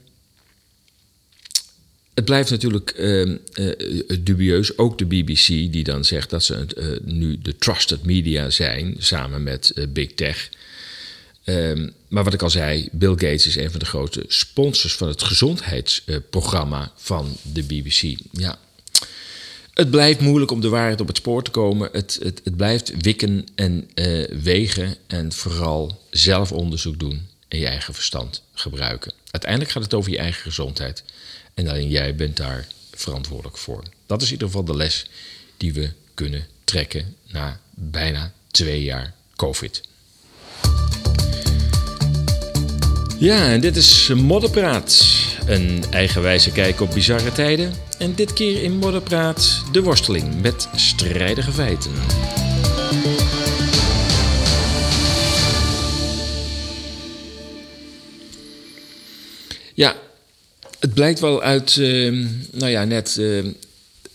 het 2.13 2.25
blijft 2.25 2.49
natuurlijk 2.49 2.93
uh, 2.97 3.25
uh, 3.25 3.73
dubieus. 4.19 4.77
Ook 4.77 4.97
de 4.97 5.05
BBC, 5.05 5.47
die 5.47 5.83
dan 5.83 6.05
zegt 6.05 6.29
dat 6.29 6.43
ze 6.43 6.65
uh, 6.77 7.13
nu 7.13 7.37
de 7.41 7.55
trusted 7.55 8.03
media 8.03 8.49
zijn, 8.49 8.95
samen 8.97 9.43
met 9.43 9.87
Big 9.89 10.13
Tech. 10.13 10.49
Um, 11.51 11.93
maar 12.07 12.23
wat 12.23 12.33
ik 12.33 12.41
al 12.41 12.49
zei, 12.49 12.89
Bill 12.91 13.09
Gates 13.09 13.47
is 13.47 13.55
een 13.55 13.71
van 13.71 13.79
de 13.79 13.85
grote 13.85 14.23
sponsors 14.27 14.95
van 14.95 15.07
het 15.07 15.23
gezondheidsprogramma 15.23 16.91
van 16.95 17.37
de 17.41 17.63
BBC. 17.63 18.17
Ja. 18.31 18.59
Het 19.73 19.91
blijft 19.91 20.19
moeilijk 20.19 20.51
om 20.51 20.61
de 20.61 20.69
waarheid 20.69 21.01
op 21.01 21.07
het 21.07 21.17
spoor 21.17 21.43
te 21.43 21.51
komen. 21.51 21.89
Het, 21.91 22.19
het, 22.23 22.41
het 22.43 22.55
blijft 22.55 22.91
wikken 23.01 23.45
en 23.55 23.89
uh, 23.95 24.27
wegen 24.41 24.95
en 25.07 25.31
vooral 25.31 26.01
zelf 26.09 26.51
onderzoek 26.51 26.99
doen 26.99 27.27
en 27.47 27.59
je 27.59 27.67
eigen 27.67 27.93
verstand 27.93 28.41
gebruiken. 28.53 29.13
Uiteindelijk 29.31 29.71
gaat 29.71 29.83
het 29.83 29.93
over 29.93 30.11
je 30.11 30.17
eigen 30.17 30.41
gezondheid 30.41 31.03
en 31.53 31.67
alleen 31.67 31.89
jij 31.89 32.15
bent 32.15 32.37
daar 32.37 32.67
verantwoordelijk 32.91 33.57
voor. 33.57 33.83
Dat 34.05 34.21
is 34.21 34.27
in 34.27 34.33
ieder 34.33 34.47
geval 34.47 34.63
de 34.63 34.75
les 34.75 35.05
die 35.57 35.73
we 35.73 35.91
kunnen 36.13 36.47
trekken 36.63 37.15
na 37.27 37.59
bijna 37.73 38.33
twee 38.51 38.83
jaar 38.83 39.13
COVID. 39.35 39.81
Ja, 43.21 43.51
en 43.51 43.61
dit 43.61 43.75
is 43.75 44.07
Modderpraat. 44.07 45.05
Een 45.45 45.83
eigenwijze 45.89 46.51
kijk 46.51 46.81
op 46.81 46.93
bizarre 46.93 47.31
tijden. 47.31 47.73
En 47.97 48.15
dit 48.15 48.33
keer 48.33 48.63
in 48.63 48.77
Modderpraat 48.77 49.63
de 49.71 49.81
worsteling 49.81 50.41
met 50.41 50.67
strijdige 50.75 51.51
feiten. 51.51 51.91
Ja, 59.73 59.95
het 60.79 60.93
blijkt 60.93 61.19
wel 61.19 61.41
uit, 61.41 61.75
uh, 61.75 62.27
nou 62.51 62.71
ja, 62.71 62.83
net 62.83 63.17
uh, 63.19 63.45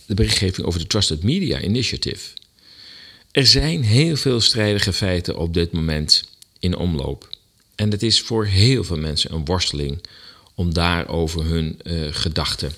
de 0.05 0.13
berichtgeving 0.13 0.67
over 0.67 0.79
de 0.79 0.87
Trusted 0.87 1.23
Media 1.23 1.61
Initiative. 1.61 2.29
Er 3.31 3.45
zijn 3.45 3.83
heel 3.83 4.15
veel 4.15 4.41
strijdige 4.41 4.93
feiten 4.93 5.37
op 5.37 5.53
dit 5.53 5.71
moment 5.71 6.23
in 6.59 6.77
omloop. 6.77 7.36
En 7.77 7.91
het 7.91 8.03
is 8.03 8.21
voor 8.21 8.45
heel 8.45 8.83
veel 8.83 8.97
mensen 8.97 9.33
een 9.33 9.45
worsteling 9.45 10.01
om 10.53 10.73
daarover 10.73 11.45
hun 11.45 11.79
uh, 11.83 12.07
gedachten 12.11 12.73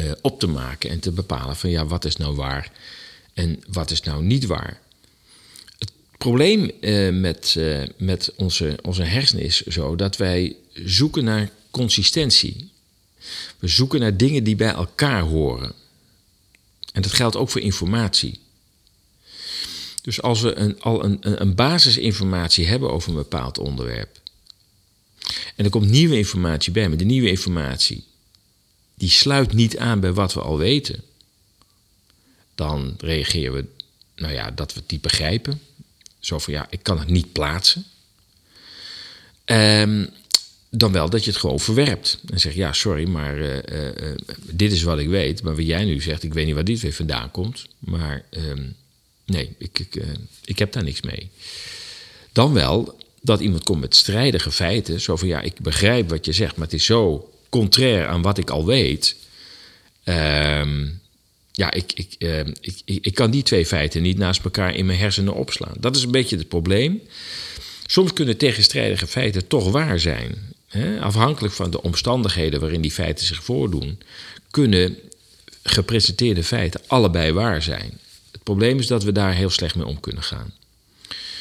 uh, 0.00 0.12
op 0.20 0.40
te 0.40 0.46
maken 0.46 0.90
en 0.90 1.00
te 1.00 1.10
bepalen 1.10 1.56
van 1.56 1.70
ja, 1.70 1.86
wat 1.86 2.04
is 2.04 2.16
nou 2.16 2.34
waar 2.34 2.72
en 3.34 3.62
wat 3.66 3.90
is 3.90 4.02
nou 4.02 4.22
niet 4.22 4.46
waar. 4.46 4.80
Het 5.78 5.92
probleem 6.18 6.70
uh, 6.80 7.12
met, 7.20 7.56
met 7.96 8.32
onze, 8.36 8.78
onze 8.82 9.02
hersenen 9.02 9.44
is 9.44 9.60
zo 9.60 9.96
dat 9.96 10.16
wij 10.16 10.56
zoeken 10.72 11.24
naar 11.24 11.50
consistentie. 11.70 12.70
We 13.58 13.68
zoeken 13.68 14.00
naar 14.00 14.16
dingen 14.16 14.44
die 14.44 14.56
bij 14.56 14.72
elkaar 14.72 15.22
horen. 15.22 15.72
En 16.92 17.02
dat 17.02 17.12
geldt 17.12 17.36
ook 17.36 17.50
voor 17.50 17.60
informatie. 17.60 18.38
Dus 20.02 20.22
als 20.22 20.40
we 20.40 20.54
een, 20.54 20.80
al 20.80 21.04
een, 21.04 21.42
een 21.42 21.54
basisinformatie 21.54 22.66
hebben 22.66 22.90
over 22.90 23.08
een 23.08 23.14
bepaald 23.14 23.58
onderwerp. 23.58 24.20
En 25.56 25.64
er 25.64 25.70
komt 25.70 25.90
nieuwe 25.90 26.16
informatie 26.16 26.72
bij, 26.72 26.88
maar 26.88 26.98
de 26.98 27.04
nieuwe 27.04 27.28
informatie 27.28 28.04
die 28.94 29.10
sluit 29.10 29.52
niet 29.52 29.78
aan 29.78 30.00
bij 30.00 30.12
wat 30.12 30.34
we 30.34 30.40
al 30.40 30.58
weten. 30.58 31.02
Dan 32.54 32.94
reageren 32.98 33.52
we, 33.52 33.64
nou 34.16 34.32
ja, 34.32 34.50
dat 34.50 34.74
we 34.74 34.82
niet 34.86 35.00
begrijpen. 35.00 35.60
Zo 36.18 36.38
van 36.38 36.52
ja, 36.52 36.66
ik 36.70 36.82
kan 36.82 36.98
het 36.98 37.08
niet 37.08 37.32
plaatsen. 37.32 37.84
Um, 39.44 40.08
dan 40.70 40.92
wel 40.92 41.10
dat 41.10 41.24
je 41.24 41.30
het 41.30 41.40
gewoon 41.40 41.60
verwerpt. 41.60 42.18
En 42.30 42.40
zegt, 42.40 42.54
ja, 42.54 42.72
sorry, 42.72 43.08
maar 43.08 43.62
dit 44.40 44.72
is 44.72 44.82
wat 44.82 44.98
ik 44.98 45.08
weet. 45.08 45.42
Maar 45.42 45.56
wat 45.56 45.66
jij 45.66 45.84
nu 45.84 46.00
zegt, 46.00 46.22
ik 46.22 46.34
weet 46.34 46.46
niet 46.46 46.54
waar 46.54 46.64
dit 46.64 46.80
weer 46.80 46.92
vandaan 46.92 47.30
komt. 47.30 47.66
Maar 47.78 48.24
ehm, 48.30 48.66
nee, 49.30 49.54
ik, 49.58 49.78
ik, 49.78 50.02
ik 50.44 50.58
heb 50.58 50.72
daar 50.72 50.84
niks 50.84 51.00
mee. 51.00 51.30
Dan 52.32 52.52
wel 52.52 52.98
dat 53.20 53.40
iemand 53.40 53.64
komt 53.64 53.80
met 53.80 53.96
strijdige 53.96 54.50
feiten. 54.50 55.00
Zo 55.00 55.16
van, 55.16 55.28
ja, 55.28 55.40
ik 55.40 55.60
begrijp 55.60 56.08
wat 56.08 56.24
je 56.24 56.32
zegt, 56.32 56.56
maar 56.56 56.64
het 56.64 56.74
is 56.74 56.84
zo 56.84 57.30
contrair 57.48 58.06
aan 58.06 58.22
wat 58.22 58.38
ik 58.38 58.50
al 58.50 58.66
weet. 58.66 59.16
Ehm, 60.04 60.86
ja, 61.52 61.72
ik, 61.72 61.92
ik, 61.92 62.14
ehm, 62.18 62.52
ik, 62.60 62.80
ik, 62.84 63.04
ik, 63.06 63.14
kan 63.14 63.30
die 63.30 63.42
twee 63.42 63.66
feiten 63.66 64.02
niet 64.02 64.18
naast 64.18 64.44
elkaar 64.44 64.74
in 64.74 64.86
mijn 64.86 64.98
hersenen 64.98 65.34
opslaan. 65.34 65.74
Dat 65.78 65.96
is 65.96 66.02
een 66.02 66.10
beetje 66.10 66.36
het 66.36 66.48
probleem. 66.48 67.00
Soms 67.86 68.12
kunnen 68.12 68.36
tegenstrijdige 68.36 69.06
feiten 69.06 69.46
toch 69.46 69.70
waar 69.70 70.00
zijn. 70.00 70.54
Hè? 70.66 71.00
Afhankelijk 71.00 71.54
van 71.54 71.70
de 71.70 71.82
omstandigheden 71.82 72.60
waarin 72.60 72.80
die 72.80 72.90
feiten 72.90 73.26
zich 73.26 73.44
voordoen, 73.44 73.98
kunnen 74.50 74.96
gepresenteerde 75.62 76.44
feiten 76.44 76.80
allebei 76.86 77.32
waar 77.32 77.62
zijn. 77.62 77.98
Het 78.40 78.48
probleem 78.48 78.78
is 78.78 78.86
dat 78.86 79.04
we 79.04 79.12
daar 79.12 79.34
heel 79.34 79.50
slecht 79.50 79.74
mee 79.74 79.86
om 79.86 80.00
kunnen 80.00 80.22
gaan. 80.22 80.52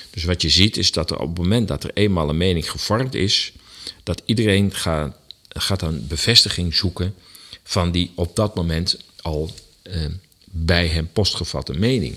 Dus 0.09 0.23
wat 0.23 0.41
je 0.41 0.49
ziet 0.49 0.77
is 0.77 0.91
dat 0.91 1.11
op 1.11 1.27
het 1.27 1.37
moment 1.37 1.67
dat 1.67 1.83
er 1.83 1.91
eenmaal 1.93 2.29
een 2.29 2.37
mening 2.37 2.71
gevormd 2.71 3.15
is, 3.15 3.51
dat 4.03 4.21
iedereen 4.25 4.73
gaat, 4.73 5.15
gaat 5.47 5.79
dan 5.79 6.07
bevestiging 6.07 6.75
zoeken 6.75 7.15
van 7.63 7.91
die 7.91 8.11
op 8.15 8.35
dat 8.35 8.55
moment 8.55 8.97
al 9.21 9.51
eh, 9.81 10.05
bij 10.45 10.87
hem 10.87 11.09
postgevatte 11.13 11.73
mening. 11.73 12.15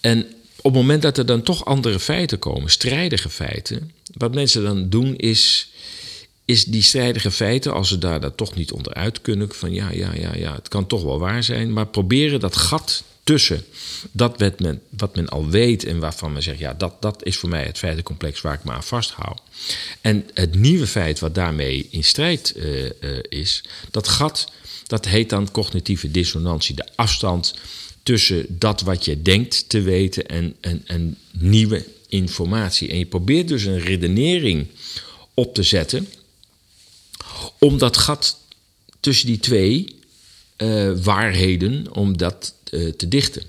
En 0.00 0.26
op 0.56 0.64
het 0.64 0.72
moment 0.72 1.02
dat 1.02 1.18
er 1.18 1.26
dan 1.26 1.42
toch 1.42 1.64
andere 1.64 2.00
feiten 2.00 2.38
komen, 2.38 2.70
strijdige 2.70 3.30
feiten, 3.30 3.92
wat 4.14 4.34
mensen 4.34 4.62
dan 4.62 4.88
doen 4.88 5.16
is, 5.16 5.70
is 6.48 6.64
die 6.64 6.82
strijdige 6.82 7.30
feiten, 7.30 7.72
als 7.72 7.88
ze 7.88 7.98
daar, 7.98 8.20
daar 8.20 8.34
toch 8.34 8.54
niet 8.54 8.72
onderuit 8.72 9.20
kunnen, 9.20 9.48
van 9.52 9.72
ja, 9.72 9.90
ja, 9.92 10.14
ja, 10.14 10.34
ja, 10.34 10.54
het 10.54 10.68
kan 10.68 10.86
toch 10.86 11.02
wel 11.02 11.18
waar 11.18 11.44
zijn, 11.44 11.72
maar 11.72 11.86
proberen 11.86 12.40
dat 12.40 12.56
gat 12.56 13.04
tussen 13.24 13.64
dat 14.10 14.38
wat 14.38 14.60
men, 14.60 14.80
wat 14.88 15.16
men 15.16 15.28
al 15.28 15.48
weet 15.48 15.84
en 15.84 15.98
waarvan 15.98 16.32
men 16.32 16.42
zegt, 16.42 16.58
ja, 16.58 16.74
dat, 16.74 17.02
dat 17.02 17.24
is 17.24 17.36
voor 17.36 17.48
mij 17.48 17.64
het 17.64 17.78
feitencomplex 17.78 18.40
waar 18.40 18.54
ik 18.54 18.64
me 18.64 18.72
aan 18.72 18.84
vasthoud. 18.84 19.40
En 20.00 20.26
het 20.34 20.54
nieuwe 20.54 20.86
feit 20.86 21.18
wat 21.18 21.34
daarmee 21.34 21.86
in 21.90 22.04
strijd 22.04 22.52
uh, 22.56 22.84
uh, 22.84 22.90
is, 23.28 23.64
dat 23.90 24.08
gat, 24.08 24.52
dat 24.86 25.04
heet 25.04 25.30
dan 25.30 25.50
cognitieve 25.50 26.10
dissonantie. 26.10 26.74
De 26.74 26.86
afstand 26.94 27.54
tussen 28.02 28.46
dat 28.48 28.80
wat 28.80 29.04
je 29.04 29.22
denkt 29.22 29.68
te 29.68 29.80
weten 29.80 30.26
en, 30.26 30.56
en, 30.60 30.82
en 30.86 31.18
nieuwe 31.32 31.84
informatie. 32.08 32.88
En 32.90 32.98
je 32.98 33.06
probeert 33.06 33.48
dus 33.48 33.64
een 33.64 33.80
redenering 33.80 34.66
op 35.34 35.54
te 35.54 35.62
zetten 35.62 36.08
om 37.58 37.78
dat 37.78 37.96
gat 37.96 38.38
tussen 39.00 39.26
die 39.26 39.38
twee 39.38 39.96
uh, 40.58 40.92
waarheden, 41.02 41.94
om 41.94 42.16
dat 42.16 42.54
uh, 42.70 42.92
te 42.92 43.08
dichten. 43.08 43.42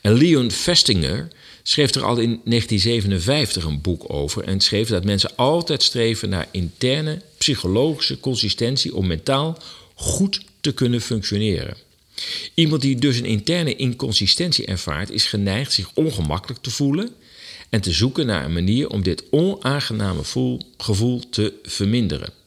En 0.00 0.12
Leon 0.12 0.50
Festinger 0.50 1.28
schreef 1.62 1.94
er 1.94 2.04
al 2.04 2.16
in 2.16 2.40
1957 2.44 3.64
een 3.64 3.80
boek 3.80 4.12
over 4.12 4.44
en 4.44 4.60
schreef 4.60 4.88
dat 4.88 5.04
mensen 5.04 5.36
altijd 5.36 5.82
streven 5.82 6.28
naar 6.28 6.48
interne 6.50 7.22
psychologische 7.38 8.20
consistentie 8.20 8.94
om 8.94 9.06
mentaal 9.06 9.58
goed 9.94 10.40
te 10.60 10.72
kunnen 10.72 11.00
functioneren. 11.00 11.76
Iemand 12.54 12.82
die 12.82 12.96
dus 12.96 13.16
een 13.16 13.24
interne 13.24 13.76
inconsistentie 13.76 14.66
ervaart, 14.66 15.10
is 15.10 15.24
geneigd 15.24 15.72
zich 15.72 15.90
ongemakkelijk 15.94 16.62
te 16.62 16.70
voelen 16.70 17.14
en 17.68 17.80
te 17.80 17.92
zoeken 17.92 18.26
naar 18.26 18.44
een 18.44 18.52
manier 18.52 18.88
om 18.88 19.02
dit 19.02 19.22
onaangename 19.30 20.22
gevoel 20.76 21.28
te 21.30 21.52
verminderen. 21.62 22.39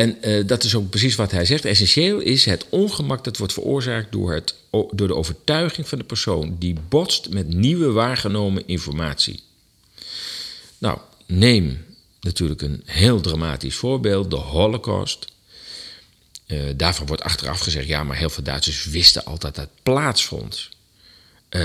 En 0.00 0.18
uh, 0.22 0.46
dat 0.46 0.64
is 0.64 0.74
ook 0.74 0.90
precies 0.90 1.14
wat 1.14 1.30
hij 1.30 1.44
zegt. 1.44 1.64
Essentieel 1.64 2.20
is 2.20 2.44
het 2.44 2.66
ongemak 2.68 3.24
dat 3.24 3.36
wordt 3.36 3.52
veroorzaakt 3.52 4.12
door, 4.12 4.32
het, 4.32 4.54
door 4.70 5.08
de 5.08 5.14
overtuiging 5.14 5.88
van 5.88 5.98
de 5.98 6.04
persoon 6.04 6.56
die 6.58 6.76
botst 6.88 7.30
met 7.30 7.48
nieuwe 7.48 7.90
waargenomen 7.90 8.66
informatie. 8.66 9.42
Nou, 10.78 10.98
neem 11.26 11.84
natuurlijk 12.20 12.62
een 12.62 12.82
heel 12.84 13.20
dramatisch 13.20 13.74
voorbeeld, 13.74 14.30
de 14.30 14.36
Holocaust. 14.36 15.26
Uh, 16.46 16.62
daarvan 16.76 17.06
wordt 17.06 17.22
achteraf 17.22 17.60
gezegd, 17.60 17.86
ja, 17.86 18.04
maar 18.04 18.16
heel 18.16 18.30
veel 18.30 18.44
Duitsers 18.44 18.84
wisten 18.84 19.24
altijd 19.24 19.54
dat 19.54 19.64
het 19.64 19.82
plaatsvond. 19.82 20.68
Uh, 21.50 21.60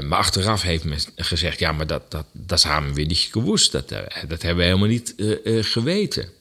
maar 0.00 0.18
achteraf 0.18 0.62
heeft 0.62 0.84
men 0.84 0.98
gezegd, 1.16 1.58
ja, 1.58 1.72
maar 1.72 1.86
dat, 1.86 2.10
dat, 2.10 2.26
dat 2.32 2.62
hebben 2.62 2.94
we 2.94 3.02
niet 3.02 3.28
gewoest. 3.30 3.72
Dat, 3.72 3.88
dat 4.28 4.42
hebben 4.42 4.56
we 4.56 4.62
helemaal 4.62 4.88
niet 4.88 5.14
geweten. 5.60 6.34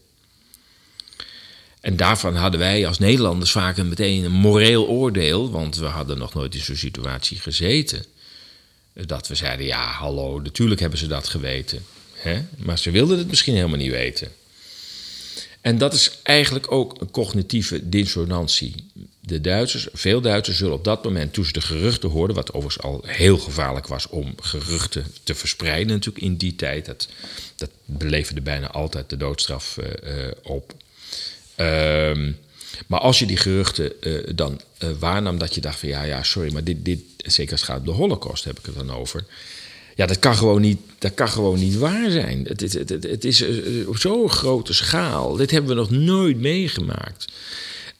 En 1.85 1.95
daarvan 1.95 2.35
hadden 2.35 2.59
wij 2.59 2.87
als 2.87 2.99
Nederlanders 2.99 3.51
vaak 3.51 3.77
een 3.77 3.89
meteen 3.89 4.23
een 4.23 4.31
moreel 4.31 4.87
oordeel, 4.87 5.51
want 5.51 5.75
we 5.75 5.85
hadden 5.85 6.17
nog 6.17 6.33
nooit 6.33 6.55
in 6.55 6.61
zo'n 6.61 6.75
situatie 6.75 7.39
gezeten. 7.39 8.05
Dat 8.93 9.27
we 9.27 9.35
zeiden, 9.35 9.65
ja, 9.65 9.91
hallo, 9.91 10.39
natuurlijk 10.39 10.81
hebben 10.81 10.99
ze 10.99 11.07
dat 11.07 11.27
geweten. 11.27 11.85
Hè? 12.13 12.41
Maar 12.57 12.79
ze 12.79 12.91
wilden 12.91 13.17
het 13.17 13.27
misschien 13.27 13.55
helemaal 13.55 13.77
niet 13.77 13.91
weten. 13.91 14.31
En 15.61 15.77
dat 15.77 15.93
is 15.93 16.11
eigenlijk 16.23 16.71
ook 16.71 17.01
een 17.01 17.11
cognitieve 17.11 17.89
dissonantie. 17.89 18.91
De 19.19 19.41
Duitsers, 19.41 19.87
veel 19.93 20.21
Duitsers 20.21 20.57
zullen 20.57 20.73
op 20.73 20.83
dat 20.83 21.03
moment, 21.03 21.33
toen 21.33 21.45
ze 21.45 21.51
de 21.51 21.61
geruchten 21.61 22.09
hoorden, 22.09 22.35
wat 22.35 22.53
overigens 22.53 22.85
al 22.85 23.03
heel 23.05 23.37
gevaarlijk 23.37 23.87
was 23.87 24.07
om 24.07 24.33
geruchten 24.41 25.05
te 25.23 25.35
verspreiden, 25.35 25.93
natuurlijk 25.93 26.25
in 26.25 26.35
die 26.35 26.55
tijd, 26.55 26.85
dat, 26.85 27.07
dat 27.55 28.43
bijna 28.43 28.71
altijd 28.71 29.09
de 29.09 29.17
doodstraf 29.17 29.77
uh, 29.77 29.85
uh, 30.17 30.31
op. 30.43 30.73
Um, 31.57 32.37
maar 32.87 32.99
als 32.99 33.19
je 33.19 33.25
die 33.25 33.37
geruchten 33.37 33.91
uh, 34.01 34.19
dan 34.35 34.61
uh, 34.83 34.89
waarnam, 34.99 35.37
dat 35.37 35.55
je 35.55 35.61
dacht 35.61 35.79
van 35.79 35.89
ja, 35.89 36.03
ja, 36.03 36.23
sorry, 36.23 36.53
maar 36.53 36.63
dit, 36.63 36.85
dit, 36.85 36.99
zeker 37.17 37.51
als 37.51 37.61
het 37.61 37.69
gaat 37.69 37.79
om 37.79 37.85
de 37.85 37.91
Holocaust, 37.91 38.43
heb 38.43 38.59
ik 38.59 38.65
het 38.65 38.75
dan 38.75 38.91
over. 38.91 39.25
Ja, 39.95 40.05
dat 40.05 40.19
kan 40.19 40.35
gewoon 40.35 40.61
niet, 40.61 40.79
dat 40.99 41.13
kan 41.13 41.29
gewoon 41.29 41.59
niet 41.59 41.77
waar 41.77 42.11
zijn. 42.11 42.45
Het, 42.47 42.61
het, 43.03 43.25
is 43.25 43.41
uh, 43.41 43.87
op 43.87 43.97
zo'n 43.97 44.29
grote 44.29 44.73
schaal. 44.73 45.35
Dit 45.35 45.51
hebben 45.51 45.69
we 45.69 45.75
nog 45.75 45.89
nooit 45.89 46.37
meegemaakt. 46.39 47.25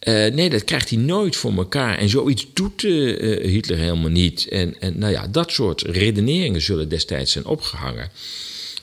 nee, 0.05 0.49
dat 0.49 0.63
krijgt 0.63 0.89
hij 0.89 0.99
nooit 0.99 1.35
voor 1.35 1.53
elkaar. 1.57 1.97
En 1.97 2.09
zoiets 2.09 2.47
doet 2.53 2.81
Hitler 2.81 3.77
helemaal 3.77 4.09
niet. 4.09 4.47
En, 4.47 4.79
en 4.79 4.99
nou 4.99 5.11
ja, 5.11 5.27
dat 5.27 5.51
soort 5.51 5.81
redeneringen 5.81 6.61
zullen 6.61 6.89
destijds 6.89 7.31
zijn 7.31 7.45
opgehangen 7.45 8.11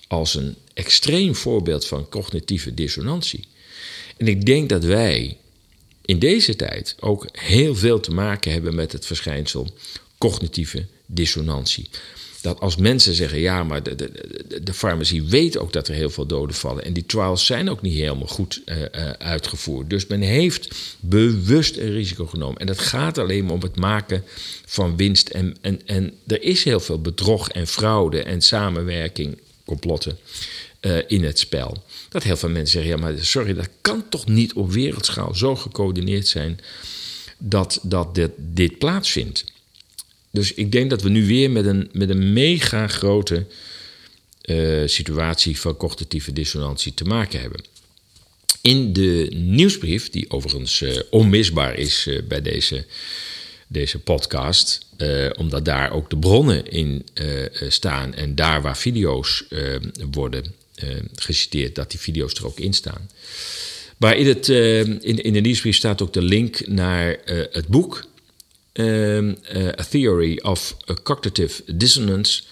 als 0.08 0.34
een 0.34 0.56
extreem 0.74 1.34
voorbeeld 1.34 1.86
van 1.86 2.08
cognitieve 2.08 2.74
dissonantie. 2.74 3.44
En 4.22 4.28
ik 4.28 4.46
denk 4.46 4.68
dat 4.68 4.84
wij 4.84 5.36
in 6.04 6.18
deze 6.18 6.56
tijd 6.56 6.96
ook 7.00 7.26
heel 7.32 7.74
veel 7.74 8.00
te 8.00 8.10
maken 8.10 8.52
hebben 8.52 8.74
met 8.74 8.92
het 8.92 9.06
verschijnsel 9.06 9.74
cognitieve 10.18 10.86
dissonantie. 11.06 11.88
Dat 12.40 12.60
als 12.60 12.76
mensen 12.76 13.14
zeggen, 13.14 13.38
ja, 13.38 13.64
maar 13.64 13.82
de, 13.82 13.94
de, 13.94 14.62
de 14.62 14.74
farmacie 14.74 15.22
weet 15.22 15.58
ook 15.58 15.72
dat 15.72 15.88
er 15.88 15.94
heel 15.94 16.10
veel 16.10 16.26
doden 16.26 16.56
vallen. 16.56 16.84
En 16.84 16.92
die 16.92 17.06
trials 17.06 17.46
zijn 17.46 17.70
ook 17.70 17.82
niet 17.82 17.94
helemaal 17.94 18.26
goed 18.26 18.62
uh, 18.66 18.80
uh, 18.80 19.10
uitgevoerd. 19.10 19.90
Dus 19.90 20.06
men 20.06 20.20
heeft 20.20 20.74
bewust 21.00 21.76
een 21.76 21.92
risico 21.92 22.26
genomen. 22.26 22.60
En 22.60 22.66
dat 22.66 22.78
gaat 22.78 23.18
alleen 23.18 23.44
maar 23.44 23.54
om 23.54 23.62
het 23.62 23.76
maken 23.76 24.24
van 24.66 24.96
winst. 24.96 25.28
En, 25.28 25.56
en, 25.60 25.80
en 25.86 26.12
er 26.26 26.42
is 26.42 26.64
heel 26.64 26.80
veel 26.80 27.00
bedrog 27.00 27.48
en 27.48 27.66
fraude 27.66 28.22
en 28.22 28.42
samenwerking, 28.42 29.38
complotten 29.64 30.18
uh, 30.80 30.96
in 31.06 31.24
het 31.24 31.38
spel. 31.38 31.82
Dat 32.12 32.22
heel 32.22 32.36
veel 32.36 32.48
mensen 32.48 32.72
zeggen: 32.72 32.90
ja, 32.90 32.96
maar 32.96 33.24
sorry, 33.24 33.54
dat 33.54 33.68
kan 33.80 34.08
toch 34.08 34.26
niet 34.26 34.52
op 34.52 34.72
wereldschaal 34.72 35.34
zo 35.34 35.56
gecoördineerd 35.56 36.28
zijn 36.28 36.60
dat, 37.38 37.78
dat 37.82 38.14
dit, 38.14 38.30
dit 38.36 38.78
plaatsvindt. 38.78 39.44
Dus 40.30 40.54
ik 40.54 40.72
denk 40.72 40.90
dat 40.90 41.02
we 41.02 41.08
nu 41.08 41.26
weer 41.26 41.50
met 41.50 41.66
een, 41.66 41.88
met 41.92 42.10
een 42.10 42.32
mega 42.32 42.86
grote 42.86 43.46
uh, 44.44 44.82
situatie 44.86 45.60
van 45.60 45.76
cognitieve 45.76 46.32
dissonantie 46.32 46.94
te 46.94 47.04
maken 47.04 47.40
hebben. 47.40 47.64
In 48.60 48.92
de 48.92 49.28
nieuwsbrief, 49.34 50.10
die 50.10 50.30
overigens 50.30 50.80
uh, 50.80 50.98
onmisbaar 51.10 51.74
is 51.74 52.06
uh, 52.06 52.22
bij 52.28 52.42
deze, 52.42 52.86
deze 53.66 53.98
podcast, 53.98 54.86
omdat 55.36 55.64
daar 55.64 55.92
ook 55.92 56.10
de 56.10 56.16
bronnen 56.16 56.66
in 56.66 57.06
staan 57.68 58.14
en 58.14 58.34
daar 58.34 58.62
waar 58.62 58.76
video's 58.76 59.44
worden 60.10 60.54
geciteerd 61.14 61.74
dat 61.74 61.90
die 61.90 62.00
video's 62.00 62.34
er 62.34 62.46
ook 62.46 62.60
in 62.60 62.72
staan. 62.72 63.10
Maar 63.96 64.16
in, 64.16 64.26
het, 64.26 64.48
uh, 64.48 64.78
in, 64.78 65.00
in 65.22 65.32
de 65.32 65.40
nieuwsbrief 65.40 65.76
staat 65.76 66.02
ook 66.02 66.12
de 66.12 66.22
link 66.22 66.66
naar 66.66 67.08
uh, 67.24 67.44
het 67.50 67.66
boek 67.66 68.04
A 68.78 69.84
Theory 69.90 70.38
of 70.38 70.76
Cognitive 71.02 71.62
Dissonance. 71.74 72.42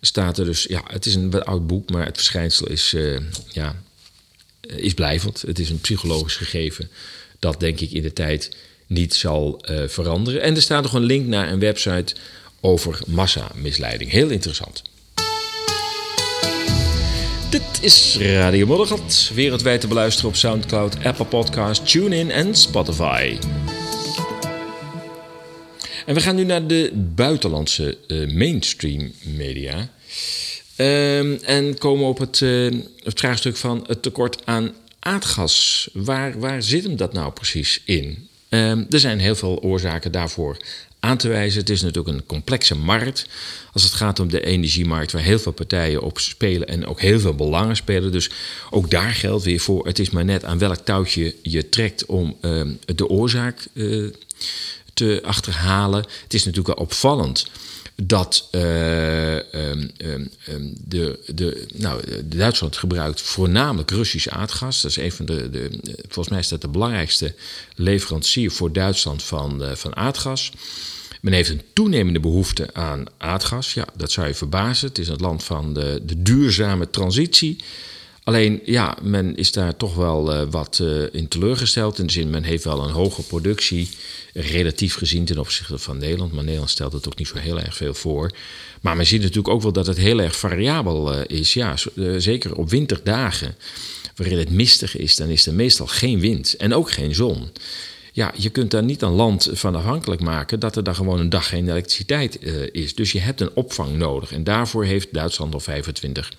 Staat 0.00 0.38
er 0.38 0.44
dus, 0.44 0.62
ja, 0.62 0.82
het 0.86 1.06
is 1.06 1.14
een 1.14 1.30
wat 1.30 1.44
oud 1.44 1.66
boek, 1.66 1.90
maar 1.90 2.06
het 2.06 2.16
verschijnsel 2.16 2.68
is, 2.68 2.94
ja, 3.52 3.82
is 4.60 4.94
blijvend. 4.94 5.42
Het 5.46 5.58
is 5.58 5.70
een 5.70 5.80
psychologisch 5.80 6.36
gegeven 6.36 6.90
dat 7.38 7.60
denk 7.60 7.80
ik 7.80 7.90
in 7.90 8.02
de 8.02 8.12
tijd 8.12 8.56
niet 8.86 9.14
zal 9.14 9.62
veranderen. 9.86 10.42
En 10.42 10.54
er 10.54 10.62
staat 10.62 10.82
nog 10.82 10.92
een 10.92 11.02
link 11.04 11.26
naar 11.26 11.52
een 11.52 11.58
website 11.58 12.14
over 12.60 13.00
massamisleiding. 13.06 14.10
Heel 14.10 14.30
interessant. 14.30 14.82
Dit 17.54 17.82
is 17.82 18.16
Radio 18.18 18.66
Moddergat, 18.66 19.30
wereldwijd 19.34 19.80
te 19.80 19.86
beluisteren 19.86 20.30
op 20.30 20.36
Soundcloud, 20.36 21.04
Apple 21.04 21.24
Podcasts, 21.24 21.92
TuneIn 21.92 22.30
en 22.30 22.54
Spotify. 22.54 23.36
En 26.06 26.14
we 26.14 26.20
gaan 26.20 26.36
nu 26.36 26.44
naar 26.44 26.66
de 26.66 26.90
buitenlandse 27.14 27.98
uh, 28.08 28.34
mainstream 28.34 29.12
media. 29.24 29.88
Um, 30.76 31.38
en 31.42 31.78
komen 31.78 32.06
op 32.06 32.18
het, 32.18 32.40
uh, 32.40 32.80
het, 33.02 33.18
vraagstuk 33.18 33.56
van 33.56 33.84
het 33.86 34.02
tekort 34.02 34.46
aan 34.46 34.72
aardgas. 34.98 35.88
Waar, 35.92 36.38
waar 36.38 36.62
zit 36.62 36.84
hem 36.84 36.96
dat 36.96 37.12
nou 37.12 37.32
precies 37.32 37.80
in? 37.84 38.28
Um, 38.48 38.86
er 38.90 39.00
zijn 39.00 39.18
heel 39.18 39.36
veel 39.36 39.62
oorzaken 39.62 40.12
daarvoor 40.12 40.56
aan 41.04 41.16
te 41.16 41.28
wijzen. 41.28 41.60
Het 41.60 41.70
is 41.70 41.82
natuurlijk 41.82 42.16
een 42.16 42.26
complexe 42.26 42.74
markt. 42.74 43.26
Als 43.72 43.82
het 43.82 43.92
gaat 43.92 44.20
om 44.20 44.28
de 44.28 44.44
energiemarkt, 44.44 45.12
waar 45.12 45.22
heel 45.22 45.38
veel 45.38 45.52
partijen 45.52 46.02
op 46.02 46.18
spelen 46.18 46.68
en 46.68 46.86
ook 46.86 47.00
heel 47.00 47.20
veel 47.20 47.34
belangen 47.34 47.76
spelen. 47.76 48.12
Dus 48.12 48.30
ook 48.70 48.90
daar 48.90 49.14
geldt 49.14 49.44
weer 49.44 49.60
voor: 49.60 49.86
het 49.86 49.98
is 49.98 50.10
maar 50.10 50.24
net 50.24 50.44
aan 50.44 50.58
welk 50.58 50.78
touwtje 50.78 51.34
je 51.42 51.68
trekt 51.68 52.06
om 52.06 52.36
uh, 52.40 52.62
de 52.94 53.08
oorzaak 53.08 53.66
uh, 53.72 54.10
te 54.94 55.20
achterhalen. 55.24 56.04
Het 56.22 56.34
is 56.34 56.44
natuurlijk 56.44 56.76
wel 56.76 56.86
opvallend 56.86 57.46
dat 58.02 58.48
uh, 58.50 59.34
um, 59.34 59.90
um, 60.02 60.74
de, 60.84 61.18
de, 61.26 61.66
nou, 61.74 62.02
Duitsland 62.24 62.76
gebruikt 62.76 63.20
voornamelijk 63.20 63.90
Russisch 63.90 64.28
aardgas. 64.28 64.82
Dat 64.82 64.90
is 64.90 64.96
een 64.96 65.12
van 65.12 65.26
de, 65.26 65.50
de, 65.50 65.70
volgens 66.02 66.28
mij 66.28 66.38
is 66.38 66.48
dat 66.48 66.60
de 66.60 66.68
belangrijkste 66.68 67.34
leverancier 67.74 68.50
voor 68.50 68.72
Duitsland 68.72 69.22
van, 69.22 69.62
uh, 69.62 69.72
van 69.72 69.96
aardgas. 69.96 70.52
Men 71.24 71.32
heeft 71.32 71.50
een 71.50 71.62
toenemende 71.72 72.20
behoefte 72.20 72.74
aan 72.74 73.04
aardgas. 73.18 73.74
Ja, 73.74 73.86
dat 73.96 74.12
zou 74.12 74.26
je 74.26 74.34
verbazen. 74.34 74.88
Het 74.88 74.98
is 74.98 75.08
het 75.08 75.20
land 75.20 75.44
van 75.44 75.74
de, 75.74 76.02
de 76.06 76.22
duurzame 76.22 76.90
transitie. 76.90 77.56
Alleen, 78.24 78.60
ja, 78.64 78.96
men 79.02 79.36
is 79.36 79.52
daar 79.52 79.76
toch 79.76 79.94
wel 79.94 80.34
uh, 80.34 80.42
wat 80.50 80.78
uh, 80.82 81.02
in 81.12 81.28
teleurgesteld. 81.28 81.98
In 81.98 82.06
de 82.06 82.12
zin, 82.12 82.30
men 82.30 82.42
heeft 82.42 82.64
wel 82.64 82.84
een 82.84 82.90
hoge 82.90 83.22
productie, 83.22 83.88
relatief 84.32 84.94
gezien 84.94 85.24
ten 85.24 85.38
opzichte 85.38 85.78
van 85.78 85.98
Nederland. 85.98 86.32
Maar 86.32 86.44
Nederland 86.44 86.70
stelt 86.70 86.92
het 86.92 87.06
ook 87.06 87.18
niet 87.18 87.28
zo 87.28 87.36
heel 87.36 87.60
erg 87.60 87.76
veel 87.76 87.94
voor. 87.94 88.30
Maar 88.80 88.96
men 88.96 89.06
ziet 89.06 89.20
natuurlijk 89.20 89.54
ook 89.54 89.62
wel 89.62 89.72
dat 89.72 89.86
het 89.86 89.98
heel 89.98 90.20
erg 90.20 90.36
variabel 90.36 91.14
uh, 91.14 91.20
is. 91.26 91.54
Ja, 91.54 91.76
zeker 92.18 92.56
op 92.56 92.70
winterdagen, 92.70 93.56
waarin 94.16 94.38
het 94.38 94.50
mistig 94.50 94.96
is, 94.96 95.16
dan 95.16 95.28
is 95.28 95.46
er 95.46 95.54
meestal 95.54 95.86
geen 95.86 96.20
wind 96.20 96.56
en 96.56 96.74
ook 96.74 96.90
geen 96.90 97.14
zon. 97.14 97.50
Ja, 98.14 98.32
je 98.36 98.50
kunt 98.50 98.70
daar 98.70 98.82
niet 98.82 99.02
een 99.02 99.12
land 99.12 99.48
van 99.52 99.74
afhankelijk 99.74 100.20
maken 100.20 100.60
dat 100.60 100.76
er 100.76 100.84
dan 100.84 100.94
gewoon 100.94 101.20
een 101.20 101.28
dag 101.28 101.48
geen 101.48 101.68
elektriciteit 101.68 102.42
is. 102.72 102.94
Dus 102.94 103.12
je 103.12 103.20
hebt 103.20 103.40
een 103.40 103.54
opvang 103.54 103.96
nodig. 103.96 104.32
En 104.32 104.44
daarvoor 104.44 104.84
heeft 104.84 105.12
Duitsland 105.12 105.54
al 105.54 105.60
25 105.60 106.32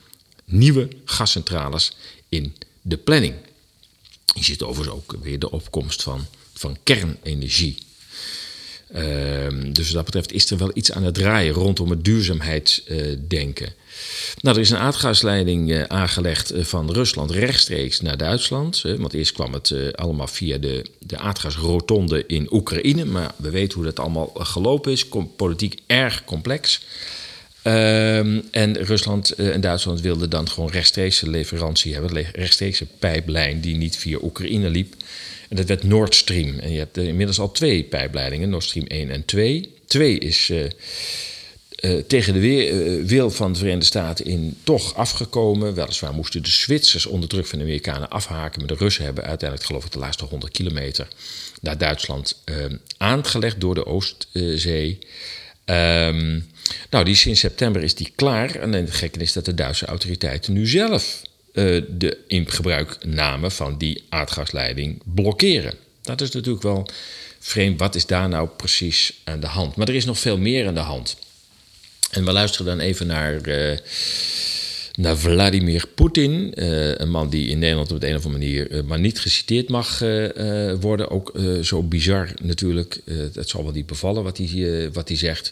nieuwe 0.45 0.87
gascentrales 1.05 1.95
in 2.29 2.55
de 2.81 2.97
planning. 2.97 3.33
Je 4.35 4.43
ziet 4.43 4.61
overigens 4.61 4.97
ook 4.97 5.15
weer 5.21 5.39
de 5.39 5.51
opkomst 5.51 6.03
van, 6.03 6.25
van 6.53 6.77
kernenergie. 6.83 7.77
Uh, 8.95 9.01
dus 9.71 9.85
wat 9.85 9.93
dat 9.93 10.05
betreft 10.05 10.31
is 10.31 10.51
er 10.51 10.57
wel 10.57 10.71
iets 10.73 10.91
aan 10.91 11.03
het 11.03 11.13
draaien 11.13 11.53
rondom 11.53 11.89
het 11.89 12.03
duurzaamheidsdenken. 12.03 13.73
Nou, 14.41 14.55
er 14.55 14.61
is 14.61 14.69
een 14.69 14.77
aardgasleiding 14.77 15.71
uh, 15.71 15.83
aangelegd 15.83 16.51
eh, 16.51 16.63
van 16.63 16.91
Rusland 16.91 17.31
rechtstreeks 17.31 18.01
naar 18.01 18.17
Duitsland. 18.17 18.81
want 18.81 19.13
eerst 19.13 19.31
kwam 19.31 19.53
het 19.53 19.71
eh, 19.71 19.91
allemaal 19.91 20.27
via 20.27 20.57
de, 20.57 20.85
de 20.99 21.17
aardgasrotonde 21.17 22.23
in 22.27 22.47
Oekraïne. 22.51 23.05
Maar 23.05 23.31
we 23.35 23.49
weten 23.49 23.75
hoe 23.75 23.85
dat 23.85 23.99
allemaal 23.99 24.31
gelopen 24.33 24.91
is. 24.91 25.07
politiek 25.35 25.79
erg 25.87 26.23
complex. 26.25 26.81
Um, 27.63 28.43
en 28.51 28.83
Rusland 28.83 29.31
en 29.31 29.61
Duitsland 29.61 30.01
wilden 30.01 30.29
dan 30.29 30.49
gewoon 30.49 30.69
rechtstreeks 30.69 31.21
leverantie 31.21 31.93
hebben, 31.93 32.15
een 32.15 32.25
rechtstreekse 32.33 32.85
pijplijn 32.99 33.61
die 33.61 33.75
niet 33.75 33.97
via 33.97 34.17
Oekraïne 34.21 34.69
liep. 34.69 34.93
En 35.49 35.55
dat 35.55 35.65
werd 35.65 35.83
Nord 35.83 36.15
Stream. 36.15 36.59
En 36.59 36.71
je 36.71 36.77
hebt 36.77 36.97
inmiddels 36.97 37.39
al 37.39 37.51
twee 37.51 37.83
pijpleidingen, 37.83 38.49
Nord 38.49 38.63
Stream 38.63 38.85
1 38.87 39.09
en 39.09 39.25
2. 39.25 39.73
2 39.85 40.17
is 40.17 40.51
uh, 41.81 42.03
tegen 42.07 42.33
de 42.33 42.39
weer, 42.39 43.05
wil 43.05 43.31
van 43.31 43.51
de 43.51 43.57
Verenigde 43.57 43.85
Staten 43.85 44.25
in 44.25 44.57
toch 44.63 44.95
afgekomen. 44.95 45.73
Weliswaar 45.73 46.13
moesten 46.13 46.43
de 46.43 46.49
Zwitsers 46.49 47.05
onder 47.05 47.29
druk 47.29 47.45
van 47.45 47.57
de 47.57 47.63
Amerikanen 47.63 48.09
afhaken, 48.09 48.59
maar 48.59 48.67
de 48.67 48.83
Russen 48.83 49.03
hebben 49.03 49.23
uiteindelijk, 49.23 49.67
geloof 49.67 49.85
ik, 49.85 49.91
de 49.91 49.99
laatste 49.99 50.25
100 50.25 50.51
kilometer 50.51 51.07
naar 51.61 51.77
Duitsland 51.77 52.41
ehm, 52.43 52.75
aangelegd 52.97 53.61
door 53.61 53.75
de 53.75 53.85
Oostzee. 53.85 54.99
Um, 55.65 56.49
nou, 56.89 57.05
die 57.05 57.15
sinds 57.15 57.39
september 57.39 57.83
is 57.83 57.95
die 57.95 58.11
klaar. 58.15 58.55
En 58.55 58.73
het 58.73 58.91
gekke 58.91 59.19
is 59.19 59.33
dat 59.33 59.45
de 59.45 59.53
Duitse 59.53 59.85
autoriteiten 59.85 60.53
nu 60.53 60.67
zelf 60.67 61.21
de 61.87 62.17
ingebruikname 62.27 63.51
van 63.51 63.77
die 63.77 64.03
aardgasleiding 64.09 65.01
blokkeren. 65.03 65.73
Dat 66.01 66.21
is 66.21 66.31
natuurlijk 66.31 66.63
wel 66.63 66.87
vreemd. 67.39 67.79
Wat 67.79 67.95
is 67.95 68.05
daar 68.05 68.29
nou 68.29 68.47
precies 68.57 69.13
aan 69.23 69.39
de 69.39 69.47
hand? 69.47 69.75
Maar 69.75 69.87
er 69.87 69.95
is 69.95 70.05
nog 70.05 70.19
veel 70.19 70.37
meer 70.37 70.67
aan 70.67 70.73
de 70.73 70.79
hand. 70.79 71.17
En 72.15 72.25
we 72.25 72.31
luisteren 72.31 72.65
dan 72.65 72.79
even 72.79 73.07
naar, 73.07 73.47
uh, 73.47 73.77
naar 74.95 75.17
Vladimir 75.17 75.87
Poetin. 75.95 76.53
Uh, 76.55 76.95
een 76.95 77.09
man 77.09 77.29
die 77.29 77.49
in 77.49 77.59
Nederland 77.59 77.91
op 77.91 78.01
de 78.01 78.07
een 78.07 78.15
of 78.15 78.25
andere 78.25 78.43
manier 78.43 78.85
maar 78.85 78.99
niet 78.99 79.19
geciteerd 79.19 79.69
mag 79.69 79.99
worden. 80.79 81.09
Ook 81.09 81.39
zo 81.61 81.83
bizar 81.83 82.29
natuurlijk. 82.41 82.99
het 83.33 83.49
zal 83.49 83.63
wel 83.63 83.73
niet 83.73 83.85
bevallen 83.85 84.23
wat 84.23 84.37
hij, 84.37 84.89
wat 84.93 85.07
hij 85.07 85.17
zegt. 85.17 85.51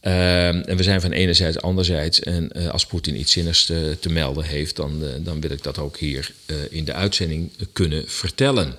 En 0.00 0.76
we 0.76 0.82
zijn 0.82 1.00
van 1.00 1.12
enerzijds, 1.12 1.60
anderzijds. 1.60 2.20
En 2.20 2.52
als 2.72 2.86
Poetin 2.86 3.20
iets 3.20 3.32
zinnigs 3.32 3.64
te, 3.64 3.96
te 4.00 4.08
melden 4.08 4.44
heeft, 4.44 4.76
dan, 4.76 5.02
dan 5.18 5.40
wil 5.40 5.50
ik 5.50 5.62
dat 5.62 5.78
ook 5.78 5.96
hier 5.96 6.30
in 6.70 6.84
de 6.84 6.92
uitzending 6.92 7.50
kunnen 7.72 8.04
vertellen. 8.06 8.74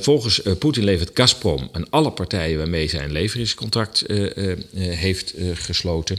volgens 0.00 0.40
Poetin 0.58 0.84
levert 0.84 1.10
Gazprom 1.14 1.68
aan 1.72 1.90
alle 1.90 2.10
partijen 2.10 2.58
waarmee 2.58 2.88
zij 2.88 3.04
een 3.04 3.12
leveringscontract 3.12 4.04
heeft 4.74 5.34
gesloten. 5.54 6.18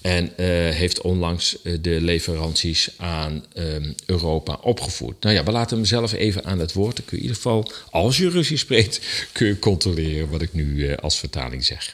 En 0.00 0.32
heeft 0.74 1.00
onlangs 1.00 1.56
de 1.80 2.00
leveranties 2.00 2.88
aan 2.96 3.44
ehm, 3.52 3.92
Europa 4.06 4.58
opgevoerd. 4.62 5.22
Nou 5.22 5.34
ja, 5.34 5.44
we 5.44 5.52
laten 5.52 5.76
hem 5.76 5.86
zelf 5.86 6.12
even 6.12 6.44
aan 6.44 6.58
het 6.58 6.72
woord. 6.72 6.96
Dan 6.96 7.04
kun 7.04 7.16
je 7.16 7.22
in 7.22 7.28
ieder 7.28 7.42
geval, 7.42 7.72
als 7.90 8.16
je 8.16 8.28
Russisch 8.28 8.62
spreekt, 8.62 9.00
kun 9.32 9.46
je 9.46 9.58
controleren 9.58 10.28
wat 10.28 10.42
ik 10.42 10.52
nu 10.52 10.94
als 10.94 11.18
vertaling 11.18 11.64
zeg. 11.64 11.92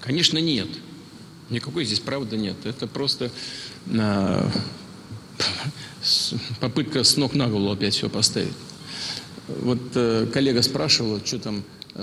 Конечно, 0.00 0.38
нет. 0.38 0.68
Никакой 1.50 1.84
здесь 1.84 2.00
правды 2.00 2.36
нет. 2.36 2.56
Это 2.64 2.86
просто 2.86 3.30
э, 3.86 4.50
попытка 6.60 7.04
с 7.04 7.16
ног 7.16 7.34
на 7.34 7.48
голову 7.48 7.72
опять 7.72 7.94
все 7.94 8.08
поставить. 8.08 8.52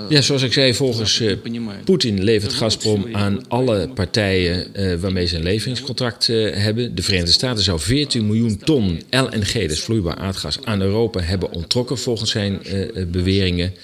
Ja, 0.09 0.21
zoals 0.21 0.43
ik 0.43 0.53
zei, 0.53 0.75
volgens 0.75 1.21
uh, 1.21 1.37
Poetin 1.85 2.25
levert 2.25 2.53
Gazprom 2.53 3.07
aan 3.13 3.49
alle 3.49 3.89
partijen 3.95 4.67
uh, 4.77 4.95
waarmee 4.95 5.27
ze 5.27 5.37
een 5.37 5.43
leveringscontract 5.43 6.29
uh, 6.29 6.55
hebben. 6.55 6.95
De 6.95 7.03
Verenigde 7.03 7.33
Staten 7.33 7.65
zou 7.65 7.81
14 7.81 8.27
miljoen 8.27 8.57
ton 8.57 9.03
LNG, 9.11 9.53
dus 9.53 9.81
vloeibaar 9.81 10.17
aardgas, 10.17 10.59
aan 10.65 10.81
Europa 10.81 11.21
hebben 11.21 11.53
ontrokken 11.53 11.99
volgens 11.99 12.31
zijn 12.31 12.61
beweringen. 13.09 13.75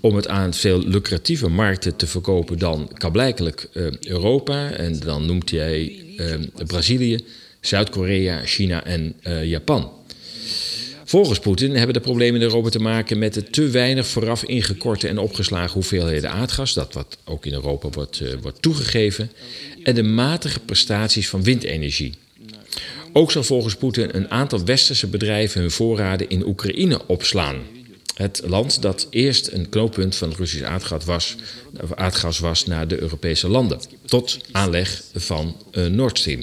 Om 0.00 0.16
het 0.16 0.28
aan 0.28 0.54
veel 0.54 0.78
lucratieve 0.78 1.48
markten 1.48 1.96
te 1.96 2.06
verkopen 2.06 2.58
dan 2.58 2.90
kablijkelijk 2.94 3.68
Europa. 4.00 4.70
En 4.70 4.98
dan 4.98 5.26
noemt 5.26 5.50
hij 5.50 6.02
Brazilië, 6.66 7.18
Zuid-Korea, 7.60 8.40
China 8.44 8.84
en 8.84 9.14
Japan. 9.42 9.97
Volgens 11.08 11.38
Poetin 11.38 11.76
hebben 11.76 11.94
de 11.94 12.00
problemen 12.00 12.40
in 12.40 12.46
Europa 12.46 12.68
te 12.68 12.78
maken 12.78 13.18
met 13.18 13.34
de 13.34 13.50
te 13.50 13.68
weinig 13.68 14.06
vooraf 14.06 14.44
ingekorte 14.44 15.08
en 15.08 15.18
opgeslagen 15.18 15.72
hoeveelheden 15.72 16.30
aardgas, 16.30 16.74
dat 16.74 16.92
wat 16.92 17.18
ook 17.24 17.46
in 17.46 17.52
Europa 17.52 17.88
wordt, 17.90 18.20
uh, 18.20 18.32
wordt 18.42 18.62
toegegeven, 18.62 19.30
en 19.82 19.94
de 19.94 20.02
matige 20.02 20.60
prestaties 20.60 21.28
van 21.28 21.42
windenergie. 21.42 22.14
Ook 23.12 23.32
zal 23.32 23.42
volgens 23.42 23.76
Poetin 23.76 24.08
een 24.12 24.30
aantal 24.30 24.64
westerse 24.64 25.06
bedrijven 25.06 25.60
hun 25.60 25.70
voorraden 25.70 26.28
in 26.28 26.46
Oekraïne 26.46 27.00
opslaan. 27.06 27.56
Het 28.14 28.42
land 28.46 28.82
dat 28.82 29.06
eerst 29.10 29.48
een 29.52 29.68
knooppunt 29.68 30.16
van 30.16 30.32
Russisch 30.36 30.64
aardgas 30.64 31.04
was, 31.04 31.36
aardgas 31.94 32.38
was 32.38 32.66
naar 32.66 32.88
de 32.88 33.00
Europese 33.00 33.48
landen. 33.48 33.80
Tot 34.04 34.38
aanleg 34.52 35.02
van 35.14 35.56
uh, 35.72 35.86
Nord 35.86 36.18
Stream 36.18 36.42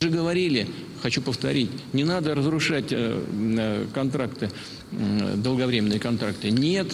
уже 0.00 0.10
говорили, 0.10 0.66
хочу 1.02 1.22
повторить, 1.22 1.70
не 1.92 2.04
надо 2.04 2.34
разрушать 2.34 2.90
э, 2.90 3.86
контракты, 3.94 4.50
э, 4.92 5.34
долговременные 5.36 5.98
контракты. 5.98 6.50
Нет, 6.50 6.88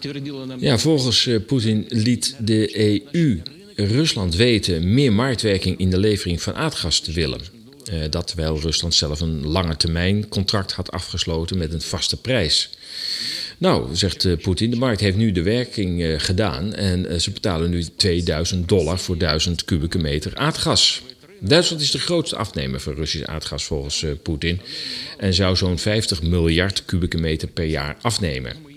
твердила 0.00 0.44
нам... 0.44 0.60
Ja, 0.60 0.76
volgens 0.76 1.26
uh, 1.26 1.40
Poetin 1.40 1.86
liet 1.88 2.36
de 2.38 2.68
EU 3.12 3.40
Rusland 3.76 4.36
weten 4.36 4.94
meer 4.94 5.12
marktwerking 5.12 5.78
in 5.78 5.90
de 5.90 5.98
levering 5.98 6.42
van 6.42 6.54
aardgas 6.54 7.00
te 7.00 7.12
willen. 7.12 7.40
Uh, 7.92 8.04
dat 8.10 8.26
terwijl 8.26 8.60
Rusland 8.60 8.94
zelf 8.94 9.20
een 9.20 9.46
lange 9.46 9.76
termijn 9.76 10.28
contract 10.28 10.72
had 10.72 10.90
afgesloten 10.90 11.58
met 11.58 11.72
een 11.72 11.80
vaste 11.80 12.16
prijs. 12.16 12.70
Nou, 13.58 13.96
zegt 13.96 14.24
uh, 14.24 14.36
Poetin, 14.36 14.70
de 14.70 14.76
markt 14.76 15.00
heeft 15.00 15.16
nu 15.16 15.32
de 15.32 15.42
werking 15.42 16.00
uh, 16.00 16.14
gedaan 16.18 16.74
en 16.74 17.12
uh, 17.12 17.18
ze 17.18 17.30
betalen 17.30 17.70
nu 17.70 17.84
2000 17.96 18.68
dollar 18.68 18.98
voor 18.98 19.18
1000 19.18 19.64
kubieke 19.64 19.98
meter 19.98 20.36
aardgas. 20.36 21.02
Duitsland 21.39 21.81
is 21.81 21.91
de 21.91 21.99
grootste 21.99 22.35
afnemer 22.35 22.79
van 22.79 22.93
Russisch 22.93 23.25
aardgas 23.25 23.63
volgens 23.63 24.05
Poetin 24.23 24.61
en 25.17 25.33
zou 25.33 25.55
zo'n 25.55 25.77
50 25.77 26.21
miljard 26.21 26.85
kubieke 26.85 27.17
meter 27.17 27.47
per 27.47 27.65
jaar 27.65 27.97
afnemen. 28.01 28.73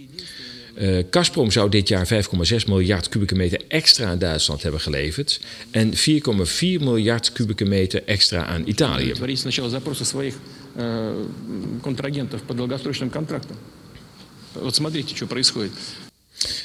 Uh, 0.80 0.98
Gazprom 1.10 1.50
zou 1.50 1.70
dit 1.70 1.88
jaar 1.88 2.08
5,6 2.08 2.66
miljard 2.66 3.08
kubieke 3.08 3.34
meter 3.34 3.60
extra 3.68 4.06
aan 4.06 4.18
Duitsland 4.18 4.62
hebben 4.62 4.80
geleverd 4.80 5.40
en 5.70 5.94
4,4 5.96 6.00
miljard 6.60 7.32
kubieke 7.32 7.64
meter 7.64 8.02
extra 8.04 8.44
aan 8.44 8.62
Italië. 8.68 9.12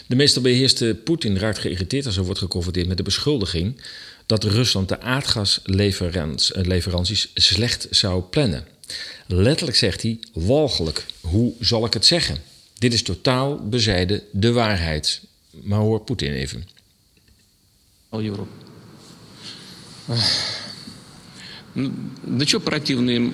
De 0.07 0.15
meestal 0.15 0.41
beheerste 0.41 0.97
Poetin 1.03 1.37
raakt 1.37 1.59
geïrriteerd 1.59 2.05
als 2.05 2.15
hij 2.15 2.23
wordt 2.23 2.39
geconfronteerd 2.39 2.87
met 2.87 2.97
de 2.97 3.03
beschuldiging 3.03 3.81
dat 4.32 4.44
Rusland 4.44 4.88
de 4.88 5.00
aardgasleveranties 5.00 7.30
slecht 7.34 7.86
zou 7.90 8.22
plannen. 8.22 8.66
Letterlijk 9.26 9.76
zegt 9.76 10.02
hij: 10.02 10.18
walgelijk, 10.32 11.06
hoe 11.20 11.52
zal 11.60 11.84
ik 11.84 11.92
het 11.92 12.06
zeggen? 12.06 12.38
Dit 12.78 12.92
is 12.92 13.02
totaal 13.02 13.68
bezijden 13.68 14.22
de 14.32 14.52
waarheid. 14.52 15.20
Maar 15.50 15.78
hoor 15.78 16.00
Poetin 16.00 16.32
even. 16.32 16.66
Европа. 18.10 18.50
Да 21.74 22.46
что 22.46 22.60
противные, 22.60 23.32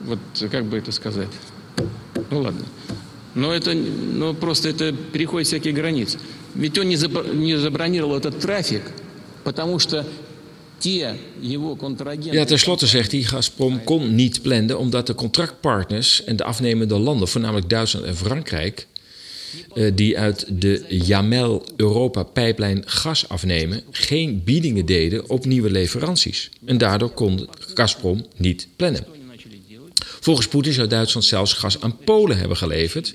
вот 0.00 0.18
как 0.50 0.66
бы 0.66 0.76
это 0.76 0.92
сказать? 0.92 1.28
Ну 2.30 2.40
ладно. 2.40 2.64
Но 3.34 3.52
это, 3.52 3.74
ну 3.74 4.34
просто 4.34 4.68
это 4.68 4.92
переходит 4.92 5.46
всякие 5.46 5.72
границы. 5.72 6.18
Ведь 6.54 6.78
он 6.78 6.88
не, 6.88 6.96
не 7.34 7.56
забронировал 7.56 8.16
этот 8.16 8.40
трафик, 8.40 8.82
потому 8.82 8.86
что 8.86 9.01
ja, 12.33 12.45
tenslotte 12.45 12.87
zegt 12.87 13.11
hij, 13.11 13.21
Gazprom 13.21 13.83
kon 13.83 14.15
niet 14.15 14.41
plannen 14.41 14.79
omdat 14.79 15.07
de 15.07 15.15
contractpartners 15.15 16.23
en 16.23 16.35
de 16.35 16.43
afnemende 16.43 16.99
landen, 16.99 17.27
voornamelijk 17.27 17.69
Duitsland 17.69 18.05
en 18.05 18.15
Frankrijk, 18.15 18.87
eh, 19.73 19.91
die 19.95 20.19
uit 20.19 20.45
de 20.61 20.85
Jamel-Europa-pijplijn 20.89 22.83
gas 22.85 23.29
afnemen, 23.29 23.81
geen 23.91 24.43
biedingen 24.43 24.85
deden 24.85 25.29
op 25.29 25.45
nieuwe 25.45 25.71
leveranties. 25.71 26.49
En 26.65 26.77
daardoor 26.77 27.11
kon 27.11 27.49
Gazprom 27.73 28.25
niet 28.37 28.67
plannen. 28.75 29.22
Volgens 30.23 30.47
Poetin 30.47 30.73
zou 30.73 30.87
Duitsland 30.87 31.25
zelfs 31.25 31.53
gas 31.53 31.81
aan 31.81 31.97
Polen 31.97 32.37
hebben 32.37 32.57
geleverd. 32.57 33.13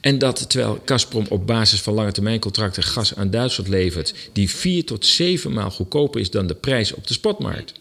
En 0.00 0.18
dat 0.18 0.50
terwijl 0.50 0.82
Gazprom 0.84 1.26
op 1.28 1.46
basis 1.46 1.80
van 1.80 1.94
lange 1.94 2.12
termijn 2.12 2.40
contracten 2.40 2.82
gas 2.82 3.14
aan 3.14 3.30
Duitsland 3.30 3.70
levert, 3.70 4.14
die 4.32 4.50
vier 4.50 4.84
tot 4.84 5.06
zeven 5.06 5.52
maal 5.52 5.70
goedkoper 5.70 6.20
is 6.20 6.30
dan 6.30 6.46
de 6.46 6.54
prijs 6.54 6.94
op 6.94 7.06
de 7.06 7.12
spotmarkt. 7.12 7.72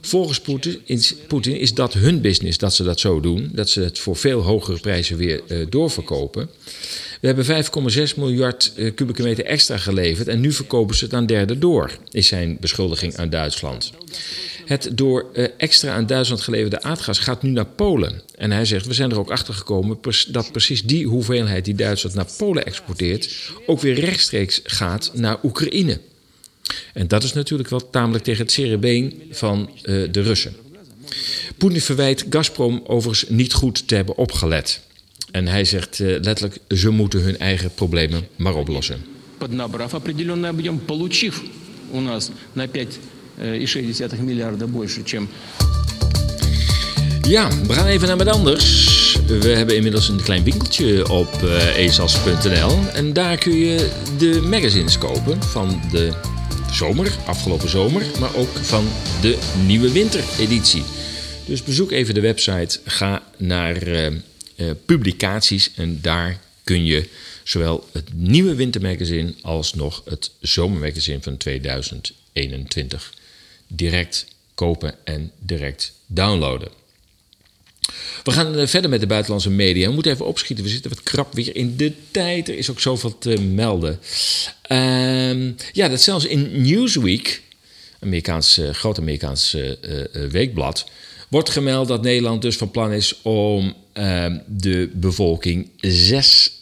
Volgens 0.00 0.40
Poetin 1.26 1.58
is, 1.60 1.74
dat 1.74 1.92
hun 1.92 2.20
business 2.20 2.58
dat 2.58 2.74
ze 2.74 2.82
dat 2.82 3.00
zo 3.00 3.20
doen, 3.20 3.50
dat 3.52 3.70
ze 3.70 3.80
het 3.80 3.98
voor 3.98 4.16
veel 4.16 4.40
hogere 4.40 4.78
prijzen 4.78 5.16
weer 5.16 5.40
uh, 5.48 5.66
doorverkopen. 5.68 6.50
We 7.20 7.26
hebben 7.26 7.64
5,6 8.08 8.16
miljard 8.16 8.72
uh, 8.76 8.94
kubieke 8.94 9.22
meter 9.22 9.44
extra 9.44 9.76
geleverd 9.76 10.28
en 10.28 10.40
nu 10.40 10.52
verkopen 10.52 10.96
ze 10.96 11.04
het 11.04 11.14
aan 11.14 11.26
derde 11.26 11.58
door, 11.58 11.98
is 12.10 12.26
zijn 12.26 12.56
beschuldiging 12.60 13.16
aan 13.16 13.30
Duitsland. 13.30 13.92
Het 14.65 14.89
door 14.93 15.25
uh, 15.33 15.47
extra 15.57 15.93
aan 15.93 16.05
Duitsland 16.05 16.41
geleverde 16.41 16.81
aardgas 16.81 17.19
gaat 17.19 17.43
nu 17.43 17.49
naar 17.49 17.65
Polen. 17.65 18.21
En 18.35 18.51
hij 18.51 18.65
zegt, 18.65 18.85
we 18.85 18.93
zijn 18.93 19.11
er 19.11 19.19
ook 19.19 19.31
achter 19.31 19.53
gekomen 19.53 19.99
dat 20.27 20.51
precies 20.51 20.83
die 20.83 21.07
hoeveelheid 21.07 21.65
die 21.65 21.75
Duitsland 21.75 22.15
naar 22.15 22.27
Polen 22.37 22.65
exporteert, 22.65 23.51
ook 23.65 23.81
weer 23.81 23.99
rechtstreeks 23.99 24.59
gaat 24.63 25.11
naar 25.13 25.37
Oekraïne. 25.43 25.99
En 26.93 27.07
dat 27.07 27.23
is 27.23 27.33
natuurlijk 27.33 27.69
wel 27.69 27.89
tamelijk 27.89 28.23
tegen 28.23 28.41
het 28.41 28.51
cerebeen 28.51 29.21
van 29.31 29.69
uh, 29.83 30.07
de 30.11 30.21
Russen. 30.21 30.55
Poetin 31.57 31.81
verwijt 31.81 32.25
Gazprom 32.29 32.81
overigens 32.85 33.29
niet 33.29 33.53
goed 33.53 33.87
te 33.87 33.95
hebben 33.95 34.17
opgelet. 34.17 34.81
En 35.31 35.47
hij 35.47 35.65
zegt 35.65 35.99
uh, 35.99 36.07
letterlijk, 36.21 36.57
ze 36.67 36.89
moeten 36.89 37.21
hun 37.21 37.37
eigen 37.37 37.73
problemen 37.73 38.27
maar 38.35 38.55
oplossen. 38.55 39.03
Поднабрав 39.37 39.95
определенный 39.95 40.49
объем, 40.49 40.79
получив 40.85 41.41
у 41.91 41.99
нас 41.99 42.31
на 42.53 42.67
5 42.67 42.99
1,6 43.39 44.19
miljarden 44.19 44.71
больше, 44.71 45.03
чем... 45.03 45.29
Ja, 47.27 47.49
we 47.67 47.73
gaan 47.73 47.87
even 47.87 48.07
naar 48.07 48.17
wat 48.17 48.27
anders. 48.27 49.17
We 49.27 49.47
hebben 49.47 49.75
inmiddels 49.75 50.09
een 50.09 50.23
klein 50.23 50.43
winkeltje 50.43 51.09
op 51.09 51.41
uh, 51.43 51.77
ezas.nl. 51.77 52.79
En 52.93 53.13
daar 53.13 53.37
kun 53.37 53.55
je 53.55 53.91
de 54.17 54.41
magazines 54.41 54.97
kopen 54.97 55.43
van 55.43 55.81
de 55.91 56.13
zomer, 56.71 57.11
afgelopen 57.25 57.69
zomer, 57.69 58.05
maar 58.19 58.35
ook 58.35 58.49
van 58.49 58.87
de 59.21 59.37
nieuwe 59.65 59.91
wintereditie. 59.91 60.83
Dus 61.45 61.63
bezoek 61.63 61.91
even 61.91 62.13
de 62.13 62.21
website, 62.21 62.79
ga 62.85 63.23
naar 63.37 63.87
uh, 63.87 64.05
uh, 64.05 64.71
publicaties 64.85 65.71
en 65.75 65.99
daar 66.01 66.39
kun 66.63 66.85
je 66.85 67.07
zowel 67.43 67.87
het 67.91 68.09
nieuwe 68.13 68.55
wintermagazine 68.55 69.33
als 69.41 69.73
nog 69.73 70.01
het 70.05 70.31
zomermagazine 70.39 71.21
van 71.21 71.37
2021 71.37 73.13
direct 73.66 74.26
kopen 74.54 74.94
en 75.04 75.32
direct 75.38 75.92
downloaden. 76.06 76.68
We 78.24 78.32
gaan 78.32 78.56
eh, 78.56 78.66
verder 78.66 78.90
met 78.90 79.00
de 79.00 79.06
buitenlandse 79.06 79.50
media. 79.50 79.86
We 79.86 79.94
moeten 79.94 80.12
even 80.12 80.26
opschieten. 80.26 80.64
We 80.64 80.70
zitten 80.70 80.90
wat 80.90 81.02
krap 81.02 81.34
weer 81.34 81.56
in 81.56 81.76
de 81.76 81.92
tijd. 82.10 82.48
Er 82.48 82.58
is 82.58 82.70
ook 82.70 82.80
zoveel 82.80 83.18
te 83.18 83.40
melden. 83.40 84.00
Uh, 84.68 85.52
ja, 85.72 85.88
dat 85.88 86.00
zelfs 86.00 86.24
in 86.24 86.62
Newsweek, 86.62 87.42
Amerikaans, 88.00 88.58
uh, 88.58 88.70
groot 88.70 88.98
Amerikaans 88.98 89.54
uh, 89.54 89.72
weekblad, 90.30 90.86
wordt 91.28 91.50
gemeld 91.50 91.88
dat 91.88 92.02
Nederland 92.02 92.42
dus 92.42 92.56
van 92.56 92.70
plan 92.70 92.92
is 92.92 93.22
om 93.22 93.74
ehm, 93.92 94.38
de 94.46 94.90
bevolking 94.92 95.70
zes 95.80 96.58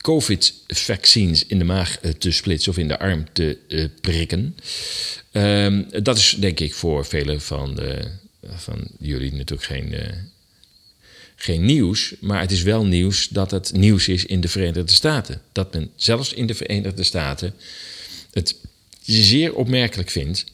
COVID-vaccins 0.00 1.46
in 1.46 1.58
de 1.58 1.64
maag 1.64 1.98
te 2.18 2.30
splitsen 2.30 2.72
of 2.72 2.78
in 2.78 2.88
de 2.88 2.98
arm 2.98 3.24
te 3.32 3.58
prikken. 4.00 4.56
Um, 5.32 5.86
dat 6.02 6.16
is 6.16 6.36
denk 6.38 6.60
ik 6.60 6.74
voor 6.74 7.06
velen 7.06 7.40
van, 7.40 7.74
de, 7.74 8.10
van 8.54 8.86
jullie 8.98 9.32
natuurlijk 9.32 9.62
geen, 9.68 9.92
uh, 9.92 10.00
geen 11.36 11.64
nieuws. 11.64 12.14
Maar 12.20 12.40
het 12.40 12.50
is 12.50 12.62
wel 12.62 12.84
nieuws 12.84 13.28
dat 13.28 13.50
het 13.50 13.72
nieuws 13.72 14.08
is 14.08 14.24
in 14.24 14.40
de 14.40 14.48
Verenigde 14.48 14.92
Staten. 14.92 15.42
Dat 15.52 15.72
men 15.72 15.90
zelfs 15.96 16.32
in 16.32 16.46
de 16.46 16.54
Verenigde 16.54 17.04
Staten 17.04 17.54
het 18.32 18.54
zeer 19.02 19.54
opmerkelijk 19.54 20.10
vindt 20.10 20.44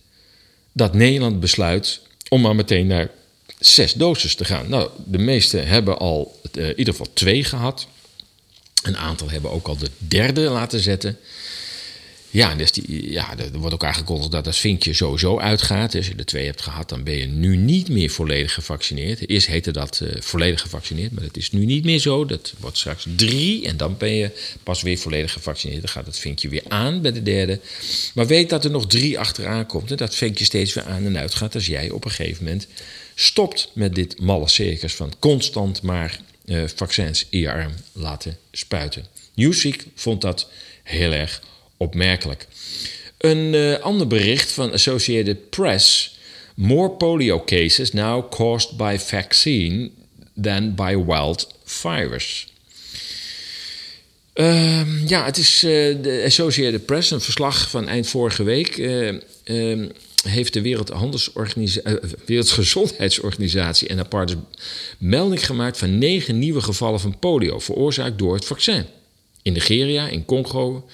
dat 0.73 0.95
Nederland 0.95 1.41
besluit 1.41 2.01
om 2.29 2.41
maar 2.41 2.55
meteen 2.55 2.87
naar 2.87 3.11
zes 3.59 3.93
doses 3.93 4.35
te 4.35 4.45
gaan. 4.45 4.69
Nou, 4.69 4.91
de 5.05 5.19
meeste 5.19 5.57
hebben 5.57 5.99
al 5.99 6.41
in 6.53 6.79
ieder 6.79 6.95
geval 6.95 7.13
twee 7.13 7.45
gehad. 7.45 7.87
Een 8.87 8.97
aantal 8.97 9.31
hebben 9.31 9.51
ook 9.51 9.67
al 9.67 9.77
de 9.77 9.91
derde 9.99 10.41
laten 10.41 10.81
zetten. 10.81 11.19
Ja, 12.31 12.55
dus 12.55 12.73
die, 12.73 13.11
ja, 13.11 13.39
er 13.39 13.59
wordt 13.59 13.75
ook 13.75 13.85
aangekondigd 13.85 14.31
dat 14.31 14.45
dat 14.45 14.57
vinkje 14.57 14.95
sowieso 14.95 15.39
uitgaat. 15.39 15.93
Dus 15.93 16.01
als 16.01 16.09
je 16.09 16.15
de 16.15 16.25
twee 16.25 16.47
hebt 16.47 16.63
gehad, 16.63 16.89
dan 16.89 17.03
ben 17.03 17.15
je 17.15 17.27
nu 17.27 17.57
niet 17.57 17.89
meer 17.89 18.11
volledig 18.11 18.55
gevaccineerd. 18.55 19.29
Eerst 19.29 19.47
heette 19.47 19.71
dat 19.71 20.01
uh, 20.03 20.09
volledig 20.21 20.61
gevaccineerd, 20.61 21.13
maar 21.13 21.23
dat 21.25 21.37
is 21.37 21.51
nu 21.51 21.65
niet 21.65 21.85
meer 21.85 21.99
zo. 21.99 22.25
Dat 22.25 22.53
wordt 22.59 22.79
straks 22.79 23.07
drie 23.17 23.67
en 23.67 23.77
dan 23.77 23.97
ben 23.97 24.15
je 24.15 24.31
pas 24.63 24.83
weer 24.83 24.99
volledig 24.99 25.33
gevaccineerd. 25.33 25.81
Dan 25.81 25.91
gaat 25.91 26.07
het 26.07 26.19
vinkje 26.19 26.49
weer 26.49 26.65
aan 26.69 27.01
bij 27.01 27.13
de 27.13 27.23
derde. 27.23 27.61
Maar 28.15 28.27
weet 28.27 28.51
dat 28.51 28.65
er 28.65 28.71
nog 28.71 28.87
drie 28.87 29.19
achteraan 29.19 29.67
komt 29.67 29.91
en 29.91 29.97
dat 29.97 30.15
vinkje 30.15 30.45
steeds 30.45 30.75
weer 30.75 30.85
aan 30.85 31.05
en 31.05 31.19
uit 31.19 31.35
gaat 31.35 31.55
als 31.55 31.67
jij 31.67 31.91
op 31.91 32.05
een 32.05 32.11
gegeven 32.11 32.45
moment 32.45 32.67
stopt 33.15 33.71
met 33.73 33.95
dit 33.95 34.21
malle 34.21 34.49
circus 34.49 34.95
van 34.95 35.13
constant 35.19 35.83
maar 35.83 36.21
uh, 36.47 36.63
vaccins 36.75 37.27
in 37.31 37.39
je 37.39 37.51
arm 37.51 37.73
laten 37.93 38.39
spuiten. 38.53 39.05
Newsweek 39.35 39.85
vond 39.95 40.21
dat 40.21 40.49
heel 40.83 41.13
erg 41.13 41.43
opmerkelijk. 41.77 42.47
Een 43.19 43.55
uh, 43.55 43.79
ander 43.79 44.07
bericht 44.07 44.53
van 44.53 44.73
Associated 44.73 45.51
Press. 45.51 46.17
More 46.55 46.91
polio 46.91 47.45
cases 47.45 47.93
now 47.93 48.31
caused 48.31 48.77
by 48.77 48.97
vaccine 48.99 49.91
than 50.43 50.75
by 50.75 50.97
wild 51.07 51.55
virus. 51.65 52.47
Uh, 54.35 55.09
ja, 55.09 55.25
het 55.25 55.37
is 55.37 55.65
uh, 55.65 55.71
de 56.03 56.23
Associated 56.27 56.87
Press, 56.87 57.11
een 57.11 57.21
verslag 57.21 57.71
van 57.71 57.89
eind 57.89 58.09
vorige 58.09 58.43
week. 58.43 58.77
Heeft 60.27 60.53
de 60.53 60.61
Wereldgezondheidsorganisatie 62.25 63.89
en 63.89 63.99
aparte 63.99 64.37
melding 64.99 65.47
gemaakt 65.47 65.79
van 65.79 65.99
negen 65.99 66.39
nieuwe 66.39 66.61
gevallen 66.61 67.01
van 67.01 67.19
polio, 67.19 67.59
veroorzaakt 67.59 68.19
door 68.19 68.35
het 68.35 68.45
vaccin. 68.45 68.85
In 69.43 69.53
Nigeria, 69.53 70.09
in 70.09 70.25
Congo, 70.25 70.89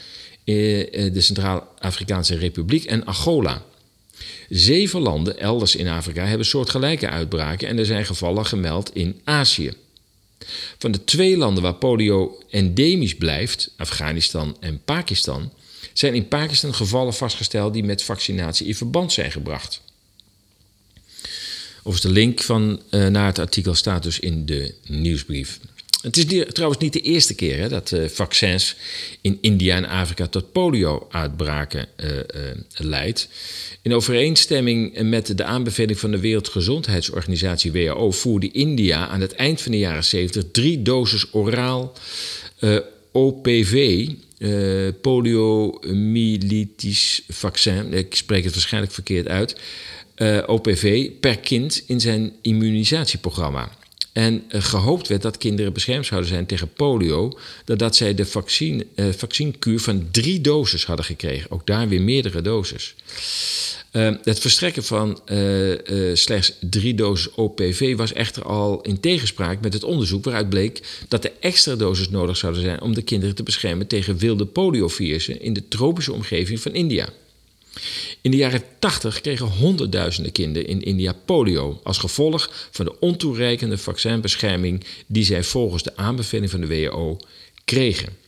eh, 0.44 0.80
eh, 0.80 1.12
de 1.12 1.20
Centraal-Afrikaanse 1.20 2.36
Republiek 2.36 2.84
en 2.84 3.04
Angola. 3.04 3.64
Zeven 4.48 5.00
landen 5.00 5.38
elders 5.38 5.76
in 5.76 5.88
Afrika 5.88 6.24
hebben 6.24 6.46
soortgelijke 6.46 7.08
uitbraken 7.08 7.68
en 7.68 7.78
er 7.78 7.86
zijn 7.86 8.04
gevallen 8.04 8.46
gemeld 8.46 8.94
in 8.94 9.20
Azië. 9.24 9.72
Van 10.78 10.90
de 10.90 11.04
twee 11.04 11.36
landen 11.36 11.62
waar 11.62 11.74
polio 11.74 12.38
endemisch 12.50 13.16
blijft, 13.16 13.74
Afghanistan 13.76 14.56
en 14.60 14.80
Pakistan, 14.84 15.52
zijn 15.92 16.14
in 16.14 16.28
Pakistan 16.28 16.74
gevallen 16.74 17.14
vastgesteld 17.14 17.72
die 17.72 17.84
met 17.84 18.02
vaccinatie 18.02 18.66
in 18.66 18.74
verband 18.74 19.12
zijn 19.12 19.32
gebracht. 19.32 19.80
Of 21.82 22.00
de 22.00 22.10
link 22.10 22.42
van, 22.42 22.80
uh, 22.90 23.06
naar 23.06 23.26
het 23.26 23.38
artikel 23.38 23.74
staat 23.74 24.02
dus 24.02 24.18
in 24.18 24.46
de 24.46 24.74
nieuwsbrief. 24.86 25.58
Het 26.02 26.16
is 26.16 26.44
trouwens 26.52 26.82
niet 26.82 26.92
de 26.92 27.00
eerste 27.00 27.34
keer 27.34 27.58
hè, 27.58 27.68
dat 27.68 27.90
uh, 27.90 28.08
vaccins 28.08 28.76
in 29.20 29.38
India 29.40 29.76
en 29.76 29.88
Afrika 29.88 30.26
tot 30.26 30.52
polio-uitbraken 30.52 31.88
uh, 31.96 32.10
uh, 32.10 32.22
leidt. 32.76 33.28
In 33.82 33.94
overeenstemming 33.94 35.02
met 35.02 35.36
de 35.36 35.44
aanbeveling 35.44 35.98
van 35.98 36.10
de 36.10 36.20
Wereldgezondheidsorganisatie 36.20 37.72
WHO 37.72 38.10
voerde 38.10 38.50
India 38.50 39.08
aan 39.08 39.20
het 39.20 39.32
eind 39.32 39.60
van 39.60 39.72
de 39.72 39.78
jaren 39.78 40.04
70 40.04 40.44
drie 40.52 40.82
doses 40.82 41.26
oraal 41.32 41.92
OPV, 43.12 44.08
poliomyelitis 45.00 47.22
vaccin, 47.28 47.92
ik 47.92 48.14
spreek 48.14 48.44
het 48.44 48.52
waarschijnlijk 48.52 48.92
verkeerd 48.92 49.28
uit, 49.28 49.60
OPV 50.46 51.10
per 51.20 51.38
kind 51.38 51.82
in 51.86 52.00
zijn 52.00 52.32
immunisatieprogramma. 52.40 53.70
En 54.12 54.44
uh, 54.48 54.62
gehoopt 54.62 55.08
werd 55.08 55.22
dat 55.22 55.38
kinderen 55.38 55.72
beschermd 55.72 56.06
zouden 56.06 56.30
zijn 56.30 56.46
tegen 56.46 56.72
polio, 56.72 57.38
doordat 57.64 57.96
zij 57.96 58.14
de 58.14 58.26
vaccin, 58.26 58.88
uh, 58.94 59.12
vaccinkuur 59.12 59.80
van 59.80 60.08
drie 60.10 60.40
doses 60.40 60.84
hadden 60.84 61.04
gekregen. 61.04 61.50
Ook 61.50 61.66
daar 61.66 61.88
weer 61.88 62.02
meerdere 62.02 62.42
doses. 62.42 62.94
Uh, 63.92 64.14
het 64.22 64.38
verstrekken 64.38 64.84
van 64.84 65.20
slechts 66.12 66.52
drie 66.60 66.94
doses 66.94 67.34
OPV 67.34 67.96
was 67.96 68.12
echter 68.12 68.44
al 68.44 68.80
in 68.80 69.00
tegenspraak 69.00 69.60
met 69.60 69.72
het 69.72 69.84
onderzoek 69.84 70.24
waaruit 70.24 70.48
bleek 70.48 71.04
dat 71.08 71.24
er 71.24 71.32
extra 71.40 71.74
doses 71.74 72.10
nodig 72.10 72.36
zouden 72.36 72.62
zijn 72.62 72.80
om 72.80 72.94
de 72.94 73.02
kinderen 73.02 73.34
te 73.34 73.42
beschermen 73.42 73.86
tegen 73.86 74.16
wilde 74.16 74.46
poliovirussen 74.46 75.40
in 75.40 75.52
de 75.52 75.68
tropische 75.68 76.12
omgeving 76.12 76.60
van 76.60 76.74
India. 76.74 77.08
In 78.20 78.30
de 78.30 78.36
jaren 78.36 78.62
80 78.78 79.20
kregen 79.20 79.46
honderdduizenden 79.46 80.32
kinderen 80.32 80.68
in 80.68 80.82
India 80.82 81.12
polio 81.24 81.80
als 81.82 81.98
gevolg 81.98 82.68
van 82.70 82.84
de 82.84 82.98
ontoereikende 83.00 83.78
vaccinbescherming 83.78 84.84
die 85.06 85.24
zij 85.24 85.42
volgens 85.42 85.82
de 85.82 85.96
aanbeveling 85.96 86.50
van 86.50 86.60
de 86.60 86.66
WHO 86.66 87.16
kregen. 87.64 88.21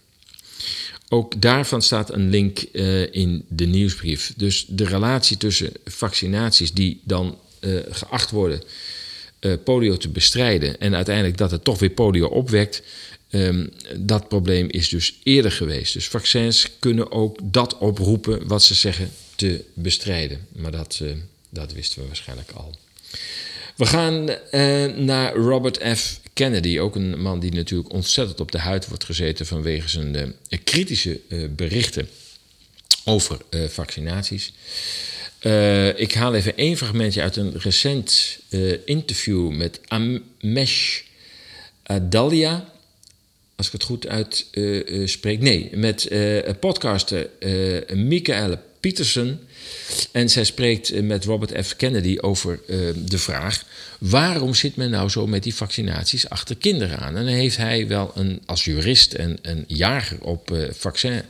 Ook 1.15 1.41
daarvan 1.41 1.83
staat 1.83 2.13
een 2.13 2.31
link 2.31 2.65
uh, 2.73 3.13
in 3.15 3.45
de 3.49 3.67
nieuwsbrief. 3.67 4.33
Dus 4.37 4.65
de 4.69 4.85
relatie 4.85 5.37
tussen 5.37 5.73
vaccinaties 5.85 6.73
die 6.73 7.01
dan 7.05 7.39
uh, 7.61 7.81
geacht 7.91 8.31
worden 8.31 8.63
uh, 9.41 9.55
polio 9.65 9.97
te 9.97 10.09
bestrijden 10.09 10.81
en 10.81 10.95
uiteindelijk 10.95 11.37
dat 11.37 11.51
het 11.51 11.65
toch 11.65 11.79
weer 11.79 11.91
polio 11.91 12.27
opwekt, 12.27 12.83
Um, 13.31 13.71
dat 13.97 14.29
probleem 14.29 14.67
is 14.71 14.89
dus 14.89 15.19
eerder 15.23 15.53
geweest. 15.53 15.93
Dus 15.93 16.09
vaccins 16.09 16.69
kunnen 16.79 17.13
ook 17.13 17.39
dat 17.43 17.79
oproepen 17.79 18.47
wat 18.47 18.63
ze 18.63 18.75
zeggen 18.75 19.11
te 19.35 19.65
bestrijden. 19.75 20.47
Maar 20.53 20.71
dat, 20.71 21.03
dat 21.51 21.73
wisten 21.73 22.01
we 22.01 22.07
waarschijnlijk 22.07 22.51
al. 22.51 22.75
We 23.77 23.87
gaan 23.87 24.25
naar 25.05 25.35
Robert 25.35 25.99
F. 25.99 26.21
Kennedy, 26.35 26.79
ook 26.79 26.95
een 26.95 27.21
man 27.21 27.41
die 27.41 27.53
natuurlijk 27.53 27.93
ontzettend 27.93 28.41
op 28.41 28.53
de 28.53 28.59
huid 28.59 28.89
wordt 28.89 29.05
gezeten 29.05 29.47
vanwege 29.47 29.89
zijn 29.89 30.15
uh, 30.17 30.59
kritische 30.65 31.21
berichten 31.51 32.09
over 33.05 33.39
vaccinaties. 33.69 34.53
ik 35.97 36.15
haal 36.15 36.35
even 36.35 36.57
één 36.57 36.77
fragmentje 36.77 37.23
uit 37.23 37.37
een 37.37 37.59
recent 37.59 38.39
interview 38.85 39.51
met 39.51 39.81
Amesh 39.89 41.01
Adalia 41.83 42.73
als 43.57 43.67
ik 43.67 43.73
het 43.73 43.83
goed 43.83 44.07
uitspreek. 44.07 45.41
Nee, 45.41 45.71
met 45.73 46.09
podcaster 46.61 47.29
Michael 47.95 48.59
Peterson. 48.85 49.41
En 50.11 50.29
zij 50.29 50.45
spreekt 50.45 51.03
met 51.03 51.25
Robert 51.25 51.67
F. 51.67 51.77
Kennedy 51.77 52.17
over 52.21 52.61
de 52.97 53.19
vraag: 53.19 53.65
waarom 53.99 54.55
zit 54.55 54.77
men 54.77 54.91
nou 54.91 55.09
zo 55.09 55.27
met 55.27 55.43
die 55.43 55.55
vaccinaties 55.55 56.29
achter 56.29 56.57
kinderen 56.57 56.99
aan? 56.99 57.17
En 57.17 57.25
dan 57.25 57.35
heeft 57.35 57.57
hij 57.57 57.87
wel 57.87 58.13
een, 58.15 58.43
als 58.47 58.65
jurist 58.65 59.13
en 59.13 59.39
een 59.43 59.65
jager 59.67 60.21
op 60.21 60.69
vaccin, 60.71 61.23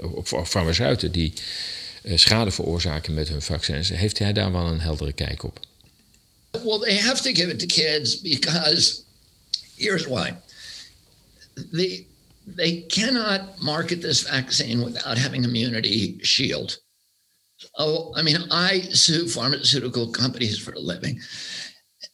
op 0.00 0.28
farmaceuten 0.46 1.12
die 1.12 1.32
schade 2.14 2.50
veroorzaken 2.50 3.14
met 3.14 3.28
hun 3.28 3.42
vaccins, 3.42 3.88
heeft 3.88 4.18
hij 4.18 4.32
daar 4.32 4.52
wel 4.52 4.66
een 4.66 4.80
heldere 4.80 5.12
kijk 5.12 5.42
op. 5.42 5.60
Well, 6.50 6.78
they 6.78 6.98
have 6.98 7.22
to 7.22 7.32
give 7.32 7.50
it 7.50 7.58
to 7.58 7.66
kids 7.66 8.20
because 8.20 9.00
here's 9.76 10.06
why. 10.06 10.32
they 11.72 12.06
they 12.56 12.82
cannot 12.82 13.60
market 13.62 14.02
this 14.02 14.28
vaccine 14.28 14.82
without 14.82 15.18
having 15.18 15.44
immunity 15.44 16.18
shield. 16.22 16.78
Oh, 17.78 18.12
I 18.16 18.22
mean, 18.22 18.38
I 18.50 18.80
sue 18.80 19.28
pharmaceutical 19.28 20.10
companies 20.10 20.58
for 20.58 20.72
a 20.72 20.78
living. 20.78 21.20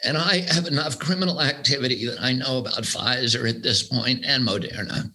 And 0.05 0.17
I 0.17 0.41
have 0.53 0.67
enough 0.67 0.99
criminal 0.99 1.41
activity 1.41 2.07
that 2.07 2.21
I 2.21 2.33
know 2.33 2.59
about 2.59 2.83
Pfizer 2.83 3.49
at 3.49 3.63
this 3.63 3.83
point 3.83 4.25
and 4.25 4.47
Moderna. 4.47 5.11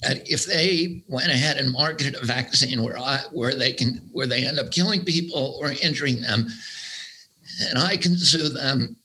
That 0.00 0.28
if 0.30 0.46
they 0.46 1.04
went 1.08 1.30
ahead 1.30 1.58
and 1.58 1.72
marketed 1.72 2.16
a 2.16 2.24
vaccine 2.24 2.82
where 2.82 2.98
I 2.98 3.20
where 3.32 3.54
they 3.54 3.72
can 3.72 4.08
where 4.12 4.26
they 4.26 4.46
end 4.46 4.58
up 4.58 4.70
killing 4.70 5.04
people 5.04 5.58
or 5.60 5.72
injuring 5.82 6.22
them, 6.22 6.48
and 7.68 7.78
I 7.78 7.96
can 7.96 8.16
sue 8.16 8.48
them, 8.48 8.96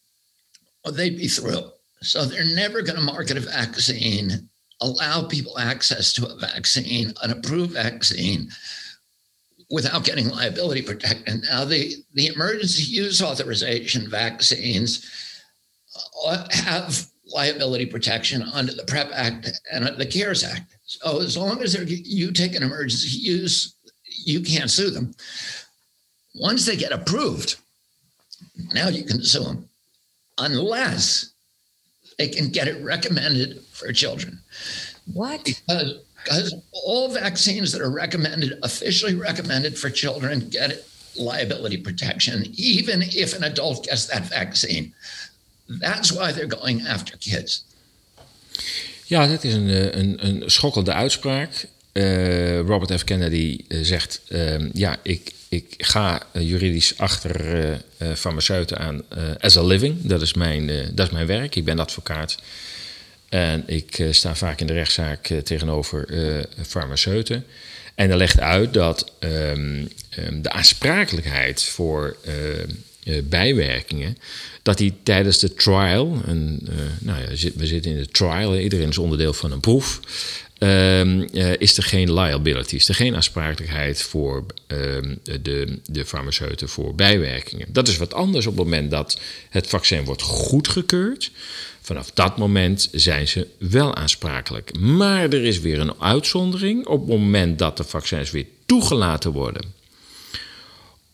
well, 0.83 0.93
they'd 0.93 1.17
be 1.17 1.27
through. 1.27 1.71
So 2.01 2.25
they're 2.25 2.55
never 2.55 2.81
going 2.81 2.95
to 2.95 3.01
market 3.01 3.37
a 3.37 3.41
vaccine, 3.41 4.49
allow 4.81 5.23
people 5.23 5.57
access 5.57 6.11
to 6.13 6.27
a 6.27 6.35
vaccine, 6.35 7.13
an 7.21 7.31
approved 7.31 7.71
vaccine, 7.71 8.49
without 9.69 10.03
getting 10.03 10.27
liability 10.27 10.81
protection. 10.81 11.41
Now, 11.49 11.63
the, 11.63 11.95
the 12.13 12.27
emergency 12.27 12.83
use 12.83 13.21
authorization 13.21 14.09
vaccines 14.09 15.07
uh, 16.25 16.45
have 16.51 17.07
liability 17.33 17.85
protection 17.85 18.43
under 18.53 18.73
the 18.73 18.83
PrEP 18.83 19.09
Act 19.13 19.49
and 19.71 19.85
the 19.97 20.05
CARES 20.05 20.43
Act. 20.43 20.75
So 20.83 21.21
as 21.21 21.37
long 21.37 21.61
as 21.61 21.73
you 21.89 22.31
take 22.33 22.55
an 22.55 22.63
emergency 22.63 23.17
use, 23.17 23.75
you 24.03 24.41
can't 24.41 24.69
sue 24.69 24.89
them. 24.89 25.13
Once 26.35 26.65
they 26.65 26.75
get 26.75 26.91
approved, 26.91 27.55
now 28.73 28.89
you 28.89 29.03
can 29.03 29.23
sue 29.23 29.43
them, 29.43 29.69
unless 30.37 31.31
they 32.17 32.27
can 32.27 32.49
get 32.49 32.67
it 32.67 32.83
recommended 32.83 33.63
for 33.81 33.93
children. 33.93 34.31
What? 35.13 35.43
Because, 35.43 35.91
because 36.23 36.55
all 36.71 37.07
vaccines 37.13 37.71
that 37.71 37.81
are 37.81 37.93
recommended, 38.03 38.51
officially 38.61 39.15
recommended 39.15 39.73
for 39.77 39.89
children, 39.89 40.49
get 40.49 40.71
liability 41.15 41.77
protection, 41.77 42.35
even 42.55 43.01
if 43.01 43.35
an 43.37 43.43
adult 43.43 43.85
gets 43.85 44.05
that 44.05 44.23
vaccine. 44.29 44.93
That's 45.67 46.11
why 46.11 46.31
they're 46.31 46.55
going 46.59 46.87
after 46.87 47.17
kids. 47.17 47.63
Ja, 49.05 49.27
dat 49.27 49.43
is 49.43 49.53
een, 49.53 49.69
eh, 49.69 49.99
een, 50.01 50.25
een 50.25 50.43
schokkende 50.45 50.93
uitspraak. 50.93 51.65
Uh, 51.93 52.59
Robert 52.59 52.99
F. 52.99 53.03
Kennedy 53.03 53.59
uh, 53.67 53.83
zegt: 53.83 54.21
uh, 54.29 54.55
Ja, 54.73 54.97
ik, 55.03 55.31
ik 55.49 55.73
ga 55.77 56.21
juridisch 56.33 56.97
achter 56.97 57.81
farmaceuten 58.15 58.77
aan 58.77 59.01
as 59.39 59.57
a 59.57 59.63
living. 59.63 60.05
Dat 60.05 60.21
is, 60.21 60.33
mijn, 60.33 60.67
dat 60.93 61.07
is 61.07 61.13
mijn 61.13 61.27
werk. 61.27 61.55
Ik 61.55 61.65
ben 61.65 61.79
advocaat. 61.79 62.37
En 63.31 63.63
ik 63.65 64.07
sta 64.11 64.35
vaak 64.35 64.59
in 64.59 64.67
de 64.67 64.73
rechtszaak 64.73 65.33
tegenover 65.43 66.07
farmaceuten. 66.67 67.45
En 67.95 68.07
hij 68.07 68.17
legt 68.17 68.39
uit 68.39 68.73
dat 68.73 69.11
um, 69.19 69.89
um, 70.19 70.41
de 70.41 70.49
aansprakelijkheid 70.49 71.63
voor 71.63 72.17
bijwerkingen. 73.23 74.17
dat 74.61 74.77
die 74.77 74.93
tijdens 75.03 75.39
de 75.39 75.53
trial. 75.53 76.21
En, 76.25 76.59
nou 76.99 77.21
ja, 77.21 77.27
we 77.55 77.67
zitten 77.67 77.91
in 77.91 77.97
de 77.97 78.07
trial, 78.07 78.57
iedereen 78.57 78.89
is 78.89 78.97
onderdeel 78.97 79.33
van 79.33 79.51
een 79.51 79.59
proef. 79.59 79.99
Uh, 80.59 81.57
is 81.57 81.77
er 81.77 81.83
geen 81.83 82.13
liability, 82.13 82.75
is 82.75 82.87
er 82.87 82.95
geen 82.95 83.15
aansprakelijkheid 83.15 84.01
voor 84.01 84.45
de, 85.41 85.79
de 85.85 86.05
farmaceuten 86.05 86.69
voor 86.69 86.95
bijwerkingen. 86.95 87.67
Dat 87.69 87.87
is 87.87 87.97
wat 87.97 88.13
anders 88.13 88.45
op 88.45 88.55
het 88.55 88.63
moment 88.63 88.91
dat 88.91 89.19
het 89.49 89.67
vaccin 89.67 90.03
wordt 90.03 90.21
goedgekeurd. 90.21 91.31
Vanaf 91.81 92.11
dat 92.11 92.37
moment 92.37 92.89
zijn 92.91 93.27
ze 93.27 93.47
wel 93.57 93.95
aansprakelijk. 93.95 94.79
Maar 94.79 95.23
er 95.23 95.43
is 95.43 95.59
weer 95.59 95.79
een 95.79 96.01
uitzondering 96.01 96.87
op 96.87 96.99
het 96.99 97.09
moment 97.09 97.59
dat 97.59 97.77
de 97.77 97.83
vaccins 97.83 98.31
weer 98.31 98.45
toegelaten 98.65 99.31
worden 99.31 99.73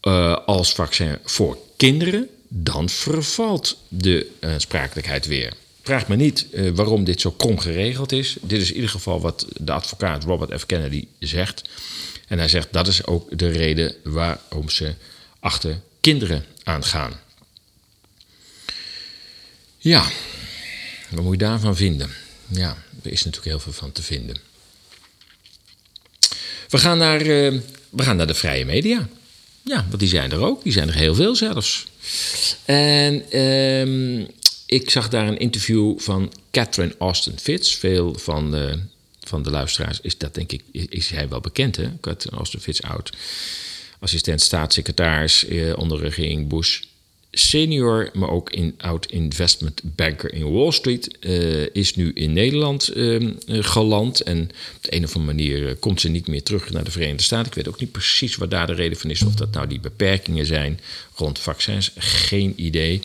uh, 0.08 0.38
als 0.46 0.74
vaccin 0.74 1.18
voor 1.24 1.58
kinderen, 1.78 2.30
dan 2.48 2.90
vervalt 2.90 3.78
de 3.88 4.32
aansprakelijkheid 4.40 5.26
weer. 5.26 5.54
Vraag 5.82 6.08
me 6.08 6.16
niet 6.16 6.48
uh, 6.52 6.72
waarom 6.76 7.04
dit 7.04 7.22
zo 7.22 7.32
krom 7.32 7.60
geregeld 7.60 8.12
is. 8.12 8.38
Dit 8.42 8.62
is 8.62 8.70
in 8.70 8.76
ieder 8.76 8.90
geval 8.90 9.22
wat 9.22 9.48
de 9.60 9.72
advocaat 9.72 10.24
Robert 10.24 10.60
F. 10.60 10.66
Kennedy 10.66 11.08
zegt. 11.20 11.62
En 12.28 12.38
hij 12.38 12.48
zegt 12.48 12.68
dat 12.72 12.88
is 12.88 13.06
ook 13.06 13.38
de 13.38 13.48
reden 13.48 13.96
waarom 14.04 14.70
ze 14.70 14.94
achter 15.40 15.80
kinderen 16.00 16.46
aangaan. 16.64 17.20
Ja, 19.78 20.06
Wat 21.10 21.24
moet 21.24 21.32
je 21.32 21.38
daarvan 21.38 21.76
vinden? 21.76 22.10
Ja, 22.48 22.78
er 23.04 23.12
is 23.12 23.24
natuurlijk 23.24 23.52
heel 23.52 23.60
veel 23.60 23.74
van 23.74 23.92
te 23.92 24.02
vinden. 24.02 24.38
We 26.70 26.78
gaan 26.78 26.98
naar, 26.98 27.22
uh, 27.22 27.60
we 27.90 28.04
gaan 28.04 28.18
naar 28.18 28.28
de 28.28 28.34
vrije 28.34 28.66
media. 28.66 29.10
Ja, 29.62 29.86
want 29.88 30.00
die 30.00 30.10
zijn 30.10 30.32
er 30.32 30.40
ook. 30.40 30.64
Die 30.64 30.72
zijn 30.72 30.88
er 30.88 30.96
heel 30.96 31.16
veel 31.16 31.36
zelfs. 31.36 31.88
En 32.66 33.24
uh, 33.32 34.28
ik 34.66 34.90
zag 34.90 35.10
daar 35.10 35.28
een 35.28 35.38
interview 35.38 36.00
van 36.00 36.34
Catherine 36.52 36.96
Austin 36.98 37.40
Fitz. 37.40 37.76
Veel 37.76 38.14
van 38.14 38.52
van 39.28 39.44
de 39.44 39.52
luisteraars 39.52 40.02
is 40.02 40.18
dat 40.18 40.34
denk 40.34 40.52
ik, 40.52 40.64
is 40.72 41.10
hij 41.10 41.30
wel 41.30 41.40
bekend 41.40 41.76
hè? 41.76 41.90
Catherine 42.02 42.38
Austin 42.38 42.60
Fitz, 42.60 42.80
oud 42.82 43.12
assistent 44.00 44.42
staatssecretaris 44.42 45.46
eh, 45.46 45.78
onder 45.78 46.00
regering 46.00 46.48
Bush 46.48 46.82
senior, 47.32 48.10
maar 48.14 48.30
ook 48.30 48.50
in 48.50 48.76
oud 48.78 49.06
investment 49.06 49.82
banker 49.84 50.34
in 50.34 50.52
Wall 50.52 50.72
Street, 50.72 51.18
uh, 51.20 51.66
is 51.74 51.96
nu 51.96 52.12
in 52.14 52.34
Nederland 52.34 52.96
uh, 52.96 53.34
geland. 53.46 54.22
En 54.22 54.42
op 54.76 54.84
de 54.84 54.96
een 54.96 55.04
of 55.04 55.16
andere 55.16 55.36
manier 55.36 55.76
komt 55.76 56.02
ze 56.02 56.10
niet 56.10 56.28
meer 56.28 56.44
terug 56.44 56.72
naar 56.72 56.84
de 56.84 56.92
Verenigde 56.92 57.24
Staten. 57.24 57.48
Ik 57.48 57.54
weet 57.54 57.68
ook 57.68 57.80
niet 57.80 57.92
precies 57.92 58.36
wat 58.36 58.52
daar 58.52 58.68
de 58.68 58.74
reden 58.74 58.98
van 58.98 59.10
is, 59.10 59.22
of 59.22 59.34
dat 59.34 59.54
nou 59.54 59.68
die 59.68 59.80
beperkingen 59.80 60.46
zijn 60.46 60.80
rond 61.16 61.40
vaccins. 61.40 61.92
Geen 61.98 62.54
idee. 62.56 63.02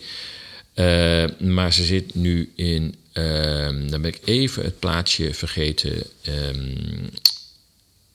Maar 1.37 1.73
ze 1.73 1.83
zit 1.83 2.15
nu 2.15 2.51
in. 2.55 2.95
Ehm, 3.13 3.89
dan 3.89 4.01
ben 4.01 4.13
ik 4.13 4.19
even 4.25 4.63
het 4.63 4.79
plaatsje 4.79 5.33
vergeten. 5.33 6.03
Um, 6.27 7.09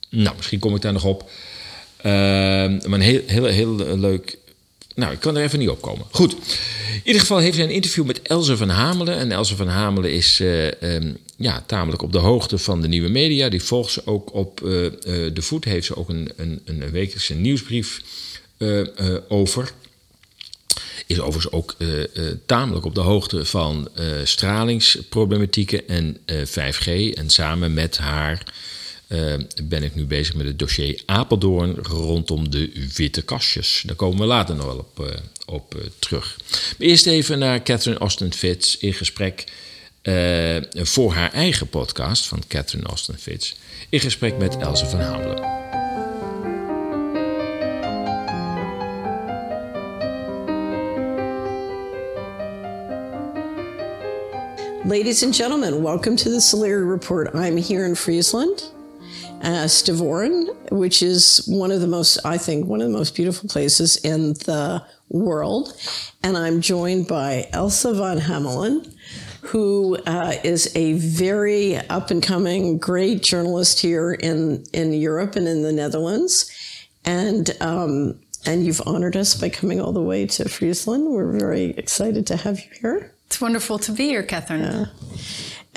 nou, 0.09 0.37
misschien 0.37 0.59
kom 0.59 0.75
ik 0.75 0.83
daar 0.83 0.93
nog 0.93 1.05
op. 1.05 1.31
Ehm, 1.97 2.79
maar 2.89 2.99
een 2.99 3.01
heel, 3.01 3.23
heel, 3.27 3.45
heel 3.45 3.99
leuk 3.99 4.39
nou, 4.99 5.13
ik 5.13 5.21
kan 5.21 5.37
er 5.37 5.43
even 5.43 5.59
niet 5.59 5.69
op 5.69 5.81
komen. 5.81 6.07
Goed. 6.11 6.33
In 6.33 7.01
ieder 7.05 7.21
geval 7.21 7.39
heeft 7.39 7.57
hij 7.57 7.65
een 7.65 7.73
interview 7.73 8.05
met 8.05 8.23
Elze 8.23 8.57
van 8.57 8.69
Hamelen. 8.69 9.17
En 9.17 9.33
Elze 9.33 9.57
van 9.57 9.69
Hamelen 9.69 10.13
is 10.13 10.41
uh, 10.41 10.71
um, 10.81 11.17
ja, 11.37 11.63
tamelijk 11.67 12.03
op 12.03 12.13
de 12.13 12.19
hoogte 12.19 12.59
van 12.59 12.81
de 12.81 12.89
nieuwe 12.89 13.09
media. 13.09 13.49
Die 13.49 13.63
volgt 13.63 13.93
ze 13.93 14.03
ook 14.05 14.35
op 14.35 14.61
uh, 14.61 14.71
de 15.07 15.43
voet. 15.43 15.65
Heeft 15.65 15.87
ze 15.87 15.97
ook 15.97 16.09
een, 16.09 16.33
een, 16.37 16.61
een 16.65 16.91
wekelijkse 16.91 17.35
nieuwsbrief 17.35 18.03
over. 19.29 19.73
Is 21.07 21.21
overigens 21.21 21.53
ook 21.53 21.77
tamelijk 22.47 22.85
op 22.85 22.95
de 22.95 23.01
hoogte 23.01 23.45
van 23.45 23.89
stralingsproblematieken 24.25 25.89
en 25.89 26.17
5G. 26.47 27.15
En 27.15 27.31
samen 27.31 27.75
met 27.75 27.97
haar 27.99 28.43
uh, 29.09 29.35
ben 29.63 29.83
ik 29.83 29.95
nu 29.95 30.05
bezig 30.05 30.35
met 30.35 30.47
het 30.47 30.59
dossier 30.59 31.03
Apeldoorn 31.07 31.75
rondom 31.75 32.51
de 32.51 32.89
witte 32.95 33.23
kastjes. 33.23 33.83
Daar 33.87 33.97
komen 33.97 34.19
we 34.19 34.27
later 34.27 34.55
nog 34.57 34.65
wel 34.65 34.79
op, 34.79 34.99
uh, 35.01 35.15
op 35.47 35.75
uh, 35.75 35.83
terug. 35.99 36.37
Maar 36.79 36.89
eerst 36.89 37.07
even 37.07 37.39
naar 37.39 37.63
Catherine 37.63 38.01
Austin 38.01 38.33
Fitz 38.33 38.75
in 38.75 38.95
gesprek 38.95 39.45
voor 40.73 41.13
haar 41.13 41.33
eigen 41.33 41.69
podcast 41.69 42.27
van 42.27 42.43
Catherine 42.49 42.89
Austin 42.89 43.19
Fitz. 43.19 43.55
In 43.89 44.01
gesprek 44.01 44.39
met 44.39 44.57
Else 44.57 44.87
van 44.87 45.01
Hamelen. 45.01 45.59
Ladies 54.85 55.23
and 55.23 55.37
gentlemen, 55.37 55.83
welcome 55.83 56.17
to 56.17 56.31
the 56.31 56.41
Solari 56.41 56.91
Report. 56.91 57.35
I'm 57.35 57.57
here 57.59 57.85
in 57.85 57.95
Friesland. 57.97 58.78
Uh, 59.43 59.67
Stavoren, 59.67 60.71
which 60.71 61.03
is 61.03 61.45
one 61.47 61.71
of 61.71 61.81
the 61.81 61.87
most, 61.87 62.19
I 62.25 62.39
think, 62.39 62.67
one 62.67 62.81
of 62.81 62.91
the 62.91 62.97
most 62.97 63.15
beautiful 63.15 63.49
places 63.49 63.97
in 63.99 64.35
the 64.35 64.85
world. 65.09 65.75
And 66.23 66.37
I'm 66.37 66.61
joined 66.61 67.09
by 67.09 67.49
Elsa 67.53 67.95
von 67.95 68.19
Hamelen, 68.19 68.95
who 69.43 69.97
uh, 70.07 70.35
is 70.45 70.75
a 70.77 70.95
very 70.95 71.77
up 71.77 72.11
and 72.11 72.23
coming, 72.23 72.79
great 72.79 73.23
journalist 73.23 73.81
here 73.81 74.13
in, 74.13 74.65
in 74.73 74.93
Europe 74.93 75.37
and 75.37 75.49
in 75.49 75.63
the 75.63 75.73
Netherlands. 75.73 76.51
And 77.05 77.51
um, 77.61 78.21
and 78.47 78.65
you've 78.65 78.81
honored 78.87 79.17
us 79.17 79.35
by 79.35 79.49
coming 79.49 79.81
all 79.81 79.93
the 79.93 80.03
way 80.03 80.27
to 80.27 80.49
Friesland. 80.49 81.11
We're 81.11 81.33
very 81.33 81.71
excited 81.71 82.27
to 82.29 82.37
have 82.37 82.61
you 82.61 82.71
here. 82.81 83.13
It's 83.27 83.41
wonderful 83.41 83.79
to 83.81 83.93
be 83.93 84.09
here, 84.09 84.23
Catherine. 84.23 84.63
Yeah. 84.63 84.87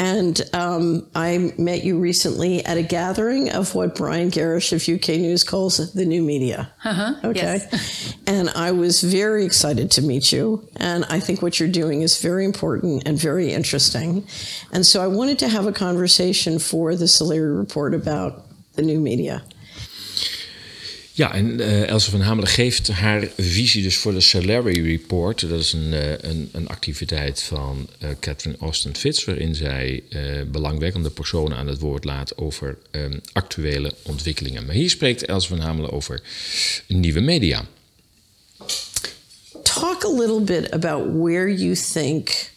And 0.02 0.42
um, 0.54 1.08
I 1.14 1.54
met 1.60 1.84
you 1.84 2.00
recently 2.00 2.66
at 2.66 2.76
a 2.76 2.82
gathering 2.82 3.52
of 3.52 3.76
what 3.76 3.94
Brian 3.94 4.30
Garish 4.30 4.74
of 4.74 4.90
UK 4.90 5.10
News 5.10 5.44
calls 5.44 5.94
the 5.94 6.06
new 6.06 6.24
media. 6.24 6.74
Uh-huh, 6.84 7.14
okay. 7.24 7.60
Yes. 7.72 8.16
and 8.26 8.50
I 8.50 8.72
was 8.72 9.04
very 9.04 9.46
excited 9.46 9.92
to 9.92 10.02
meet 10.02 10.32
you. 10.32 10.68
And 10.78 11.06
I 11.06 11.20
think 11.20 11.44
what 11.44 11.60
you're 11.60 11.70
doing 11.70 12.02
is 12.02 12.20
very 12.20 12.46
important 12.46 13.04
and 13.06 13.16
very 13.16 13.54
interesting. 13.54 14.26
And 14.72 14.88
so 14.88 15.04
I 15.04 15.08
wanted 15.08 15.38
to 15.38 15.50
have 15.50 15.68
a 15.68 15.72
conversation 15.72 16.58
for 16.58 16.96
the 16.96 17.06
Solari 17.06 17.56
Report 17.56 17.94
about 17.94 18.48
the 18.74 18.82
new 18.82 19.00
media. 19.00 19.44
Ja, 21.22 21.34
en 21.34 21.62
uh, 21.62 22.00
van 22.00 22.22
Hamelen 22.22 22.50
geeft 22.50 22.88
haar 22.88 23.28
visie 23.38 23.84
dus 23.84 23.98
voor 23.98 24.14
de 24.14 24.22
Salary 24.22 24.86
Report. 24.86 25.50
Dat 25.50 25.60
is 25.60 25.74
een, 25.74 25.94
uh, 25.94 26.12
een, 26.12 26.50
een, 26.52 26.68
activiteit 26.68 27.42
van 27.42 27.88
uh, 28.04 28.10
Catherine 28.20 28.58
Austin 28.60 28.96
Fitz, 28.96 29.26
waarin 29.26 29.56
zij 29.56 30.04
belangwekkende 30.52 31.10
personen 31.10 31.58
aan 31.58 31.68
het 31.68 31.80
woord 31.80 32.04
laat 32.04 32.38
over 32.38 32.78
um, 32.92 33.22
actuele 33.34 33.94
ontwikkelingen. 34.02 34.66
Maar 34.66 34.76
hier 34.76 34.90
spreekt 34.90 35.26
Else 35.26 35.48
van 35.48 35.60
Hamelen 35.60 35.92
over 35.92 36.22
nieuwe 36.88 37.20
media. 37.20 37.66
Talk 39.64 40.04
a 40.04 40.12
little 40.18 40.42
bit 40.42 40.72
about 40.72 41.06
where 41.14 41.54
you 41.54 41.76
think 41.76 42.52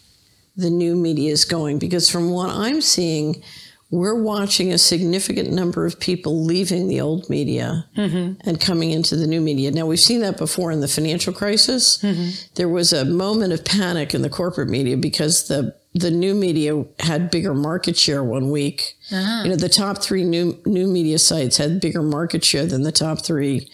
the 0.57 0.71
new 0.71 0.97
media 0.97 1.31
is 1.31 1.45
going, 1.45 1.79
because 1.79 2.11
from 2.11 2.31
what 2.31 2.69
I'm 2.69 2.81
seeing, 2.81 3.45
we're 3.91 4.21
watching 4.21 4.73
a 4.73 4.79
significant 4.79 5.53
number 5.53 5.87
of 5.87 6.01
people 6.01 6.45
leaving 6.45 6.89
the 6.89 7.01
old 7.01 7.31
media 7.31 7.87
mm-hmm. 7.97 8.41
and 8.49 8.61
coming 8.61 8.91
into 8.91 9.15
the 9.15 9.27
new 9.27 9.41
media. 9.41 9.71
Now, 9.71 9.87
we've 9.87 10.01
seen 10.01 10.21
that 10.21 10.37
before 10.37 10.73
in 10.73 10.81
the 10.81 10.89
financial 10.89 11.33
crisis. 11.33 11.99
Mm-hmm. 11.99 12.31
There 12.57 12.69
was 12.69 12.93
a 12.93 13.05
moment 13.05 13.53
of 13.53 13.65
panic 13.65 14.15
in 14.15 14.23
the 14.23 14.31
corporate 14.31 14.69
media 14.69 14.97
because 14.97 15.49
the 15.49 15.75
the 15.97 16.11
new 16.11 16.35
media 16.35 16.85
had 16.99 17.31
bigger 17.31 17.55
market 17.55 17.97
share 17.97 18.25
one 18.25 18.51
week. 18.51 18.97
Uh-huh. 19.13 19.43
You 19.45 19.51
know, 19.51 19.57
the 19.57 19.69
top 19.69 20.03
three 20.03 20.25
new 20.25 20.59
new 20.67 20.89
media 20.89 21.21
sites 21.21 21.57
had 21.59 21.81
bigger 21.81 22.03
market 22.03 22.45
share 22.45 22.67
than 22.67 22.83
the 22.83 22.93
top 22.93 23.25
3 23.25 23.59
uh-huh. 23.59 23.67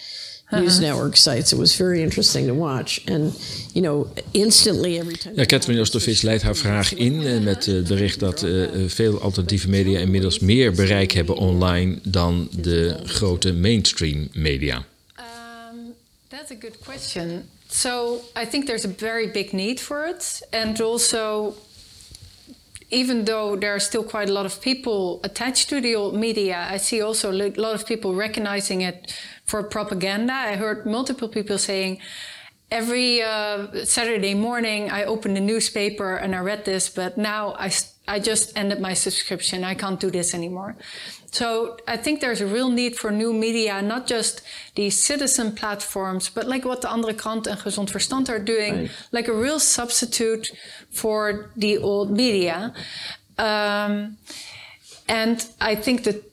News 0.50 0.78
network 0.78 1.16
sites. 1.16 1.52
It 1.52 1.58
was 1.58 1.76
very 1.76 2.02
interesting 2.02 2.46
to 2.46 2.54
watch. 2.54 3.00
And, 3.06 3.32
you 3.72 3.82
know, 3.82 4.06
instantly 4.30 4.98
every 4.98 5.16
time... 5.16 5.34
Ja, 5.34 5.44
Catherine 5.44 5.80
Ostervis 5.80 6.22
leidt 6.22 6.42
haar 6.42 6.56
vraag 6.56 6.94
in 6.94 7.22
uh, 7.22 7.40
met 7.40 7.66
het 7.66 7.88
bericht 7.88 8.20
dat 8.20 8.42
uh, 8.42 8.68
veel 8.86 9.20
alternatieve 9.20 9.68
media 9.68 9.98
inmiddels 9.98 10.38
meer 10.38 10.72
bereik 10.72 11.12
hebben 11.12 11.36
online 11.36 11.98
dan 12.02 12.48
de 12.50 12.96
grote 13.04 13.52
mainstream 13.52 14.28
media. 14.32 14.84
Um, 15.16 15.94
that's 16.28 16.50
a 16.50 16.56
good 16.60 16.78
question. 16.84 17.48
So 17.68 18.20
I 18.42 18.46
think 18.46 18.66
there's 18.66 18.84
a 18.84 18.94
very 18.96 19.30
big 19.30 19.52
need 19.52 19.80
for 19.80 20.06
it. 20.06 20.46
And 20.50 20.80
also 20.80 21.54
even 22.90 23.24
though 23.24 23.56
there 23.56 23.72
are 23.72 23.80
still 23.80 24.02
quite 24.02 24.28
a 24.28 24.32
lot 24.32 24.44
of 24.44 24.60
people 24.60 25.20
attached 25.22 25.68
to 25.68 25.80
the 25.80 25.94
old 25.94 26.14
media, 26.14 26.66
I 26.74 26.78
see 26.78 27.02
also 27.02 27.30
a 27.30 27.52
lot 27.56 27.74
of 27.74 27.84
people 27.84 28.14
recognizing 28.14 28.82
it 28.82 29.12
for 29.50 29.62
propaganda. 29.64 30.32
I 30.32 30.54
heard 30.54 30.86
multiple 30.86 31.28
people 31.28 31.58
saying, 31.58 31.98
every 32.70 33.20
uh, 33.20 33.84
Saturday 33.84 34.34
morning 34.34 34.90
I 34.90 35.02
open 35.04 35.34
the 35.34 35.40
newspaper 35.40 36.14
and 36.14 36.36
I 36.36 36.38
read 36.38 36.64
this, 36.64 36.88
but 36.88 37.18
now 37.18 37.54
I, 37.58 37.68
I 38.06 38.20
just 38.20 38.56
ended 38.56 38.78
my 38.80 38.94
subscription. 38.94 39.64
I 39.64 39.74
can't 39.74 39.98
do 39.98 40.08
this 40.08 40.34
anymore. 40.34 40.76
So 41.32 41.76
I 41.88 41.96
think 41.96 42.20
there's 42.20 42.40
a 42.40 42.46
real 42.46 42.70
need 42.70 42.96
for 42.96 43.10
new 43.10 43.32
media, 43.32 43.82
not 43.82 44.06
just 44.06 44.42
these 44.76 44.96
citizen 44.96 45.52
platforms, 45.56 46.28
but 46.28 46.46
like 46.46 46.64
what 46.64 46.80
the 46.82 46.90
Andere 46.90 47.14
Krant 47.14 47.48
and 47.48 47.58
Gezond 47.58 47.90
Verstand 47.90 48.28
are 48.28 48.38
doing, 48.38 48.74
right. 48.74 48.90
like 49.10 49.26
a 49.26 49.34
real 49.34 49.58
substitute 49.58 50.50
for 50.90 51.50
the 51.56 51.78
old 51.78 52.10
media. 52.10 52.72
Um, 53.36 54.16
and 55.08 55.44
I 55.60 55.74
think 55.74 56.04
that 56.04 56.29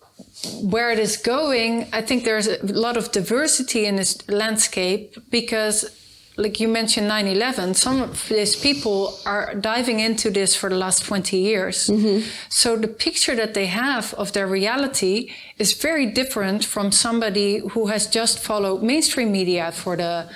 where 0.61 0.91
it 0.91 0.99
is 0.99 1.17
going, 1.17 1.87
I 1.91 2.01
think 2.01 2.23
there's 2.23 2.47
a 2.47 2.59
lot 2.63 2.97
of 2.97 3.11
diversity 3.11 3.85
in 3.85 3.95
this 3.95 4.27
landscape 4.29 5.17
because 5.29 5.89
like 6.37 6.59
you 6.59 6.67
mentioned 6.67 7.09
9-11 7.09 7.75
some 7.75 7.99
of 7.99 8.29
these 8.29 8.55
people 8.55 9.17
are 9.25 9.55
diving 9.55 9.99
into 9.99 10.29
this 10.29 10.55
for 10.55 10.69
the 10.69 10.75
last 10.75 11.03
20 11.03 11.35
years 11.35 11.87
mm-hmm. 11.87 12.27
so 12.47 12.77
the 12.77 12.87
picture 12.87 13.35
that 13.35 13.55
they 13.55 13.65
have 13.65 14.13
of 14.13 14.33
their 14.33 14.45
reality 14.45 15.31
is 15.57 15.73
very 15.73 16.05
different 16.05 16.63
from 16.63 16.91
somebody 16.91 17.57
who 17.69 17.87
has 17.87 18.07
just 18.07 18.39
followed 18.39 18.83
mainstream 18.83 19.31
media 19.31 19.71
for 19.71 19.95
the 19.97 20.29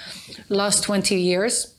last 0.49 0.84
20 0.84 1.16
years 1.16 1.74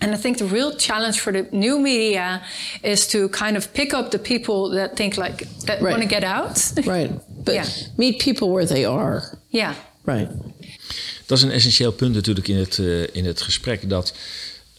and 0.00 0.14
I 0.14 0.16
think 0.16 0.38
the 0.38 0.44
real 0.44 0.76
challenge 0.76 1.18
for 1.18 1.32
the 1.32 1.42
new 1.50 1.80
media 1.80 2.42
is 2.84 3.08
to 3.08 3.28
kind 3.30 3.56
of 3.56 3.74
pick 3.74 3.92
up 3.92 4.12
the 4.12 4.18
people 4.18 4.70
that 4.70 4.96
think 4.96 5.16
like 5.16 5.38
that 5.62 5.82
right. 5.82 5.90
want 5.90 6.02
to 6.02 6.08
get 6.08 6.22
out. 6.22 6.72
right. 6.86 7.10
But 7.48 7.66
yeah. 7.66 7.86
meet 7.96 8.24
people 8.24 8.48
where 8.48 8.66
they 8.66 8.86
are. 8.86 9.22
Yeah. 9.48 9.74
Right. 10.04 10.30
Dat 11.26 11.38
is 11.38 11.44
een 11.44 11.50
essentieel 11.50 11.92
punt 11.92 12.14
natuurlijk 12.14 12.48
in 12.48 12.56
het, 12.56 12.78
uh, 12.78 13.06
in 13.12 13.24
het 13.24 13.40
gesprek. 13.40 13.88
Dat 13.88 14.14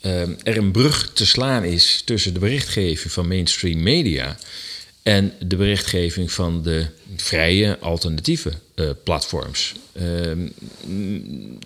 ehm, 0.01 0.33
er 0.43 0.57
een 0.57 0.71
brug 0.71 1.13
te 1.13 1.25
slaan 1.25 1.63
is 1.63 2.01
tussen 2.05 2.33
de 2.33 2.39
berichtgeving 2.39 3.13
van 3.13 3.27
mainstream 3.27 3.83
media 3.83 4.37
en 5.03 5.33
de 5.39 5.55
berichtgeving 5.55 6.31
van 6.31 6.63
de 6.63 6.85
vrije 7.15 7.77
alternatieve 7.79 8.53
uh, 8.75 8.89
platforms. 9.03 9.73
Ehm, 9.93 10.47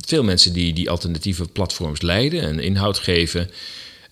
veel 0.06 0.24
mensen 0.24 0.54
die 0.54 0.74
die 0.74 0.90
alternatieve 0.90 1.48
platforms 1.48 2.02
leiden 2.02 2.42
en 2.42 2.60
inhoud 2.60 2.98
geven, 2.98 3.50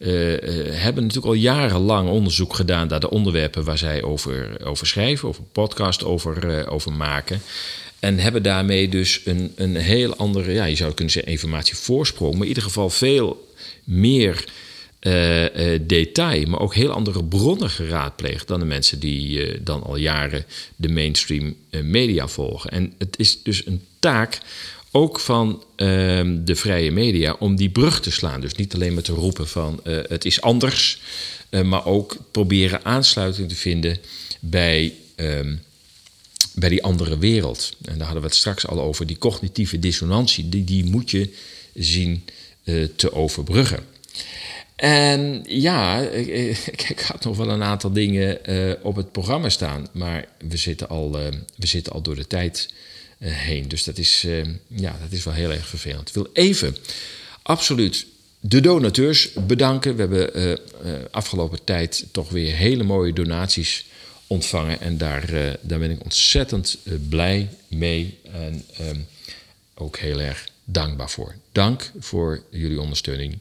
uh, 0.02 0.38
hebben 0.82 1.04
natuurlijk 1.04 1.34
al 1.34 1.40
jarenlang 1.40 2.10
onderzoek 2.10 2.54
gedaan 2.56 2.88
naar 2.88 3.00
de 3.00 3.10
onderwerpen 3.10 3.64
waar 3.64 3.78
zij 3.78 4.04
over, 4.04 4.66
over 4.66 4.88
schrijven, 4.88 5.30
of 5.30 5.38
een 5.38 5.52
podcast 5.52 6.04
over, 6.04 6.68
over 6.70 6.94
maken. 6.94 7.42
En 8.00 8.20
hebben 8.20 8.44
daarmee 8.44 8.90
dus 8.90 9.22
een, 9.26 9.52
een 9.56 9.76
heel 9.76 10.16
andere, 10.16 10.52
ja, 10.52 10.66
je 10.66 10.76
zou 10.76 10.94
kunnen 10.94 11.14
zeggen, 11.14 11.32
informatievoorsprong, 11.32 12.34
maar 12.34 12.42
in 12.42 12.48
ieder 12.48 12.64
geval 12.64 12.90
veel 12.90 13.54
meer 13.84 14.46
uh, 15.02 15.46
detail, 15.82 16.48
maar 16.48 16.60
ook 16.60 16.76
heel 16.76 16.92
andere 16.92 17.24
bronnen 17.24 17.70
geraadpleegd 17.70 18.48
dan 18.48 18.60
de 18.60 18.66
mensen 18.66 19.00
die 19.00 19.64
dan 19.64 19.84
al 19.84 19.96
jaren 19.96 20.46
de 20.76 20.90
mainstream 20.90 21.56
media 21.70 22.28
volgen. 22.28 22.72
En 22.72 22.94
het 22.98 23.20
is 23.20 23.44
dus 23.44 23.66
een 23.66 23.82
taak 24.00 24.40
ook 24.92 25.20
van 25.20 25.64
ehm, 25.76 26.44
de 26.44 26.56
vrije 26.56 26.92
media 26.92 27.36
om 27.40 27.56
die 27.56 27.70
brug 27.70 28.02
te 28.02 28.12
slaan. 28.12 28.42
Dus 28.42 28.54
niet 28.54 28.74
alleen 28.74 28.94
met 28.94 29.04
te 29.04 29.14
roepen 29.14 29.48
van 29.48 29.80
het 29.84 30.26
is 30.26 30.42
anders, 30.42 31.02
maar 31.64 31.86
ook 31.86 32.18
proberen 32.32 32.86
aansluiting 32.86 33.50
te 33.50 33.56
vinden 33.56 33.98
bij. 34.40 34.94
Um, 35.16 35.62
bij 36.54 36.70
die 36.70 36.84
andere 36.84 37.18
wereld. 37.18 37.74
En 37.86 37.94
daar 37.98 38.04
hadden 38.04 38.22
we 38.22 38.28
het 38.28 38.38
straks 38.38 38.68
al 38.68 38.82
over. 38.82 39.06
Die 39.06 39.18
cognitieve 39.18 39.80
dissonantie, 39.80 40.50
die, 40.50 40.64
die 40.64 40.86
moet 40.86 41.12
je 41.12 41.34
zien 41.74 42.26
uh, 42.64 42.88
te 42.96 43.14
overbruggen. 43.14 43.86
En 44.76 45.44
ja, 45.48 46.00
ik, 46.00 46.58
ik, 46.90 47.00
had 47.00 47.24
nog 47.24 47.38
wel 47.38 47.50
een 47.50 47.64
aantal 47.64 47.92
dingen 47.92 48.40
op 48.82 48.96
het 48.96 49.12
programma 49.12 49.50
staan. 49.50 49.88
Maar 49.92 50.28
we 50.48 50.58
zitten 50.58 50.90
al, 50.90 51.12
we 51.56 51.68
zitten 51.68 51.94
al 51.94 52.02
door 52.02 52.16
de 52.16 52.28
tijd 52.28 52.74
heen. 53.30 53.68
Dus 53.68 53.84
dat 53.84 53.98
is, 53.98 54.26
ja, 54.68 54.98
dat 55.02 55.12
is 55.12 55.24
wel 55.24 55.34
heel 55.34 55.52
erg 55.52 55.68
vervelend. 55.68 56.08
Ik 56.08 56.14
wil 56.14 56.30
even 56.34 56.76
absoluut 57.42 58.06
de 58.40 58.62
donateurs 58.62 59.34
bedanken. 59.34 59.96
We 59.96 60.02
hebben 60.02 60.60
afgelopen 61.12 61.64
tijd 61.64 62.06
toch 62.12 62.30
weer 62.30 62.56
hele 62.56 62.84
mooie 62.84 63.14
donaties 63.14 63.86
ontvangen. 64.28 64.82
En 64.82 64.98
daar, 64.98 65.26
daar 65.62 65.80
ben 65.80 65.92
ik 65.92 66.04
ontzettend 66.04 66.78
blij 67.10 67.50
mee 67.68 68.18
en 68.32 68.66
um, 68.82 69.08
ook 69.74 69.98
heel 69.98 70.20
erg 70.20 70.48
dankbaar 70.64 71.10
voor. 71.10 71.36
Dank 71.52 71.92
voor 72.00 72.44
jullie 72.50 72.82
ondersteuning. 72.82 73.38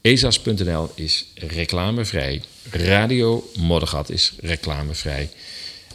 ESAS.nl 0.00 0.92
is 0.94 1.26
reclamevrij. 1.34 2.42
Radio 2.70 3.50
Moddergat 3.56 4.10
is 4.10 4.32
reclamevrij. 4.40 5.30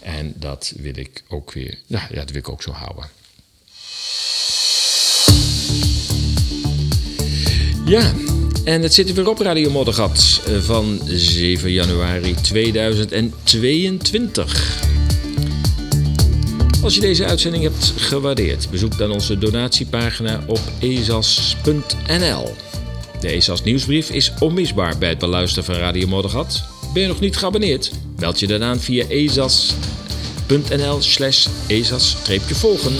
En 0.04 0.34
dat 0.36 0.74
wil 0.78 0.97
ik 0.97 1.24
ook 1.28 1.51
weer, 1.51 1.78
ja, 1.86 2.08
dat 2.14 2.30
wil 2.30 2.39
ik 2.39 2.49
ook 2.49 2.62
zo 2.62 2.72
houden. 2.72 3.06
Ja, 7.86 8.14
en 8.64 8.82
het 8.82 8.93
zit 8.93 9.10
er 9.10 9.16
weer 9.16 9.30
op 9.30 9.39
Radio 9.39 9.72
Moddergat 9.72 10.41
eh, 10.47 10.60
van 10.60 10.99
7 11.06 11.72
januari 11.72 12.34
2022. 12.34 14.82
Als 16.84 16.95
je 16.95 17.01
deze 17.01 17.26
uitzending 17.26 17.64
hebt 17.64 17.93
gewaardeerd, 17.97 18.70
bezoek 18.70 18.97
dan 18.97 19.12
onze 19.12 19.38
donatiepagina 19.38 20.43
op 20.47 20.62
ezas.nl. 20.80 22.56
De 23.20 23.28
ESAS 23.28 23.64
nieuwsbrief 23.64 24.10
is 24.10 24.34
onmisbaar 24.39 24.97
bij 24.97 25.10
het 25.10 25.18
beluisteren 25.18 25.66
van 25.66 25.76
Radio 25.76 26.08
Moddergat. 26.08 26.64
Ben 26.93 27.01
je 27.01 27.08
nog 27.08 27.20
niet 27.20 27.38
geabonneerd? 27.38 27.91
Meld 28.24 28.39
je 28.39 28.47
dan 28.47 28.80
via 28.80 29.05
ezas.nl 29.07 31.01
slash 31.01 31.47
ezas-volgen. 31.67 32.93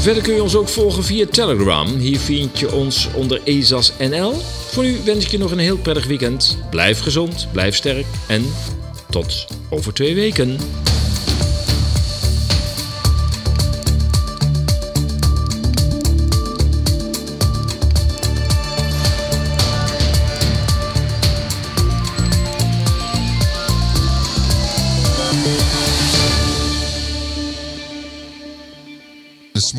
Verder 0.00 0.22
kun 0.22 0.34
je 0.34 0.42
ons 0.42 0.54
ook 0.56 0.68
volgen 0.68 1.04
via 1.04 1.26
Telegram. 1.26 1.86
Hier 1.86 2.18
vind 2.18 2.58
je 2.58 2.72
ons 2.72 3.08
onder 3.14 3.40
ESAS.nl. 3.44 4.34
Voor 4.70 4.82
nu 4.82 4.98
wens 5.04 5.24
ik 5.24 5.30
je 5.30 5.38
nog 5.38 5.50
een 5.50 5.58
heel 5.58 5.78
prettig 5.78 6.06
weekend. 6.06 6.58
Blijf 6.70 7.00
gezond, 7.00 7.48
blijf 7.52 7.76
sterk 7.76 8.06
en 8.28 8.46
tot 9.10 9.46
over 9.70 9.92
twee 9.92 10.14
weken. 10.14 10.58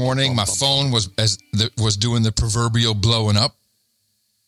Morning, 0.08 0.34
my 0.34 0.46
phone 0.46 0.90
was 0.90 1.10
as 1.18 1.38
the, 1.52 1.70
was 1.78 1.98
doing 1.98 2.24
the 2.24 2.32
proverbial 2.32 2.94
blowing 2.94 3.36
up. 3.36 3.58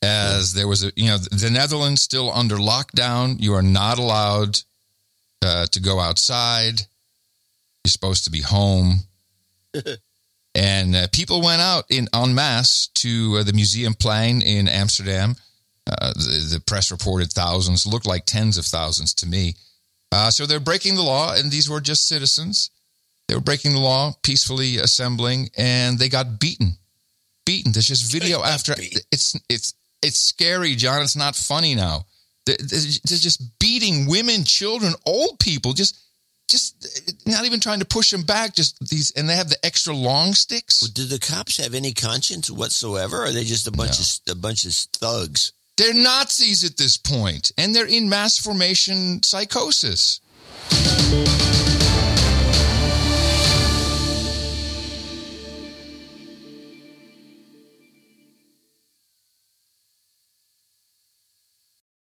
As 0.01 0.53
there 0.53 0.70
was 0.70 0.86
a, 0.86 0.93
you 0.95 1.07
know, 1.07 1.18
the 1.18 1.49
Netherlands 1.51 2.01
still 2.01 2.32
under 2.32 2.55
lockdown. 2.55 3.36
You 3.41 3.55
are 3.55 3.62
not 3.62 3.99
allowed 3.99 4.57
uh, 5.41 5.66
to 5.66 5.82
go 5.82 5.99
outside. 5.99 6.80
You're 7.84 7.91
supposed 7.91 8.24
to 8.24 8.32
be 8.32 8.39
home. 8.39 8.99
and 10.55 10.95
uh, 10.95 11.07
people 11.12 11.41
went 11.41 11.62
out 11.62 11.84
in 11.89 12.07
en 12.14 12.34
masse 12.34 12.88
to 12.95 13.39
uh, 13.39 13.43
the 13.43 13.51
Museumplein 13.51 14.41
in 14.41 14.70
Amsterdam. 14.70 15.36
Uh, 15.86 16.14
the, 16.14 16.53
the, 16.53 16.64
press 16.66 16.89
reported 16.89 17.34
thousands, 17.34 17.86
looked 17.86 18.07
like 18.07 18.26
tens 18.26 18.57
of 18.57 18.64
thousands 18.64 19.14
to 19.16 19.28
me. 19.28 19.55
Uh, 20.14 20.32
so 20.32 20.45
they're 20.45 20.62
breaking 20.62 20.95
the 20.95 21.03
law, 21.03 21.36
and 21.36 21.51
these 21.51 21.70
were 21.70 21.82
just 21.82 22.07
citizens. 22.07 22.72
They 23.30 23.36
were 23.36 23.41
breaking 23.41 23.73
the 23.73 23.80
law, 23.80 24.15
peacefully 24.23 24.77
assembling, 24.77 25.51
and 25.55 25.99
they 25.99 26.09
got 26.09 26.39
beaten. 26.39 26.80
Beaten. 27.45 27.71
There's 27.71 27.86
just 27.86 28.11
video 28.11 28.41
after. 28.41 28.73
It's 28.75 29.39
it's 29.47 29.75
it's 30.01 30.17
scary, 30.17 30.73
John. 30.73 31.03
It's 31.03 31.15
not 31.15 31.36
funny 31.36 31.75
now. 31.75 32.07
They're, 32.47 32.57
they're 32.57 33.19
just 33.19 33.59
beating 33.59 34.07
women, 34.07 34.45
children, 34.45 34.95
old 35.05 35.38
people. 35.38 35.73
Just 35.73 35.99
just 36.47 36.84
uh, 37.07 37.32
not 37.32 37.45
even 37.45 37.59
trying 37.59 37.82
to 37.82 37.86
push 37.86 38.09
them 38.09 38.23
back. 38.23 38.55
Just 38.55 38.80
these, 38.89 39.11
and 39.11 39.30
they 39.30 39.36
have 39.36 39.49
the 39.49 39.63
extra 39.63 39.93
long 39.93 40.34
sticks. 40.34 40.82
Well, 40.82 40.89
did 40.91 41.09
the 41.09 41.19
cops 41.19 41.57
have 41.57 41.75
any 41.75 41.93
conscience 41.93 42.49
whatsoever? 42.49 43.17
Or 43.17 43.25
are 43.25 43.32
they 43.32 43.43
just 43.43 43.67
a 43.67 43.71
bunch 43.71 43.99
no. 43.99 44.34
of 44.34 44.38
a 44.38 44.41
bunch 44.41 44.65
of 44.65 44.73
thugs? 44.73 45.53
They're 45.77 45.93
Nazis 45.93 46.63
at 46.63 46.77
this 46.77 46.97
point, 46.97 47.51
and 47.59 47.75
they're 47.75 47.86
in 47.86 48.09
mass 48.09 48.39
formation 48.39 49.21
psychosis. 49.21 50.19